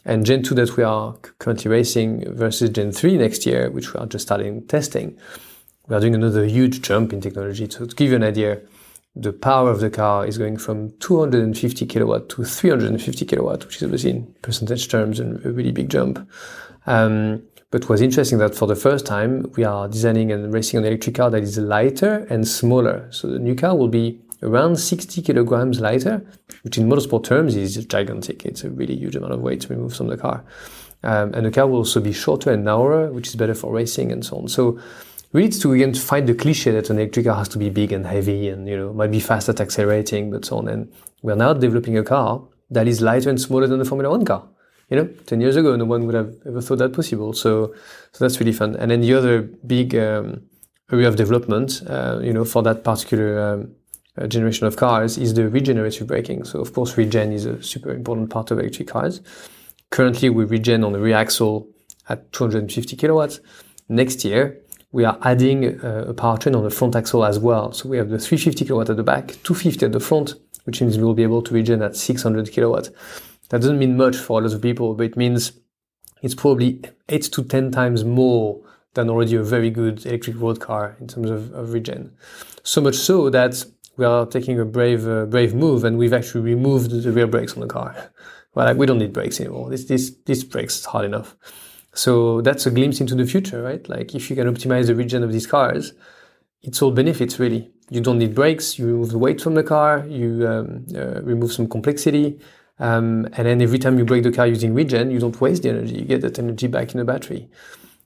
And 0.05 0.25
Gen 0.25 0.41
2 0.41 0.55
that 0.55 0.75
we 0.75 0.83
are 0.83 1.13
currently 1.37 1.69
racing 1.69 2.35
versus 2.35 2.71
Gen 2.71 2.91
3 2.91 3.17
next 3.17 3.45
year, 3.45 3.69
which 3.69 3.93
we 3.93 3.99
are 3.99 4.07
just 4.07 4.25
starting 4.25 4.65
testing, 4.65 5.17
we 5.87 5.95
are 5.95 5.99
doing 5.99 6.15
another 6.15 6.45
huge 6.45 6.81
jump 6.81 7.13
in 7.13 7.21
technology. 7.21 7.69
So 7.69 7.85
to 7.85 7.95
give 7.95 8.09
you 8.09 8.15
an 8.15 8.23
idea, 8.23 8.61
the 9.15 9.31
power 9.31 9.69
of 9.69 9.79
the 9.79 9.89
car 9.89 10.25
is 10.25 10.37
going 10.37 10.57
from 10.57 10.91
250 10.99 11.85
kilowatt 11.85 12.27
to 12.29 12.43
350 12.43 13.25
kilowatt, 13.25 13.65
which 13.65 13.77
is 13.77 13.83
obviously 13.83 14.09
in 14.11 14.35
percentage 14.41 14.89
terms 14.89 15.19
a 15.19 15.25
really 15.25 15.71
big 15.71 15.89
jump. 15.89 16.27
Um, 16.85 17.43
but 17.71 17.89
was 17.89 18.01
interesting 18.01 18.37
that 18.37 18.55
for 18.55 18.67
the 18.67 18.75
first 18.75 19.05
time, 19.05 19.51
we 19.57 19.63
are 19.63 19.87
designing 19.87 20.31
and 20.31 20.53
racing 20.53 20.79
an 20.79 20.85
electric 20.85 21.15
car 21.15 21.29
that 21.29 21.43
is 21.43 21.57
lighter 21.57 22.25
and 22.29 22.47
smaller. 22.47 23.07
So 23.11 23.27
the 23.27 23.39
new 23.39 23.55
car 23.55 23.75
will 23.75 23.87
be 23.87 24.21
around 24.43 24.77
60 24.77 25.21
kilograms 25.21 25.79
lighter, 25.79 26.25
which 26.63 26.77
in 26.77 26.87
motorsport 26.87 27.23
terms 27.23 27.55
is 27.55 27.83
gigantic. 27.85 28.45
It's 28.45 28.63
a 28.63 28.69
really 28.69 28.95
huge 28.95 29.15
amount 29.15 29.33
of 29.33 29.41
weight 29.41 29.61
to 29.61 29.69
remove 29.69 29.95
from 29.95 30.07
the 30.07 30.17
car. 30.17 30.45
Um, 31.03 31.33
and 31.33 31.45
the 31.45 31.51
car 31.51 31.67
will 31.67 31.79
also 31.79 31.99
be 31.99 32.13
shorter 32.13 32.51
and 32.51 32.63
narrower, 32.63 33.11
which 33.11 33.27
is 33.27 33.35
better 33.35 33.53
for 33.53 33.71
racing 33.71 34.11
and 34.11 34.25
so 34.25 34.37
on. 34.37 34.47
So 34.47 34.79
we 35.33 35.43
need 35.43 35.53
to 35.53 35.73
again 35.73 35.93
find 35.93 36.27
the 36.27 36.33
cliche 36.33 36.71
that 36.71 36.89
an 36.89 36.97
electric 36.97 37.25
car 37.25 37.35
has 37.35 37.49
to 37.49 37.57
be 37.57 37.69
big 37.69 37.91
and 37.91 38.05
heavy 38.05 38.47
and 38.49 38.67
you 38.69 38.77
know 38.77 38.93
might 38.93 39.11
be 39.11 39.19
fast 39.19 39.49
at 39.49 39.59
accelerating, 39.59 40.31
but 40.31 40.45
so 40.45 40.57
on. 40.59 40.67
And 40.67 40.93
we're 41.21 41.35
now 41.35 41.53
developing 41.53 41.97
a 41.97 42.03
car 42.03 42.41
that 42.69 42.87
is 42.87 43.01
lighter 43.01 43.29
and 43.29 43.39
smaller 43.39 43.67
than 43.67 43.79
the 43.79 43.85
Formula 43.85 44.09
One 44.09 44.25
car. 44.25 44.47
You 44.89 44.97
know, 44.97 45.09
ten 45.25 45.41
years 45.41 45.55
ago, 45.55 45.75
no 45.75 45.85
one 45.85 46.05
would 46.05 46.15
have 46.15 46.35
ever 46.45 46.61
thought 46.61 46.77
that 46.77 46.93
possible. 46.93 47.33
So, 47.33 47.73
so 48.11 48.23
that's 48.23 48.39
really 48.39 48.53
fun. 48.53 48.75
And 48.75 48.91
then 48.91 49.01
the 49.01 49.13
other 49.13 49.41
big 49.41 49.95
um, 49.95 50.43
area 50.91 51.07
of 51.07 51.15
development, 51.15 51.81
uh, 51.87 52.19
you 52.21 52.33
know, 52.33 52.45
for 52.45 52.61
that 52.63 52.83
particular 52.83 53.39
um, 53.39 53.75
uh, 54.17 54.27
generation 54.27 54.67
of 54.67 54.77
cars 54.77 55.17
is 55.17 55.33
the 55.33 55.49
regenerative 55.49 56.07
braking. 56.07 56.43
So, 56.43 56.59
of 56.61 56.73
course, 56.73 56.97
regen 56.97 57.31
is 57.31 57.45
a 57.45 57.61
super 57.61 57.91
important 57.91 58.29
part 58.29 58.51
of 58.51 58.59
electric 58.59 58.87
cars. 58.87 59.21
Currently, 59.89 60.29
we 60.29 60.45
regen 60.45 60.83
on 60.83 60.93
the 60.93 60.99
rear 60.99 61.15
axle 61.15 61.67
at 62.09 62.31
250 62.31 62.95
kilowatts. 62.95 63.39
Next 63.89 64.23
year, 64.23 64.61
we 64.91 65.03
are 65.03 65.17
adding 65.23 65.79
uh, 65.83 66.05
a 66.07 66.13
powertrain 66.13 66.55
on 66.55 66.63
the 66.63 66.69
front 66.69 66.95
axle 66.95 67.25
as 67.25 67.39
well. 67.39 67.73
So 67.73 67.89
we 67.89 67.97
have 67.97 68.09
the 68.09 68.17
350 68.17 68.65
kilowatt 68.65 68.89
at 68.89 68.97
the 68.97 69.03
back, 69.03 69.35
250 69.43 69.85
at 69.85 69.91
the 69.91 69.99
front, 69.99 70.35
which 70.63 70.81
means 70.81 70.97
we 70.97 71.03
will 71.03 71.13
be 71.13 71.23
able 71.23 71.41
to 71.41 71.53
regen 71.53 71.81
at 71.81 71.95
600 71.95 72.51
kilowatt. 72.51 72.89
That 73.49 73.61
doesn't 73.61 73.79
mean 73.79 73.97
much 73.97 74.15
for 74.15 74.39
a 74.39 74.43
lot 74.43 74.53
of 74.53 74.61
people, 74.61 74.93
but 74.95 75.03
it 75.03 75.17
means 75.17 75.53
it's 76.21 76.35
probably 76.35 76.81
eight 77.09 77.23
to 77.23 77.43
10 77.43 77.71
times 77.71 78.03
more 78.03 78.61
than 78.93 79.09
already 79.09 79.35
a 79.35 79.43
very 79.43 79.69
good 79.69 80.05
electric 80.05 80.39
road 80.39 80.59
car 80.59 80.95
in 80.99 81.07
terms 81.07 81.29
of, 81.29 81.53
of 81.53 81.73
regen. 81.73 82.15
So 82.63 82.81
much 82.81 82.95
so 82.95 83.29
that 83.29 83.63
we 83.97 84.05
are 84.05 84.25
taking 84.25 84.59
a 84.59 84.65
brave, 84.65 85.07
uh, 85.07 85.25
brave 85.25 85.53
move 85.53 85.83
and 85.83 85.97
we've 85.97 86.13
actually 86.13 86.41
removed 86.41 86.91
the 86.91 87.11
rear 87.11 87.27
brakes 87.27 87.53
on 87.53 87.61
the 87.61 87.67
car. 87.67 87.95
well, 88.55 88.65
like, 88.65 88.77
we 88.77 88.85
don't 88.85 88.97
need 88.97 89.13
brakes 89.13 89.39
anymore. 89.39 89.69
This, 89.69 89.85
this, 89.85 90.11
this 90.25 90.43
brakes 90.43 90.83
hard 90.85 91.05
enough. 91.05 91.35
So 91.93 92.41
that's 92.41 92.65
a 92.65 92.71
glimpse 92.71 92.99
into 92.99 93.15
the 93.15 93.25
future, 93.25 93.61
right? 93.61 93.87
Like 93.87 94.15
if 94.15 94.29
you 94.29 94.35
can 94.35 94.53
optimize 94.53 94.87
the 94.87 94.95
regen 94.95 95.23
of 95.23 95.31
these 95.31 95.47
cars, 95.47 95.93
it's 96.61 96.81
all 96.81 96.91
benefits 96.91 97.39
really. 97.39 97.71
You 97.89 98.01
don't 98.01 98.17
need 98.17 98.35
brakes, 98.35 98.77
you 98.77 98.87
remove 98.87 99.11
the 99.11 99.17
weight 99.17 99.39
from 99.39 99.53
the 99.53 99.63
car, 99.63 100.05
you 100.07 100.47
um, 100.47 100.85
uh, 100.95 101.21
remove 101.21 101.53
some 101.53 101.67
complexity, 101.67 102.39
um, 102.79 103.25
and 103.33 103.47
then 103.47 103.61
every 103.61 103.79
time 103.79 103.97
you 103.97 104.05
break 104.05 104.23
the 104.23 104.31
car 104.31 104.47
using 104.47 104.73
regen, 104.73 105.11
you 105.11 105.19
don't 105.19 105.39
waste 105.39 105.63
the 105.63 105.69
energy. 105.69 105.95
You 105.95 106.05
get 106.05 106.21
that 106.21 106.39
energy 106.39 106.67
back 106.67 106.91
in 106.91 106.97
the 106.97 107.05
battery. 107.05 107.49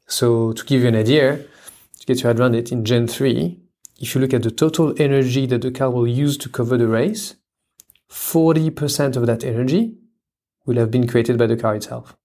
So 0.08 0.54
to 0.54 0.66
give 0.66 0.82
you 0.82 0.88
an 0.88 0.96
idea, 0.96 1.38
to 1.38 2.06
get 2.06 2.22
your 2.22 2.30
head 2.30 2.40
around 2.40 2.56
it, 2.56 2.72
in 2.72 2.86
Gen 2.86 3.08
3, 3.08 3.58
if 4.00 4.16
you 4.16 4.22
look 4.22 4.34
at 4.34 4.44
the 4.44 4.52
total 4.52 4.94
energy 4.98 5.46
that 5.48 5.62
the 5.62 5.72
car 5.72 5.90
will 5.90 6.08
use 6.08 6.38
to 6.38 6.50
cover 6.50 6.78
the 6.78 6.88
race, 6.88 7.36
40% 8.10 9.16
of 9.16 9.26
that 9.28 9.44
energy 9.44 9.96
will 10.66 10.78
have 10.78 10.92
been 10.92 11.08
created 11.08 11.38
by 11.38 11.48
the 11.48 11.58
car 11.58 11.76
itself. 11.76 12.16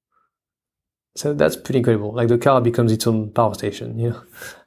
So 1.17 1.33
that's 1.33 1.57
pretty 1.57 1.79
incredible. 1.79 2.13
Like 2.13 2.29
the 2.29 2.39
car 2.39 2.61
becomes 2.61 2.91
its 2.91 3.07
own 3.07 3.31
power 3.31 3.55
station, 3.55 3.99
you 3.99 4.11
know, 4.11 4.23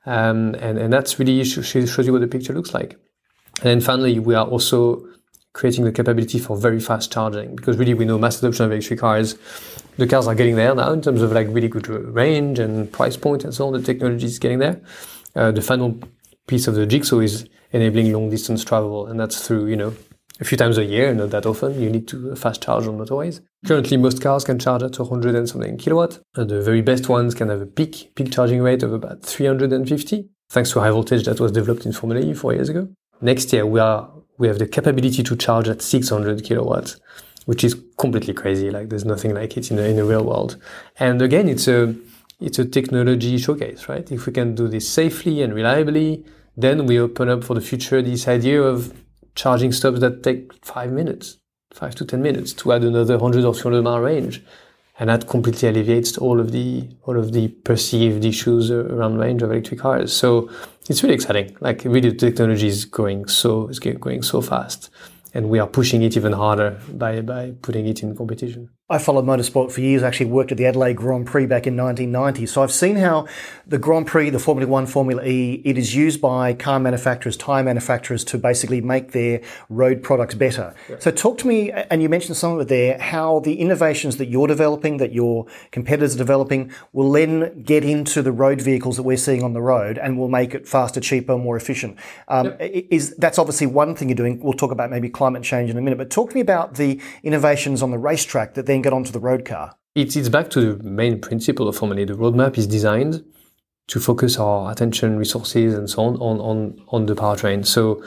um, 0.05 0.55
and 0.55 0.77
and 0.77 0.93
that's 0.93 1.19
really 1.19 1.43
shows 1.43 1.75
you 1.75 2.13
what 2.13 2.21
the 2.21 2.27
picture 2.27 2.53
looks 2.53 2.73
like. 2.73 2.93
And 3.61 3.63
then 3.63 3.81
finally, 3.81 4.19
we 4.19 4.33
are 4.33 4.47
also 4.47 5.05
creating 5.57 5.85
the 5.85 5.91
capability 5.91 6.37
for 6.37 6.55
very 6.55 6.79
fast 6.79 7.11
charging 7.11 7.55
because 7.55 7.77
really 7.77 7.95
we 7.95 8.05
know 8.05 8.19
mass 8.19 8.37
adoption 8.37 8.65
of 8.65 8.71
electric 8.71 8.99
cars. 8.99 9.35
The 9.97 10.05
cars 10.05 10.27
are 10.27 10.35
getting 10.35 10.55
there 10.55 10.75
now 10.75 10.91
in 10.93 11.01
terms 11.01 11.23
of 11.23 11.31
like 11.31 11.47
really 11.49 11.67
good 11.67 11.87
range 11.89 12.59
and 12.59 12.91
price 12.93 13.17
point 13.17 13.43
and 13.43 13.51
so 13.51 13.65
on. 13.65 13.73
The 13.73 13.81
technology 13.81 14.27
is 14.27 14.37
getting 14.37 14.59
there. 14.59 14.79
Uh, 15.35 15.49
the 15.51 15.63
final 15.63 15.99
piece 16.45 16.67
of 16.67 16.75
the 16.75 16.85
jigsaw 16.85 17.19
is 17.21 17.49
enabling 17.71 18.13
long 18.13 18.29
distance 18.29 18.63
travel, 18.63 19.07
and 19.07 19.19
that's 19.19 19.47
through 19.47 19.65
you 19.65 19.75
know 19.75 19.95
a 20.39 20.45
few 20.45 20.59
times 20.59 20.77
a 20.77 20.85
year, 20.85 21.11
not 21.15 21.31
that 21.31 21.47
often. 21.47 21.81
You 21.81 21.89
need 21.89 22.07
to 22.09 22.35
fast 22.35 22.61
charge 22.61 22.85
on 22.85 22.99
motorways. 22.99 23.41
Currently, 23.65 23.97
most 23.97 24.21
cars 24.21 24.43
can 24.43 24.59
charge 24.59 24.83
at 24.83 24.99
100 24.99 25.33
and 25.33 25.49
something 25.49 25.77
kilowatt. 25.79 26.19
And 26.35 26.51
the 26.51 26.61
very 26.61 26.83
best 26.83 27.09
ones 27.09 27.33
can 27.33 27.49
have 27.49 27.61
a 27.61 27.65
peak 27.65 28.11
peak 28.13 28.31
charging 28.31 28.61
rate 28.61 28.83
of 28.83 28.93
about 28.93 29.23
350, 29.23 30.29
thanks 30.51 30.71
to 30.73 30.81
high 30.81 30.91
voltage 30.91 31.25
that 31.25 31.39
was 31.39 31.51
developed 31.51 31.87
in 31.87 31.93
Formula 31.93 32.23
E 32.23 32.35
four 32.35 32.53
years 32.53 32.69
ago. 32.69 32.87
Next 33.21 33.51
year, 33.51 33.65
we 33.65 33.79
are 33.79 34.11
we 34.37 34.47
have 34.47 34.59
the 34.59 34.67
capability 34.67 35.23
to 35.23 35.35
charge 35.35 35.67
at 35.67 35.81
600 35.81 36.43
kilowatts, 36.43 36.99
which 37.45 37.63
is 37.63 37.75
completely 37.97 38.33
crazy. 38.33 38.69
Like 38.69 38.89
there's 38.89 39.05
nothing 39.05 39.33
like 39.33 39.57
it 39.57 39.71
in 39.71 39.77
the, 39.77 39.85
in 39.87 39.95
the 39.95 40.05
real 40.05 40.23
world. 40.23 40.57
And 40.99 41.21
again, 41.21 41.49
it's 41.49 41.67
a 41.67 41.95
it's 42.39 42.59
a 42.59 42.65
technology 42.65 43.37
showcase, 43.39 43.89
right? 43.89 44.11
If 44.11 44.27
we 44.27 44.33
can 44.33 44.53
do 44.53 44.67
this 44.67 44.87
safely 44.87 45.41
and 45.41 45.55
reliably, 45.55 46.23
then 46.55 46.85
we 46.85 46.99
open 46.99 47.29
up 47.29 47.43
for 47.43 47.55
the 47.55 47.61
future 47.61 48.01
this 48.01 48.27
idea 48.27 48.61
of 48.61 48.93
charging 49.33 49.71
stops 49.71 49.99
that 50.01 50.21
take 50.21 50.53
five 50.63 50.91
minutes, 50.91 51.39
five 51.73 51.95
to 51.95 52.05
10 52.05 52.21
minutes 52.21 52.53
to 52.53 52.73
add 52.73 52.83
another 52.83 53.17
100 53.17 53.43
or 53.43 53.55
200 53.55 53.81
mile 53.81 53.99
range. 53.99 54.43
And 54.99 55.09
that 55.09 55.27
completely 55.27 55.69
alleviates 55.69 56.17
all 56.17 56.39
of 56.39 56.51
the, 56.51 56.87
all 57.03 57.19
of 57.19 57.31
the 57.31 57.49
perceived 57.49 58.25
issues 58.25 58.71
around 58.71 59.19
range 59.19 59.43
of 59.43 59.51
electric 59.51 59.79
cars. 59.79 60.11
So 60.11 60.49
it's 60.89 61.03
really 61.03 61.15
exciting. 61.15 61.55
Like 61.59 61.83
really 61.83 62.09
the 62.09 62.15
technology 62.15 62.67
is 62.67 62.85
going 62.85 63.27
so, 63.27 63.67
is 63.67 63.79
going 63.79 64.23
so 64.23 64.41
fast 64.41 64.89
and 65.33 65.49
we 65.49 65.59
are 65.59 65.67
pushing 65.67 66.01
it 66.01 66.17
even 66.17 66.33
harder 66.33 66.79
by, 66.89 67.21
by 67.21 67.51
putting 67.61 67.85
it 67.85 68.01
in 68.01 68.15
competition. 68.15 68.69
I 68.89 68.99
followed 68.99 69.25
motorsport 69.25 69.69
for 69.73 69.81
years, 69.81 70.01
I 70.01 70.07
actually 70.07 70.27
worked 70.27 70.53
at 70.53 70.57
the 70.57 70.65
Adelaide 70.65 70.93
Grand 70.93 71.27
Prix 71.27 71.45
back 71.45 71.67
in 71.67 71.75
1990. 71.75 72.45
So 72.45 72.63
I've 72.63 72.71
seen 72.71 72.95
how 72.95 73.27
the 73.65 73.77
Grand 73.77 74.07
Prix, 74.07 74.29
the 74.29 74.39
Formula 74.39 74.71
One, 74.71 74.85
Formula 74.85 75.25
E, 75.25 75.61
it 75.65 75.77
is 75.77 75.93
used 75.93 76.21
by 76.21 76.53
car 76.53 76.79
manufacturers, 76.79 77.35
tyre 77.35 77.63
manufacturers 77.63 78.23
to 78.23 78.37
basically 78.37 78.79
make 78.79 79.11
their 79.11 79.41
road 79.67 80.03
products 80.03 80.35
better. 80.35 80.73
Yeah. 80.87 80.99
So 80.99 81.11
talk 81.11 81.37
to 81.39 81.47
me, 81.47 81.69
and 81.69 82.01
you 82.01 82.07
mentioned 82.07 82.37
some 82.37 82.53
of 82.53 82.61
it 82.61 82.69
there, 82.69 82.97
how 82.97 83.41
the 83.41 83.59
innovations 83.59 84.15
that 84.17 84.27
you're 84.27 84.47
developing, 84.47 84.95
that 84.97 85.11
your 85.11 85.47
competitors 85.71 86.15
are 86.15 86.19
developing, 86.19 86.71
will 86.93 87.11
then 87.11 87.63
get 87.63 87.83
into 87.83 88.21
the 88.21 88.31
road 88.31 88.61
vehicles 88.61 88.95
that 88.95 89.03
we're 89.03 89.17
seeing 89.17 89.43
on 89.43 89.51
the 89.51 89.61
road 89.61 89.97
and 89.97 90.17
will 90.17 90.29
make 90.29 90.55
it 90.55 90.65
faster, 90.65 91.01
cheaper, 91.01 91.37
more 91.37 91.57
efficient. 91.57 91.97
Um, 92.29 92.45
yep. 92.45 92.87
Is 92.89 93.13
That's 93.17 93.37
obviously 93.37 93.67
one 93.67 93.95
thing 93.95 94.07
you're 94.07 94.15
doing. 94.15 94.39
We'll 94.39 94.53
talk 94.53 94.71
about 94.71 94.89
maybe 94.89 95.09
climate 95.09 95.43
change 95.43 95.69
in 95.69 95.77
a 95.77 95.81
minute, 95.81 95.97
but 95.97 96.09
talk 96.09 96.29
to 96.29 96.35
me 96.35 96.41
about 96.41 96.75
the 96.75 97.01
innovations 97.23 97.83
on 97.83 97.91
the 97.91 97.97
racetrack 97.97 98.53
that 98.53 98.65
then 98.65 98.76
then 98.77 98.81
get 98.81 98.93
onto 98.93 99.11
the 99.11 99.19
road 99.19 99.45
car? 99.45 99.75
It's, 99.95 100.15
it's 100.15 100.29
back 100.29 100.49
to 100.51 100.75
the 100.75 100.83
main 100.83 101.19
principle 101.19 101.67
of 101.67 101.75
Formula 101.75 102.01
E. 102.01 102.05
The 102.05 102.13
roadmap 102.13 102.57
is 102.57 102.67
designed 102.67 103.23
to 103.87 103.99
focus 103.99 104.37
our 104.37 104.71
attention, 104.71 105.17
resources, 105.17 105.73
and 105.73 105.89
so 105.89 106.03
on 106.03 106.15
on, 106.17 106.39
on, 106.39 106.81
on 106.89 107.05
the 107.05 107.15
powertrain. 107.15 107.65
So, 107.65 108.03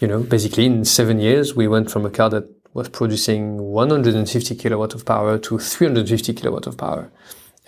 you 0.00 0.08
know, 0.08 0.20
basically 0.20 0.66
in 0.66 0.84
seven 0.84 1.18
years, 1.18 1.54
we 1.54 1.68
went 1.68 1.90
from 1.90 2.04
a 2.04 2.10
car 2.10 2.28
that 2.30 2.44
was 2.74 2.88
producing 2.88 3.58
150 3.58 4.54
kilowatt 4.56 4.94
of 4.94 5.04
power 5.04 5.38
to 5.38 5.58
350 5.58 6.34
kilowatt 6.34 6.66
of 6.66 6.76
power. 6.76 7.10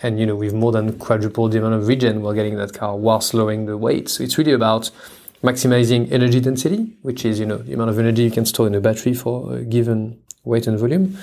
And, 0.01 0.19
you 0.19 0.25
know, 0.25 0.35
we've 0.35 0.53
more 0.53 0.71
than 0.71 0.99
quadrupled 0.99 1.53
the 1.53 1.59
amount 1.59 1.75
of 1.75 1.87
regen 1.87 2.21
we're 2.21 2.33
getting 2.35 2.53
in 2.53 2.59
that 2.59 2.73
car 2.73 2.97
while 2.97 3.23
lowering 3.33 3.65
the 3.65 3.77
weight. 3.77 4.09
So 4.09 4.23
it's 4.23 4.37
really 4.37 4.51
about 4.51 4.91
maximizing 5.41 6.11
energy 6.11 6.41
density, 6.41 6.97
which 7.01 7.23
is, 7.23 7.39
you 7.39 7.45
know, 7.45 7.57
the 7.57 7.73
amount 7.73 7.91
of 7.91 7.99
energy 7.99 8.23
you 8.23 8.31
can 8.31 8.45
store 8.45 8.67
in 8.67 8.75
a 8.75 8.81
battery 8.81 9.13
for 9.13 9.57
a 9.57 9.63
given 9.63 10.19
weight 10.43 10.67
and 10.67 10.77
volume 10.77 11.17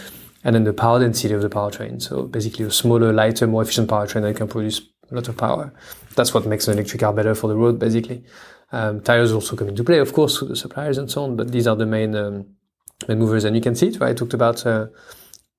and 0.44 0.54
then 0.54 0.64
the 0.64 0.72
power 0.72 0.98
density 0.98 1.34
of 1.34 1.42
the 1.42 1.48
powertrain. 1.48 2.02
So 2.02 2.24
basically 2.24 2.64
a 2.64 2.70
smaller, 2.70 3.12
lighter, 3.12 3.46
more 3.46 3.62
efficient 3.62 3.88
powertrain 3.88 4.22
that 4.22 4.36
can 4.36 4.48
produce 4.48 4.80
a 5.10 5.14
lot 5.14 5.28
of 5.28 5.36
power. 5.36 5.72
That's 6.16 6.34
what 6.34 6.46
makes 6.46 6.68
an 6.68 6.74
electric 6.74 7.00
car 7.00 7.12
better 7.12 7.34
for 7.34 7.48
the 7.48 7.56
road, 7.56 7.78
basically. 7.78 8.24
Um, 8.72 9.00
tires 9.02 9.32
also 9.32 9.54
come 9.54 9.68
into 9.68 9.84
play, 9.84 9.98
of 9.98 10.12
course, 10.12 10.40
with 10.40 10.48
the 10.48 10.56
suppliers 10.56 10.98
and 10.98 11.10
so 11.10 11.24
on, 11.24 11.36
but 11.36 11.52
these 11.52 11.66
are 11.66 11.76
the 11.76 11.86
main, 11.86 12.14
um, 12.16 12.46
main 13.06 13.18
movers. 13.18 13.44
And 13.44 13.54
you 13.54 13.62
can 13.62 13.74
see 13.74 13.88
it, 13.88 14.00
right? 14.00 14.10
I 14.10 14.14
talked 14.14 14.34
about 14.34 14.66
uh, 14.66 14.86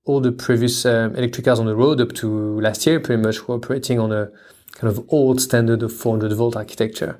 all 0.05 0.19
the 0.19 0.31
previous 0.31 0.85
um, 0.85 1.15
electric 1.15 1.45
cars 1.45 1.59
on 1.59 1.65
the 1.65 1.75
road 1.75 2.01
up 2.01 2.13
to 2.13 2.59
last 2.59 2.85
year 2.85 2.99
pretty 2.99 3.21
much 3.21 3.47
were 3.47 3.55
operating 3.55 3.99
on 3.99 4.11
a 4.11 4.31
kind 4.73 4.91
of 4.91 5.05
old 5.09 5.39
standard 5.39 5.83
of 5.83 5.93
400 5.93 6.33
volt 6.33 6.55
architecture. 6.55 7.19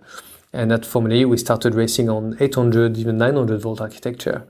And 0.51 0.71
at 0.71 0.85
Formula 0.85 1.15
E, 1.15 1.25
we 1.25 1.37
started 1.37 1.75
racing 1.75 2.09
on 2.09 2.37
800, 2.39 2.97
even 2.97 3.17
900 3.17 3.61
volt 3.61 3.79
architecture 3.79 4.47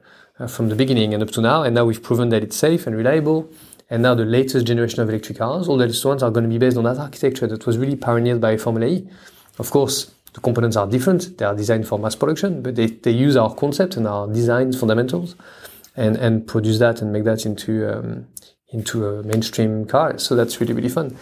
from 0.48 0.70
the 0.70 0.76
beginning 0.76 1.14
and 1.14 1.24
up 1.24 1.32
to 1.32 1.42
now. 1.42 1.64
And 1.64 1.76
now 1.76 1.86
we've 1.86 2.02
proven 2.02 2.30
that 2.30 2.44
it's 2.44 2.56
safe 2.56 2.88
and 2.88 2.96
reliable. 2.96 3.50
And 3.90 4.02
now 4.02 4.16
the 4.16 4.26
latest 4.26 4.66
generation 4.66 5.02
of 5.02 5.10
electric 5.10 5.38
cars, 5.38 5.68
all 5.68 5.78
the 5.78 5.86
latest 5.86 6.04
ones 6.06 6.24
are 6.24 6.32
going 6.32 6.46
to 6.46 6.50
be 6.50 6.58
based 6.58 6.78
on 6.78 6.84
that 6.86 6.98
architecture 6.98 7.48
that 7.48 7.66
was 7.66 7.78
really 7.78 7.96
pioneered 7.96 8.42
by 8.42 8.58
Formula 8.58 8.88
E. 8.88 9.08
Of 9.60 9.70
course, 9.70 10.14
the 10.34 10.40
components 10.40 10.76
are 10.76 10.88
different. 10.88 11.38
They 11.38 11.46
are 11.46 11.56
designed 11.56 11.88
for 11.88 12.00
mass 12.00 12.16
production, 12.16 12.64
but 12.64 12.76
they, 12.76 12.88
they 12.88 13.12
use 13.12 13.36
our 13.36 13.54
concept 13.54 13.98
and 13.98 14.08
our 14.08 14.28
design 14.28 14.74
fundamentals 14.74 15.36
and, 15.96 16.16
and 16.18 16.48
produce 16.48 16.80
that 16.80 17.02
and 17.02 17.14
make 17.14 17.24
that 17.26 17.46
into, 17.46 17.88
um, 17.88 18.28
into 18.70 19.06
a 19.06 19.24
mainstream 19.24 19.86
car. 19.86 20.18
So 20.18 20.36
that's 20.36 20.60
really 20.60 20.74
really 20.74 20.90
fun. 20.90 21.16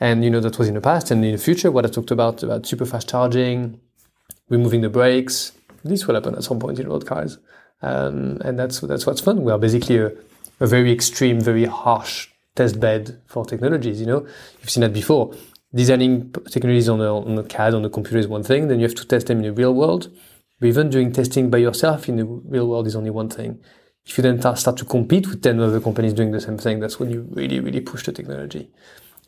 And 0.00 0.24
you 0.24 0.30
know 0.30 0.40
that 0.40 0.58
was 0.58 0.68
in 0.68 0.74
the 0.74 0.80
past, 0.80 1.10
and 1.10 1.24
in 1.24 1.32
the 1.32 1.38
future, 1.38 1.70
what 1.70 1.86
I 1.86 1.88
talked 1.88 2.10
about 2.10 2.42
about 2.42 2.66
super 2.66 2.84
fast 2.84 3.08
charging, 3.08 3.80
removing 4.48 4.82
the 4.82 4.90
brakes, 4.90 5.52
this 5.84 6.06
will 6.06 6.16
happen 6.16 6.34
at 6.34 6.44
some 6.44 6.58
point 6.58 6.78
in 6.78 6.88
road 6.88 7.06
cars, 7.06 7.38
um, 7.82 8.38
and 8.42 8.58
that's 8.58 8.80
that's 8.80 9.06
what's 9.06 9.20
fun. 9.20 9.42
We 9.42 9.52
are 9.52 9.58
basically 9.58 9.98
a, 9.98 10.12
a 10.60 10.66
very 10.66 10.92
extreme, 10.92 11.40
very 11.40 11.64
harsh 11.64 12.28
test 12.54 12.80
bed 12.80 13.20
for 13.26 13.44
technologies. 13.44 14.00
You 14.00 14.06
know, 14.06 14.26
you've 14.60 14.70
seen 14.70 14.82
that 14.82 14.92
before. 14.92 15.34
Designing 15.74 16.32
technologies 16.50 16.88
on 16.88 17.00
a, 17.00 17.14
on 17.14 17.38
a 17.38 17.44
CAD 17.44 17.74
on 17.74 17.84
a 17.84 17.90
computer 17.90 18.18
is 18.18 18.28
one 18.28 18.42
thing. 18.42 18.68
Then 18.68 18.78
you 18.80 18.86
have 18.86 18.94
to 18.94 19.06
test 19.06 19.26
them 19.26 19.38
in 19.38 19.44
the 19.44 19.52
real 19.52 19.74
world. 19.74 20.10
But 20.58 20.68
even 20.68 20.88
doing 20.88 21.12
testing 21.12 21.50
by 21.50 21.58
yourself 21.58 22.08
in 22.08 22.16
the 22.16 22.24
real 22.24 22.66
world 22.66 22.86
is 22.86 22.96
only 22.96 23.10
one 23.10 23.28
thing. 23.28 23.60
If 24.06 24.16
you 24.16 24.22
then 24.22 24.40
start 24.56 24.76
to 24.78 24.84
compete 24.84 25.26
with 25.26 25.42
10 25.42 25.60
other 25.60 25.80
companies 25.80 26.14
doing 26.14 26.30
the 26.30 26.40
same 26.40 26.56
thing, 26.56 26.80
that's 26.80 26.98
when 26.98 27.10
you 27.10 27.28
really, 27.30 27.60
really 27.60 27.80
push 27.80 28.04
the 28.04 28.12
technology. 28.12 28.70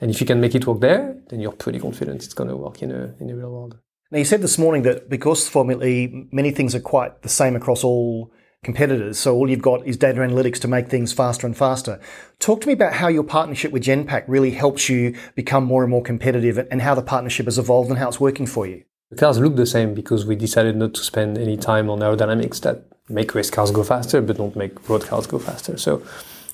And 0.01 0.11
if 0.11 0.20
you 0.20 0.26
can 0.26 0.40
make 0.40 0.55
it 0.55 0.66
work 0.66 0.80
there, 0.80 1.16
then 1.28 1.40
you're 1.40 1.53
pretty 1.53 1.80
confident 1.80 2.24
it's 2.24 2.32
going 2.32 2.49
to 2.49 2.57
work 2.57 2.80
in 2.80 2.92
a, 2.92 3.14
in 3.18 3.26
the 3.26 3.34
real 3.34 3.51
world. 3.51 3.76
Now, 4.11 4.18
you 4.18 4.24
said 4.24 4.40
this 4.40 4.57
morning 4.57 4.82
that 4.82 5.11
because 5.11 5.49
Formula 5.49 5.84
E, 5.84 6.28
many 6.32 6.53
things 6.53 6.74
are 6.74 6.80
quite 6.80 7.22
the 7.22 7.28
same 7.28 7.57
across 7.57 7.84
all 7.84 8.32
competitors. 8.64 9.18
So 9.18 9.34
all 9.34 9.48
you've 9.48 9.62
got 9.62 9.86
is 9.86 9.96
data 9.96 10.20
analytics 10.20 10.59
to 10.61 10.68
make 10.68 10.88
things 10.88 11.12
faster 11.12 11.46
and 11.46 11.56
faster. 11.56 12.00
Talk 12.38 12.61
to 12.62 12.66
me 12.66 12.72
about 12.72 12.94
how 12.94 13.09
your 13.09 13.22
partnership 13.22 13.72
with 13.72 13.84
Genpact 13.84 14.24
really 14.26 14.50
helps 14.50 14.88
you 14.88 15.16
become 15.34 15.64
more 15.64 15.82
and 15.82 15.90
more 15.90 16.02
competitive 16.02 16.59
and 16.70 16.82
how 16.82 16.94
the 16.94 17.02
partnership 17.02 17.46
has 17.46 17.59
evolved 17.59 17.90
and 17.90 17.98
how 17.98 18.09
it's 18.09 18.20
working 18.20 18.46
for 18.46 18.66
you. 18.66 18.84
The 19.11 19.16
cars 19.16 19.38
look 19.38 19.56
the 19.56 19.64
same 19.64 19.94
because 19.94 20.26
we 20.26 20.36
decided 20.36 20.76
not 20.76 20.94
to 20.94 21.02
spend 21.02 21.38
any 21.38 21.56
time 21.56 21.88
on 21.88 22.00
aerodynamics 22.00 22.61
that 22.62 22.84
make 23.09 23.34
race 23.34 23.50
cars 23.50 23.70
go 23.70 23.82
faster 23.82 24.20
but 24.20 24.36
don't 24.36 24.54
make 24.54 24.88
road 24.88 25.06
cars 25.06 25.26
go 25.26 25.38
faster. 25.38 25.78
So 25.78 26.02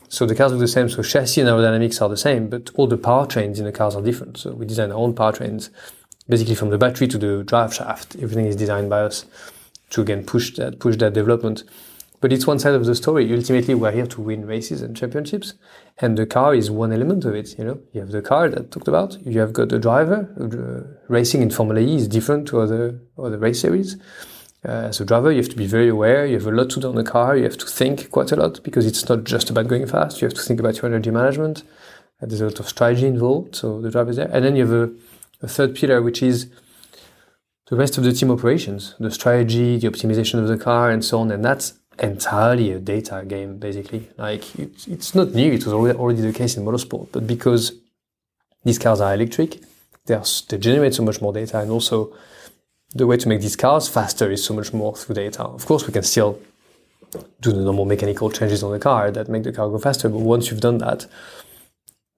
so 0.09 0.27
the 0.27 0.35
cars 0.37 0.53
look 0.53 0.61
the 0.61 0.69
same. 0.69 0.89
So 0.89 1.03
chassis 1.03 1.41
and 1.41 1.51
aerodynamics 1.51 2.01
are 2.01 2.09
the 2.09 2.17
same, 2.17 2.49
but 2.49 2.71
all 2.75 2.87
the 2.87 2.99
powertrains 2.99 3.59
in 3.59 3.65
the 3.65 3.73
cars 3.73 3.97
are 3.97 4.03
different. 4.03 4.39
So 4.39 4.53
we 4.53 4.65
design 4.67 4.93
our 4.93 4.99
own 4.99 5.15
powertrains, 5.15 5.71
basically 6.29 6.55
from 6.55 6.71
the 6.71 6.79
battery 6.79 7.09
to 7.09 7.19
the 7.19 7.43
drive 7.43 7.75
shaft. 7.75 8.15
Everything 8.17 8.47
is 8.47 8.55
designed 8.55 8.89
by 8.89 9.01
us 9.01 9.25
to 9.91 10.03
again 10.03 10.25
push 10.25 10.55
that 10.57 10.79
push 10.79 10.97
that 10.99 11.15
development. 11.15 11.65
But 12.25 12.33
it's 12.33 12.47
one 12.47 12.59
side 12.59 12.73
of 12.73 12.87
the 12.87 12.95
story. 12.95 13.31
Ultimately, 13.31 13.75
we're 13.75 13.93
here 13.93 14.07
to 14.07 14.21
win 14.23 14.47
races 14.47 14.81
and 14.81 14.97
championships, 14.97 15.53
and 15.99 16.17
the 16.17 16.25
car 16.25 16.55
is 16.55 16.71
one 16.71 16.91
element 16.91 17.27
of 17.27 17.35
it. 17.35 17.59
You 17.59 17.65
know, 17.65 17.81
you 17.93 18.01
have 18.01 18.13
the 18.13 18.23
car 18.23 18.49
that 18.49 18.59
I 18.59 18.63
talked 18.63 18.89
about. 18.89 19.19
You 19.27 19.41
have 19.41 19.53
got 19.53 19.69
the 19.69 19.79
driver. 19.79 20.97
Racing 21.09 21.43
in 21.43 21.51
Formula 21.51 21.83
E 21.83 21.97
is 21.97 22.09
different 22.09 22.49
to 22.49 22.63
other 22.63 22.99
other 23.19 23.37
race 23.37 23.61
series. 23.61 23.99
Uh, 24.67 24.89
as 24.89 25.03
a 25.03 25.05
driver, 25.05 25.33
you 25.33 25.43
have 25.43 25.51
to 25.51 25.57
be 25.65 25.67
very 25.67 25.91
aware. 25.91 26.25
You 26.25 26.39
have 26.39 26.47
a 26.47 26.51
lot 26.51 26.71
to 26.71 26.81
do 26.81 26.89
on 26.89 26.95
the 26.95 27.05
car. 27.05 27.37
You 27.37 27.45
have 27.45 27.59
to 27.59 27.67
think 27.67 28.11
quite 28.11 28.33
a 28.33 28.37
lot 28.37 28.63
because 28.63 28.87
it's 28.87 29.07
not 29.07 29.25
just 29.25 29.51
about 29.51 29.69
going 29.69 29.87
fast. 29.87 30.23
You 30.23 30.27
have 30.27 30.39
to 30.39 30.43
think 30.43 30.61
about 30.61 30.77
your 30.77 30.87
energy 30.87 31.11
management. 31.11 31.63
Uh, 32.23 32.25
there's 32.27 32.41
a 32.41 32.47
lot 32.47 32.59
of 32.59 32.67
strategy 32.67 33.07
involved. 33.07 33.55
So 33.55 33.83
the 33.83 33.91
driver 33.91 34.09
is 34.09 34.17
there, 34.17 34.31
and 34.33 34.43
then 34.43 34.57
you 34.57 34.67
have 34.67 34.89
a, 34.89 34.95
a 35.43 35.49
third 35.49 35.75
pillar, 35.75 36.01
which 36.01 36.23
is 36.23 36.49
the 37.69 37.77
rest 37.77 37.99
of 37.99 38.05
the 38.05 38.15
team 38.15 38.31
operations, 38.31 38.95
the 38.99 39.11
strategy, 39.11 39.77
the 39.79 39.89
optimization 39.89 40.39
of 40.39 40.49
the 40.49 40.57
car, 40.57 40.91
and 40.91 41.05
so 41.05 41.19
on. 41.19 41.31
And 41.31 41.45
that's 41.45 41.75
entirely 41.99 42.73
a 42.73 42.79
data 42.79 43.25
game, 43.27 43.59
basically. 43.59 44.09
Like 44.17 44.43
it's, 44.59 45.15
not 45.15 45.33
new; 45.33 45.53
it 45.53 45.65
was 45.65 45.73
already, 45.73 46.21
the 46.21 46.33
case 46.33 46.57
in 46.57 46.65
motorsport, 46.65 47.09
but 47.13 47.27
because 47.27 47.73
these 48.65 48.79
cars 48.79 49.01
are 49.01 49.15
electric, 49.15 49.61
they, 50.07 50.21
they 50.49 50.59
generate 50.59 50.95
so 50.95 51.03
much 51.03 51.21
more 51.21 51.33
data, 51.33 51.61
and 51.61 51.71
also 51.71 52.13
the 52.95 53.07
way 53.07 53.17
to 53.17 53.29
make 53.29 53.41
these 53.41 53.57
cars 53.57 53.89
faster 53.89 54.31
is 54.31 54.45
so 54.45 54.55
much 54.55 54.73
more 54.73 54.97
through 54.97 55.17
data. 55.17 55.43
Of 55.43 55.67
course, 55.67 55.87
we 55.87 55.93
can 55.93 56.03
still 56.03 56.41
do 57.41 57.53
the 57.53 57.61
normal 57.61 57.85
mechanical 57.85 58.31
changes 58.31 58.63
on 58.63 58.73
the 58.73 58.79
car 58.79 59.11
that 59.11 59.29
make 59.29 59.45
the 59.45 59.53
car 59.53 59.69
go 59.69 59.79
faster, 59.79 60.09
but 60.09 60.19
once 60.19 60.51
you've 60.51 60.61
done 60.61 60.79
that, 60.79 61.07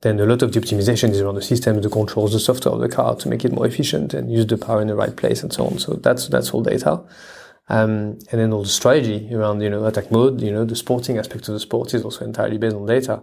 then 0.03 0.20
a 0.20 0.27
lot 0.27 0.43
of 0.43 0.53
the 0.53 0.61
optimization 0.61 1.11
is 1.11 1.20
around 1.20 1.37
the 1.37 1.43
system, 1.43 1.81
the 1.81 1.89
controls, 1.89 2.33
the 2.33 2.41
software 2.41 2.74
of 2.74 2.81
the 2.81 2.89
car 2.89 3.16
to 3.16 3.29
make 3.29 3.45
it 3.45 3.53
more 3.53 3.66
efficient 3.66 4.14
and 4.14 4.31
use 4.31 4.47
the 4.47 4.59
power 4.59 4.81
in 4.81 4.89
the 4.89 4.95
right 4.95 5.16
place 5.16 5.43
and 5.43 5.53
so 5.53 5.66
on. 5.66 5.79
So 5.79 5.95
that's 5.95 6.29
that's 6.29 6.51
all 6.51 6.62
data. 6.62 7.01
Um, 7.69 8.19
and 8.31 8.41
then 8.41 8.53
all 8.53 8.62
the 8.62 8.69
strategy 8.69 9.35
around 9.35 9.61
you 9.61 9.71
know 9.71 9.85
attack 9.87 10.11
mode, 10.11 10.41
you 10.41 10.53
know 10.53 10.64
the 10.64 10.77
sporting 10.77 11.19
aspect 11.19 11.49
of 11.49 11.55
the 11.55 11.61
sport 11.61 11.95
is 11.95 12.05
also 12.05 12.25
entirely 12.25 12.59
based 12.59 12.77
on 12.77 12.87
data. 12.87 13.23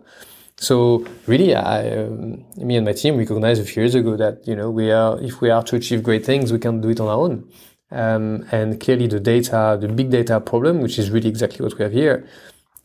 So 0.58 1.06
really, 1.28 1.56
I, 1.56 2.04
um, 2.04 2.46
me 2.58 2.76
and 2.76 2.86
my 2.86 2.94
team 2.94 3.18
recognized 3.18 3.62
a 3.62 3.66
few 3.66 3.84
years 3.84 3.96
ago 3.96 4.16
that 4.18 4.48
you 4.48 4.56
know 4.56 4.70
we 4.70 4.91
are 4.91 5.20
if 5.22 5.41
we 5.41 5.50
are 5.50 5.64
to 5.64 5.76
achieve 5.78 6.04
great 6.04 6.26
things, 6.26 6.52
we 6.52 6.60
can't 6.60 6.82
do 6.82 6.89
it 6.89 7.00
on 7.00 7.08
our 7.08 7.18
own. 7.18 7.50
Um, 7.91 8.46
and 8.52 8.80
clearly, 8.80 9.08
the 9.08 9.20
data, 9.20 9.78
the 9.80 9.88
big 9.88 10.10
data 10.10 10.39
problem, 10.39 10.82
which 10.82 10.98
is 10.98 11.12
really 11.12 11.30
exactly 11.30 11.64
what 11.64 11.78
we 11.78 11.84
have 11.84 11.94
here, 11.94 12.28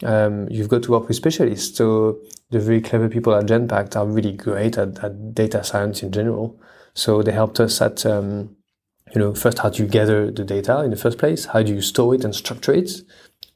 um, 0.05 0.49
you've 0.51 0.69
got 0.69 0.83
to 0.85 0.93
work 0.93 1.09
with 1.09 1.17
specialists. 1.17 1.77
So 1.77 2.19
the 2.51 2.61
very 2.61 2.81
clever 2.81 3.09
people 3.09 3.35
at 3.35 3.47
Genpact 3.47 3.97
are 3.97 4.07
really 4.07 4.33
great 4.33 4.77
at, 4.79 5.03
at 5.03 5.35
data 5.35 5.65
science 5.65 6.03
in 6.03 6.13
general. 6.13 6.61
So 6.95 7.23
they 7.23 7.33
helped 7.33 7.61
us 7.61 7.81
at 7.81 8.05
um, 8.05 8.57
you 9.15 9.21
know 9.21 9.35
first 9.35 9.59
how 9.59 9.71
do 9.71 9.83
you 9.83 9.89
gather 9.89 10.31
the 10.31 10.45
data 10.45 10.83
in 10.83 10.91
the 10.91 10.97
first 10.97 11.19
place, 11.19 11.47
how 11.47 11.63
do 11.63 11.75
you 11.75 11.81
store 11.81 12.15
it 12.15 12.25
and 12.25 12.35
structure 12.35 12.73
it 12.73 12.91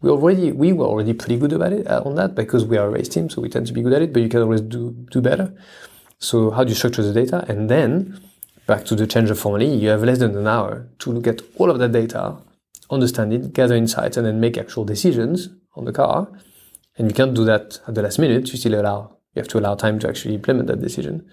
we 0.02 0.10
already 0.10 0.52
we 0.52 0.72
were 0.72 0.84
already 0.84 1.14
pretty 1.14 1.38
good 1.38 1.52
about 1.52 1.72
it 1.72 1.86
uh, 1.86 2.02
on 2.04 2.16
that 2.16 2.34
because 2.34 2.64
we 2.64 2.76
are 2.76 2.88
a 2.88 2.90
race 2.90 3.08
team, 3.08 3.30
so 3.30 3.40
we 3.40 3.48
tend 3.48 3.66
to 3.68 3.72
be 3.72 3.82
good 3.82 3.92
at 3.92 4.02
it. 4.02 4.12
But 4.12 4.22
you 4.22 4.28
can 4.28 4.42
always 4.42 4.60
do 4.60 4.90
do 5.10 5.20
better. 5.20 5.54
So 6.18 6.50
how 6.50 6.64
do 6.64 6.70
you 6.70 6.74
structure 6.74 7.02
the 7.02 7.12
data, 7.12 7.44
and 7.48 7.70
then 7.70 8.20
back 8.66 8.84
to 8.86 8.94
the 8.94 9.06
change 9.06 9.30
of 9.30 9.38
formula, 9.38 9.72
you 9.74 9.88
have 9.88 10.02
less 10.02 10.18
than 10.18 10.36
an 10.36 10.46
hour 10.46 10.88
to 11.00 11.12
look 11.12 11.26
at 11.26 11.40
all 11.56 11.70
of 11.70 11.78
that 11.78 11.92
data, 11.92 12.36
understand 12.90 13.32
it, 13.32 13.52
gather 13.52 13.74
insights, 13.74 14.16
and 14.16 14.26
then 14.26 14.40
make 14.40 14.58
actual 14.58 14.84
decisions 14.84 15.48
on 15.74 15.84
the 15.84 15.92
car. 15.92 16.28
And 16.98 17.08
you 17.08 17.14
can't 17.14 17.34
do 17.34 17.44
that 17.44 17.80
at 17.88 17.94
the 17.94 18.02
last 18.02 18.18
minute. 18.18 18.52
You 18.52 18.58
still 18.58 18.80
allow 18.80 19.16
you 19.34 19.40
have 19.40 19.48
to 19.48 19.58
allow 19.58 19.76
time 19.76 19.98
to 20.00 20.08
actually 20.08 20.34
implement 20.34 20.66
that 20.66 20.82
decision. 20.82 21.28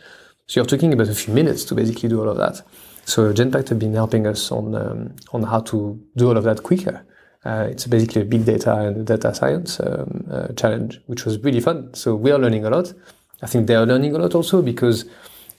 So 0.47 0.59
you're 0.59 0.67
talking 0.67 0.93
about 0.93 1.09
a 1.09 1.15
few 1.15 1.33
minutes 1.33 1.63
to 1.65 1.75
basically 1.75 2.09
do 2.09 2.21
all 2.21 2.29
of 2.29 2.37
that. 2.37 2.61
So 3.09 3.33
Genpact 3.33 3.69
have 3.69 3.79
been 3.79 3.95
helping 3.95 4.27
us 4.27 4.51
on 4.51 4.75
um, 4.75 5.15
on 5.33 5.41
how 5.41 5.61
to 5.61 5.99
do 6.15 6.29
all 6.29 6.37
of 6.37 6.43
that 6.43 6.61
quicker. 6.61 7.03
Uh, 7.43 7.67
it's 7.71 7.87
basically 7.87 8.21
a 8.21 8.25
big 8.25 8.45
data 8.45 8.73
and 8.75 9.07
data 9.07 9.33
science 9.33 9.79
um, 9.79 10.27
uh, 10.29 10.49
challenge, 10.53 11.01
which 11.07 11.25
was 11.25 11.39
really 11.39 11.59
fun. 11.59 11.91
So 11.95 12.15
we 12.15 12.31
are 12.31 12.37
learning 12.37 12.65
a 12.65 12.69
lot. 12.69 12.93
I 13.41 13.47
think 13.47 13.65
they 13.65 13.75
are 13.75 13.85
learning 13.85 14.15
a 14.15 14.19
lot 14.19 14.35
also 14.35 14.61
because 14.61 15.05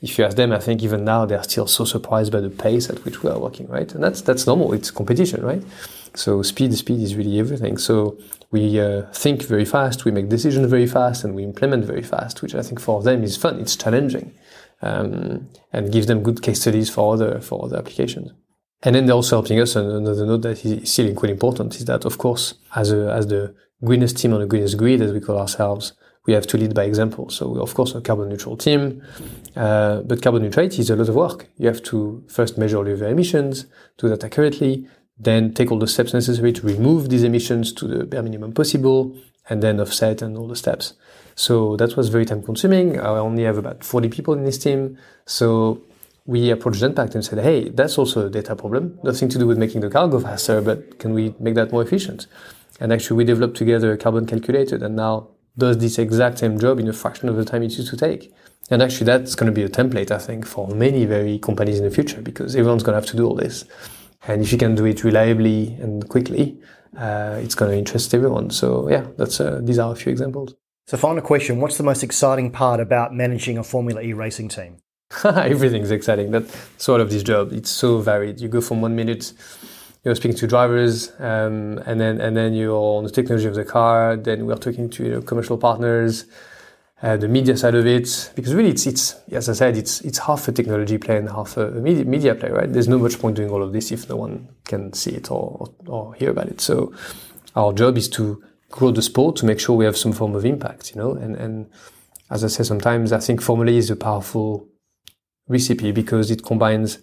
if 0.00 0.16
you 0.16 0.24
ask 0.24 0.36
them, 0.36 0.52
I 0.52 0.60
think 0.60 0.82
even 0.84 1.04
now 1.04 1.26
they're 1.26 1.42
still 1.42 1.66
so 1.66 1.84
surprised 1.84 2.30
by 2.30 2.40
the 2.40 2.50
pace 2.50 2.88
at 2.88 3.04
which 3.04 3.24
we 3.24 3.30
are 3.30 3.38
working, 3.38 3.66
right? 3.66 3.92
And 3.94 4.04
that's 4.04 4.20
that's 4.20 4.46
normal. 4.46 4.72
It's 4.72 4.92
competition, 4.92 5.42
right? 5.42 5.64
So 6.14 6.42
speed, 6.42 6.72
speed 6.76 7.00
is 7.00 7.16
really 7.16 7.40
everything. 7.40 7.78
So 7.78 8.16
we 8.52 8.80
uh, 8.80 9.02
think 9.12 9.42
very 9.42 9.64
fast, 9.64 10.04
we 10.04 10.12
make 10.12 10.28
decisions 10.28 10.70
very 10.70 10.86
fast, 10.86 11.24
and 11.24 11.34
we 11.34 11.42
implement 11.42 11.84
very 11.84 12.02
fast, 12.02 12.42
which 12.42 12.54
I 12.54 12.62
think 12.62 12.80
for 12.80 13.02
them 13.02 13.24
is 13.24 13.36
fun. 13.36 13.58
It's 13.58 13.74
challenging, 13.74 14.32
um, 14.82 15.48
and 15.72 15.92
gives 15.92 16.06
them 16.06 16.22
good 16.22 16.42
case 16.42 16.60
studies 16.60 16.90
for 16.90 17.14
other 17.14 17.40
for 17.40 17.64
other 17.64 17.78
applications. 17.78 18.32
And 18.82 18.94
then 18.94 19.06
they're 19.06 19.14
also 19.14 19.36
helping 19.36 19.60
us. 19.60 19.76
And 19.76 19.90
another 19.90 20.26
note 20.26 20.42
that 20.42 20.64
is 20.64 20.90
still 20.90 21.14
quite 21.14 21.30
important 21.30 21.76
is 21.76 21.84
that, 21.84 22.04
of 22.04 22.16
course, 22.16 22.54
as 22.74 22.92
a, 22.92 23.12
as 23.12 23.26
the 23.26 23.54
greenest 23.84 24.16
team 24.18 24.32
on 24.32 24.40
the 24.40 24.46
greenest 24.46 24.78
grid, 24.78 25.02
as 25.02 25.12
we 25.12 25.20
call 25.20 25.38
ourselves, 25.38 25.92
we 26.26 26.32
have 26.32 26.46
to 26.46 26.56
lead 26.56 26.74
by 26.74 26.84
example. 26.84 27.28
So 27.28 27.48
we're, 27.48 27.60
of 27.60 27.74
course, 27.74 27.94
a 27.94 28.00
carbon 28.00 28.28
neutral 28.28 28.56
team, 28.56 29.02
uh, 29.56 30.00
but 30.02 30.22
carbon 30.22 30.42
neutrality 30.42 30.80
is 30.80 30.90
a 30.90 30.96
lot 30.96 31.08
of 31.08 31.14
work. 31.14 31.48
You 31.56 31.66
have 31.66 31.82
to 31.84 32.24
first 32.28 32.56
measure 32.56 32.78
all 32.78 32.88
your 32.88 33.02
emissions, 33.04 33.66
do 33.98 34.08
that 34.08 34.24
accurately, 34.24 34.86
then 35.18 35.52
take 35.52 35.70
all 35.70 35.78
the 35.78 35.86
steps 35.86 36.14
necessary 36.14 36.52
to 36.52 36.66
remove 36.66 37.10
these 37.10 37.22
emissions 37.22 37.72
to 37.74 37.86
the 37.86 38.04
bare 38.04 38.22
minimum 38.22 38.52
possible, 38.52 39.14
and 39.48 39.62
then 39.62 39.80
offset 39.80 40.22
and 40.22 40.36
all 40.36 40.48
the 40.48 40.56
steps. 40.56 40.94
So 41.40 41.74
that 41.76 41.96
was 41.96 42.10
very 42.10 42.26
time 42.26 42.42
consuming. 42.42 43.00
I 43.00 43.16
only 43.16 43.44
have 43.44 43.56
about 43.56 43.82
40 43.82 44.10
people 44.10 44.34
in 44.34 44.44
this 44.44 44.58
team. 44.58 44.98
So 45.24 45.80
we 46.26 46.50
approached 46.50 46.82
Genpact 46.82 47.14
and 47.14 47.24
said, 47.24 47.38
hey, 47.38 47.70
that's 47.70 47.96
also 47.96 48.26
a 48.26 48.30
data 48.30 48.54
problem. 48.54 48.98
Nothing 49.02 49.30
to 49.30 49.38
do 49.38 49.46
with 49.46 49.56
making 49.56 49.80
the 49.80 49.88
car 49.88 50.06
go 50.06 50.20
faster, 50.20 50.60
but 50.60 50.98
can 50.98 51.14
we 51.14 51.34
make 51.40 51.54
that 51.54 51.72
more 51.72 51.80
efficient? 51.80 52.26
And 52.78 52.92
actually, 52.92 53.16
we 53.16 53.24
developed 53.24 53.56
together 53.56 53.90
a 53.90 53.96
carbon 53.96 54.26
calculator 54.26 54.76
that 54.76 54.90
now 54.90 55.28
does 55.56 55.78
this 55.78 55.98
exact 55.98 56.40
same 56.40 56.58
job 56.60 56.78
in 56.78 56.86
a 56.88 56.92
fraction 56.92 57.30
of 57.30 57.36
the 57.36 57.46
time 57.46 57.62
it 57.62 57.72
used 57.72 57.88
to 57.88 57.96
take. 57.96 58.34
And 58.70 58.82
actually, 58.82 59.06
that's 59.06 59.34
going 59.34 59.50
to 59.50 59.58
be 59.58 59.62
a 59.62 59.70
template, 59.70 60.10
I 60.10 60.18
think, 60.18 60.44
for 60.44 60.68
many 60.68 61.06
very 61.06 61.38
companies 61.38 61.78
in 61.78 61.86
the 61.86 61.90
future 61.90 62.20
because 62.20 62.54
everyone's 62.54 62.82
going 62.82 62.96
to 62.96 63.00
have 63.00 63.10
to 63.12 63.16
do 63.16 63.26
all 63.26 63.34
this. 63.34 63.64
And 64.28 64.42
if 64.42 64.52
you 64.52 64.58
can 64.58 64.74
do 64.74 64.84
it 64.84 65.04
reliably 65.04 65.68
and 65.80 66.06
quickly, 66.06 66.60
uh, 66.98 67.40
it's 67.42 67.54
going 67.54 67.70
to 67.70 67.78
interest 67.78 68.12
everyone. 68.12 68.50
So 68.50 68.90
yeah, 68.90 69.06
that's 69.16 69.40
uh, 69.40 69.60
these 69.62 69.78
are 69.78 69.90
a 69.90 69.96
few 69.96 70.12
examples. 70.12 70.54
So, 70.90 70.96
final 70.96 71.22
question: 71.22 71.60
What's 71.60 71.76
the 71.76 71.84
most 71.84 72.02
exciting 72.02 72.50
part 72.50 72.80
about 72.80 73.14
managing 73.14 73.56
a 73.56 73.62
Formula 73.62 74.02
E 74.02 74.12
racing 74.12 74.48
team? 74.48 74.78
Everything's 75.24 75.92
exciting. 75.92 76.32
That's 76.32 76.52
sort 76.78 77.00
of 77.00 77.10
this 77.10 77.22
job. 77.22 77.52
It's 77.52 77.70
so 77.70 77.98
varied. 77.98 78.40
You 78.40 78.48
go 78.48 78.60
from 78.60 78.80
one 78.80 78.96
minute 78.96 79.32
you're 80.02 80.16
speaking 80.16 80.36
to 80.38 80.48
drivers, 80.48 81.12
um, 81.20 81.78
and 81.86 82.00
then 82.00 82.20
and 82.20 82.36
then 82.36 82.54
you're 82.54 82.74
on 82.74 83.04
the 83.04 83.10
technology 83.10 83.46
of 83.46 83.54
the 83.54 83.64
car. 83.64 84.16
Then 84.16 84.46
we're 84.46 84.56
talking 84.56 84.90
to 84.90 85.04
you 85.04 85.10
know, 85.12 85.22
commercial 85.22 85.56
partners, 85.56 86.24
uh, 87.02 87.16
the 87.16 87.28
media 87.28 87.56
side 87.56 87.76
of 87.76 87.86
it. 87.86 88.32
Because 88.34 88.52
really, 88.52 88.70
it's 88.70 88.84
it's 88.84 89.14
as 89.30 89.48
I 89.48 89.52
said, 89.52 89.76
it's 89.76 90.00
it's 90.00 90.18
half 90.18 90.48
a 90.48 90.52
technology 90.52 90.98
play 90.98 91.18
and 91.18 91.28
half 91.28 91.56
a 91.56 91.70
media, 91.70 92.04
media 92.04 92.34
play, 92.34 92.50
right? 92.50 92.72
There's 92.72 92.88
no 92.88 92.98
much 92.98 93.20
point 93.20 93.36
doing 93.36 93.50
all 93.50 93.62
of 93.62 93.72
this 93.72 93.92
if 93.92 94.08
no 94.08 94.16
one 94.16 94.48
can 94.64 94.92
see 94.92 95.12
it 95.12 95.30
or, 95.30 95.56
or, 95.60 95.68
or 95.86 96.14
hear 96.14 96.30
about 96.30 96.48
it. 96.48 96.60
So 96.60 96.92
our 97.54 97.72
job 97.72 97.96
is 97.96 98.08
to 98.08 98.42
grow 98.70 98.90
the 98.90 99.02
sport 99.02 99.36
to 99.36 99.46
make 99.46 99.60
sure 99.60 99.76
we 99.76 99.84
have 99.84 99.96
some 99.96 100.12
form 100.12 100.34
of 100.34 100.44
impact, 100.44 100.94
you 100.94 101.00
know, 101.00 101.12
and 101.12 101.36
and 101.36 101.70
as 102.30 102.44
I 102.44 102.48
say 102.48 102.62
sometimes, 102.62 103.12
I 103.12 103.18
think 103.18 103.42
Formula 103.42 103.72
is 103.72 103.90
a 103.90 103.96
powerful 103.96 104.68
recipe 105.48 105.90
because 105.90 106.30
it 106.30 106.44
combines 106.44 106.98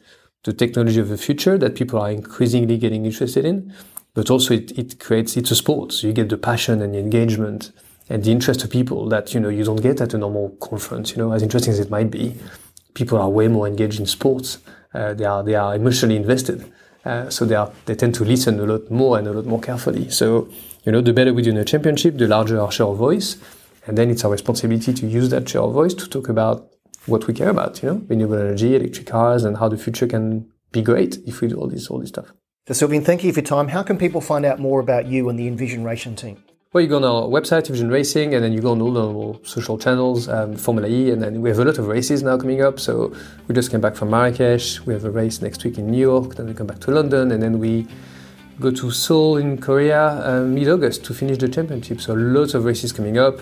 the 0.45 0.53
technology 0.53 0.99
of 0.99 1.09
the 1.09 1.17
future 1.17 1.57
that 1.57 1.75
people 1.75 1.99
are 1.99 2.09
increasingly 2.09 2.77
getting 2.77 3.05
interested 3.05 3.43
in, 3.43 3.73
but 4.13 4.29
also 4.29 4.53
it, 4.53 4.71
it 4.79 4.99
creates, 4.99 5.35
it's 5.35 5.51
a 5.51 5.55
sport. 5.55 5.91
So 5.91 6.07
you 6.07 6.13
get 6.13 6.29
the 6.29 6.37
passion 6.37 6.81
and 6.81 6.93
the 6.93 6.99
engagement 6.99 7.73
and 8.09 8.23
the 8.23 8.31
interest 8.31 8.63
of 8.63 8.69
people 8.69 9.09
that, 9.09 9.33
you 9.33 9.41
know, 9.41 9.49
you 9.49 9.65
don't 9.65 9.81
get 9.81 9.99
at 9.99 10.13
a 10.13 10.17
normal 10.17 10.51
conference, 10.61 11.11
you 11.11 11.17
know, 11.17 11.33
as 11.33 11.43
interesting 11.43 11.73
as 11.73 11.79
it 11.79 11.89
might 11.89 12.09
be. 12.09 12.35
People 12.93 13.17
are 13.17 13.29
way 13.29 13.49
more 13.49 13.67
engaged 13.67 13.99
in 13.99 14.05
sports. 14.05 14.59
Uh, 14.93 15.13
they 15.13 15.25
are, 15.25 15.43
they 15.43 15.55
are 15.55 15.75
emotionally 15.75 16.15
invested. 16.15 16.71
Uh, 17.03 17.29
so 17.29 17.45
they 17.45 17.55
are, 17.55 17.71
they 17.85 17.95
tend 17.95 18.15
to 18.15 18.23
listen 18.23 18.59
a 18.59 18.63
lot 18.63 18.89
more 18.89 19.17
and 19.17 19.27
a 19.27 19.31
lot 19.33 19.45
more 19.45 19.59
carefully. 19.59 20.09
So, 20.09 20.47
you 20.87 20.93
know, 20.93 21.01
the 21.01 21.11
better 21.11 21.33
we 21.33 21.41
do 21.41 21.49
in 21.49 21.57
a 21.57 21.65
championship, 21.65 22.17
the 22.17 22.27
larger 22.27 22.61
our 22.61 22.71
share 22.71 22.85
of 22.85 22.95
voice. 22.95 23.35
And 23.87 23.97
then 23.97 24.09
it's 24.09 24.23
our 24.23 24.31
responsibility 24.31 24.93
to 24.93 25.05
use 25.05 25.29
that 25.31 25.47
share 25.49 25.61
of 25.61 25.73
voice 25.73 25.93
to 25.93 26.07
talk 26.07 26.29
about 26.29 26.71
what 27.07 27.27
we 27.27 27.33
care 27.33 27.49
about, 27.49 27.83
you 27.83 27.89
know, 27.89 28.01
renewable 28.07 28.39
energy, 28.39 28.73
electric 28.73 29.05
cars, 29.05 29.43
and 29.43 29.57
how 29.57 29.67
the 29.67 29.77
future 29.77 30.07
can 30.07 30.49
be 30.71 30.81
great 30.81 31.17
if 31.25 31.41
we 31.41 31.49
do 31.49 31.57
all 31.57 31.67
this, 31.67 31.89
all 31.89 31.99
this 31.99 32.07
stuff. 32.07 32.31
So, 32.69 32.73
Sylvain, 32.73 33.03
thank 33.03 33.21
you 33.25 33.33
for 33.33 33.41
your 33.41 33.45
time. 33.45 33.67
How 33.67 33.83
can 33.83 33.97
people 33.97 34.21
find 34.21 34.45
out 34.45 34.59
more 34.59 34.79
about 34.79 35.07
you 35.07 35.27
and 35.27 35.37
the 35.37 35.47
Envision 35.47 35.83
Racing 35.83 36.15
team? 36.15 36.41
Well, 36.71 36.81
you 36.81 36.87
go 36.87 36.97
on 36.97 37.03
our 37.03 37.23
website, 37.23 37.67
Envision 37.67 37.89
Racing, 37.89 38.33
and 38.33 38.41
then 38.41 38.53
you 38.53 38.61
go 38.61 38.71
on 38.71 38.81
all 38.81 38.93
the 38.93 39.45
social 39.45 39.77
channels, 39.77 40.29
um, 40.29 40.55
Formula 40.55 40.87
E, 40.87 41.11
and 41.11 41.21
then 41.21 41.41
we 41.41 41.49
have 41.49 41.59
a 41.59 41.65
lot 41.65 41.77
of 41.77 41.87
races 41.87 42.23
now 42.23 42.37
coming 42.37 42.61
up. 42.61 42.79
So 42.79 43.13
we 43.49 43.55
just 43.55 43.71
came 43.71 43.81
back 43.81 43.97
from 43.97 44.09
Marrakesh. 44.09 44.85
We 44.85 44.93
have 44.93 45.03
a 45.03 45.11
race 45.11 45.41
next 45.41 45.65
week 45.65 45.77
in 45.77 45.91
New 45.91 45.99
York. 45.99 46.35
Then 46.35 46.47
we 46.47 46.53
come 46.53 46.67
back 46.67 46.79
to 46.79 46.91
London, 46.91 47.31
and 47.31 47.43
then 47.43 47.59
we 47.59 47.87
go 48.59 48.71
to 48.71 48.91
Seoul 48.91 49.37
in 49.37 49.57
Korea 49.59 50.07
uh, 50.25 50.41
mid-August 50.41 51.03
to 51.05 51.13
finish 51.13 51.37
the 51.37 51.47
championship. 51.47 52.01
So 52.01 52.13
lots 52.13 52.53
of 52.53 52.65
races 52.65 52.91
coming 52.91 53.17
up. 53.17 53.39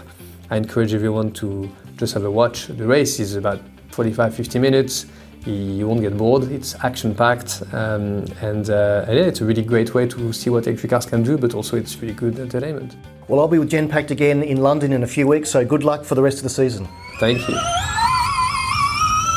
I 0.50 0.58
encourage 0.58 0.94
everyone 0.94 1.32
to 1.34 1.70
just 1.98 2.14
have 2.14 2.26
a 2.26 2.32
watch. 2.32 2.68
The 2.68 2.86
race 2.86 3.20
is 3.20 3.36
about 3.36 3.60
45, 3.92 4.36
50 4.36 4.60
minutes. 4.60 5.06
You 5.46 5.88
won't 5.88 6.02
get 6.02 6.18
bored. 6.18 6.52
It's 6.52 6.76
action-packed, 6.84 7.62
um, 7.72 8.26
and, 8.42 8.70
uh, 8.70 9.06
and 9.08 9.18
yeah, 9.18 9.26
it's 9.26 9.42
a 9.42 9.46
really 9.46 9.62
great 9.62 9.94
way 9.94 10.08
to 10.08 10.34
see 10.34 10.50
what 10.50 10.66
electric 10.66 10.90
cars 10.90 11.06
can 11.06 11.22
do. 11.22 11.38
But 11.38 11.54
also, 11.54 11.78
it's 11.78 11.96
really 12.02 12.16
good 12.16 12.40
entertainment. 12.40 12.96
Well, 13.28 13.40
I'll 13.40 13.48
be 13.48 13.60
with 13.60 13.72
Genpact 13.72 14.10
again 14.10 14.42
in 14.42 14.58
London 14.58 14.92
in 14.92 15.04
a 15.04 15.08
few 15.08 15.28
weeks, 15.28 15.52
so 15.52 15.64
good 15.64 15.84
luck 15.84 16.04
for 16.04 16.16
the 16.16 16.22
rest 16.24 16.38
of 16.38 16.44
the 16.44 16.50
season. 16.50 16.88
Thank 17.20 17.48
you. 17.48 17.56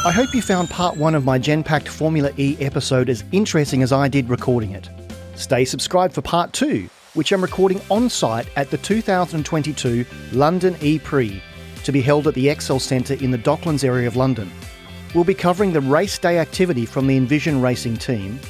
I 0.04 0.12
hope 0.14 0.34
you 0.34 0.40
found 0.40 0.70
part 0.70 0.96
one 0.96 1.14
of 1.14 1.24
my 1.24 1.38
Genpact 1.38 1.88
Formula 1.88 2.30
E 2.38 2.56
episode 2.60 3.10
as 3.10 3.22
interesting 3.32 3.82
as 3.82 3.92
I 3.92 4.08
did 4.08 4.30
recording 4.30 4.70
it. 4.70 4.88
Stay 5.38 5.64
subscribed 5.64 6.14
for 6.14 6.20
part 6.20 6.52
two, 6.52 6.88
which 7.14 7.30
I'm 7.30 7.40
recording 7.40 7.80
on 7.90 8.10
site 8.10 8.48
at 8.56 8.70
the 8.70 8.78
2022 8.78 10.04
London 10.32 10.76
E 10.80 10.98
Prix 10.98 11.40
to 11.84 11.92
be 11.92 12.00
held 12.00 12.26
at 12.26 12.34
the 12.34 12.48
Excel 12.48 12.80
Centre 12.80 13.14
in 13.14 13.30
the 13.30 13.38
Docklands 13.38 13.84
area 13.84 14.08
of 14.08 14.16
London. 14.16 14.50
We'll 15.14 15.22
be 15.22 15.34
covering 15.34 15.72
the 15.72 15.80
race 15.80 16.18
day 16.18 16.38
activity 16.38 16.84
from 16.84 17.06
the 17.06 17.16
Envision 17.16 17.62
Racing 17.62 17.98
team, 17.98 18.40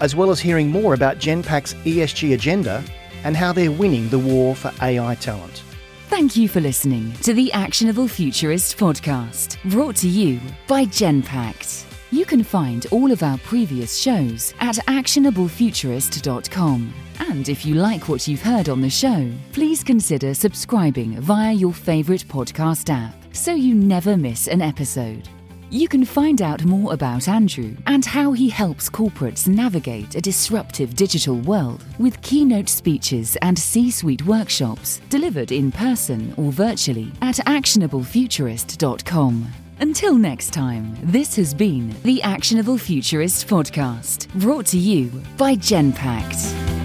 as 0.00 0.16
well 0.16 0.30
as 0.30 0.40
hearing 0.40 0.70
more 0.70 0.94
about 0.94 1.18
Genpact's 1.18 1.74
ESG 1.84 2.32
agenda 2.32 2.82
and 3.24 3.36
how 3.36 3.52
they're 3.52 3.70
winning 3.70 4.08
the 4.08 4.18
war 4.18 4.56
for 4.56 4.72
AI 4.80 5.16
talent. 5.16 5.62
Thank 6.08 6.34
you 6.34 6.48
for 6.48 6.62
listening 6.62 7.12
to 7.24 7.34
the 7.34 7.52
Actionable 7.52 8.08
Futurist 8.08 8.78
podcast, 8.78 9.62
brought 9.70 9.96
to 9.96 10.08
you 10.08 10.40
by 10.66 10.86
Genpact. 10.86 11.87
You 12.10 12.24
can 12.24 12.42
find 12.42 12.86
all 12.90 13.12
of 13.12 13.22
our 13.22 13.36
previous 13.38 13.98
shows 13.98 14.54
at 14.60 14.76
actionablefuturist.com. 14.76 16.94
And 17.20 17.48
if 17.50 17.66
you 17.66 17.74
like 17.74 18.08
what 18.08 18.26
you've 18.26 18.40
heard 18.40 18.70
on 18.70 18.80
the 18.80 18.88
show, 18.88 19.30
please 19.52 19.84
consider 19.84 20.32
subscribing 20.32 21.20
via 21.20 21.52
your 21.52 21.74
favourite 21.74 22.26
podcast 22.26 22.88
app 22.88 23.14
so 23.32 23.52
you 23.52 23.74
never 23.74 24.16
miss 24.16 24.48
an 24.48 24.62
episode. 24.62 25.28
You 25.70 25.86
can 25.86 26.06
find 26.06 26.40
out 26.40 26.64
more 26.64 26.94
about 26.94 27.28
Andrew 27.28 27.76
and 27.86 28.02
how 28.02 28.32
he 28.32 28.48
helps 28.48 28.88
corporates 28.88 29.46
navigate 29.46 30.14
a 30.14 30.20
disruptive 30.22 30.96
digital 30.96 31.36
world 31.40 31.84
with 31.98 32.22
keynote 32.22 32.70
speeches 32.70 33.36
and 33.42 33.58
C 33.58 33.90
suite 33.90 34.24
workshops 34.24 35.02
delivered 35.10 35.52
in 35.52 35.70
person 35.70 36.32
or 36.38 36.52
virtually 36.52 37.12
at 37.20 37.36
actionablefuturist.com. 37.36 39.46
Until 39.80 40.18
next 40.18 40.52
time, 40.52 40.96
this 41.04 41.36
has 41.36 41.54
been 41.54 41.94
the 42.02 42.20
Actionable 42.22 42.78
Futurist 42.78 43.46
Podcast, 43.46 44.28
brought 44.40 44.66
to 44.66 44.78
you 44.78 45.08
by 45.36 45.54
Genpact. 45.54 46.77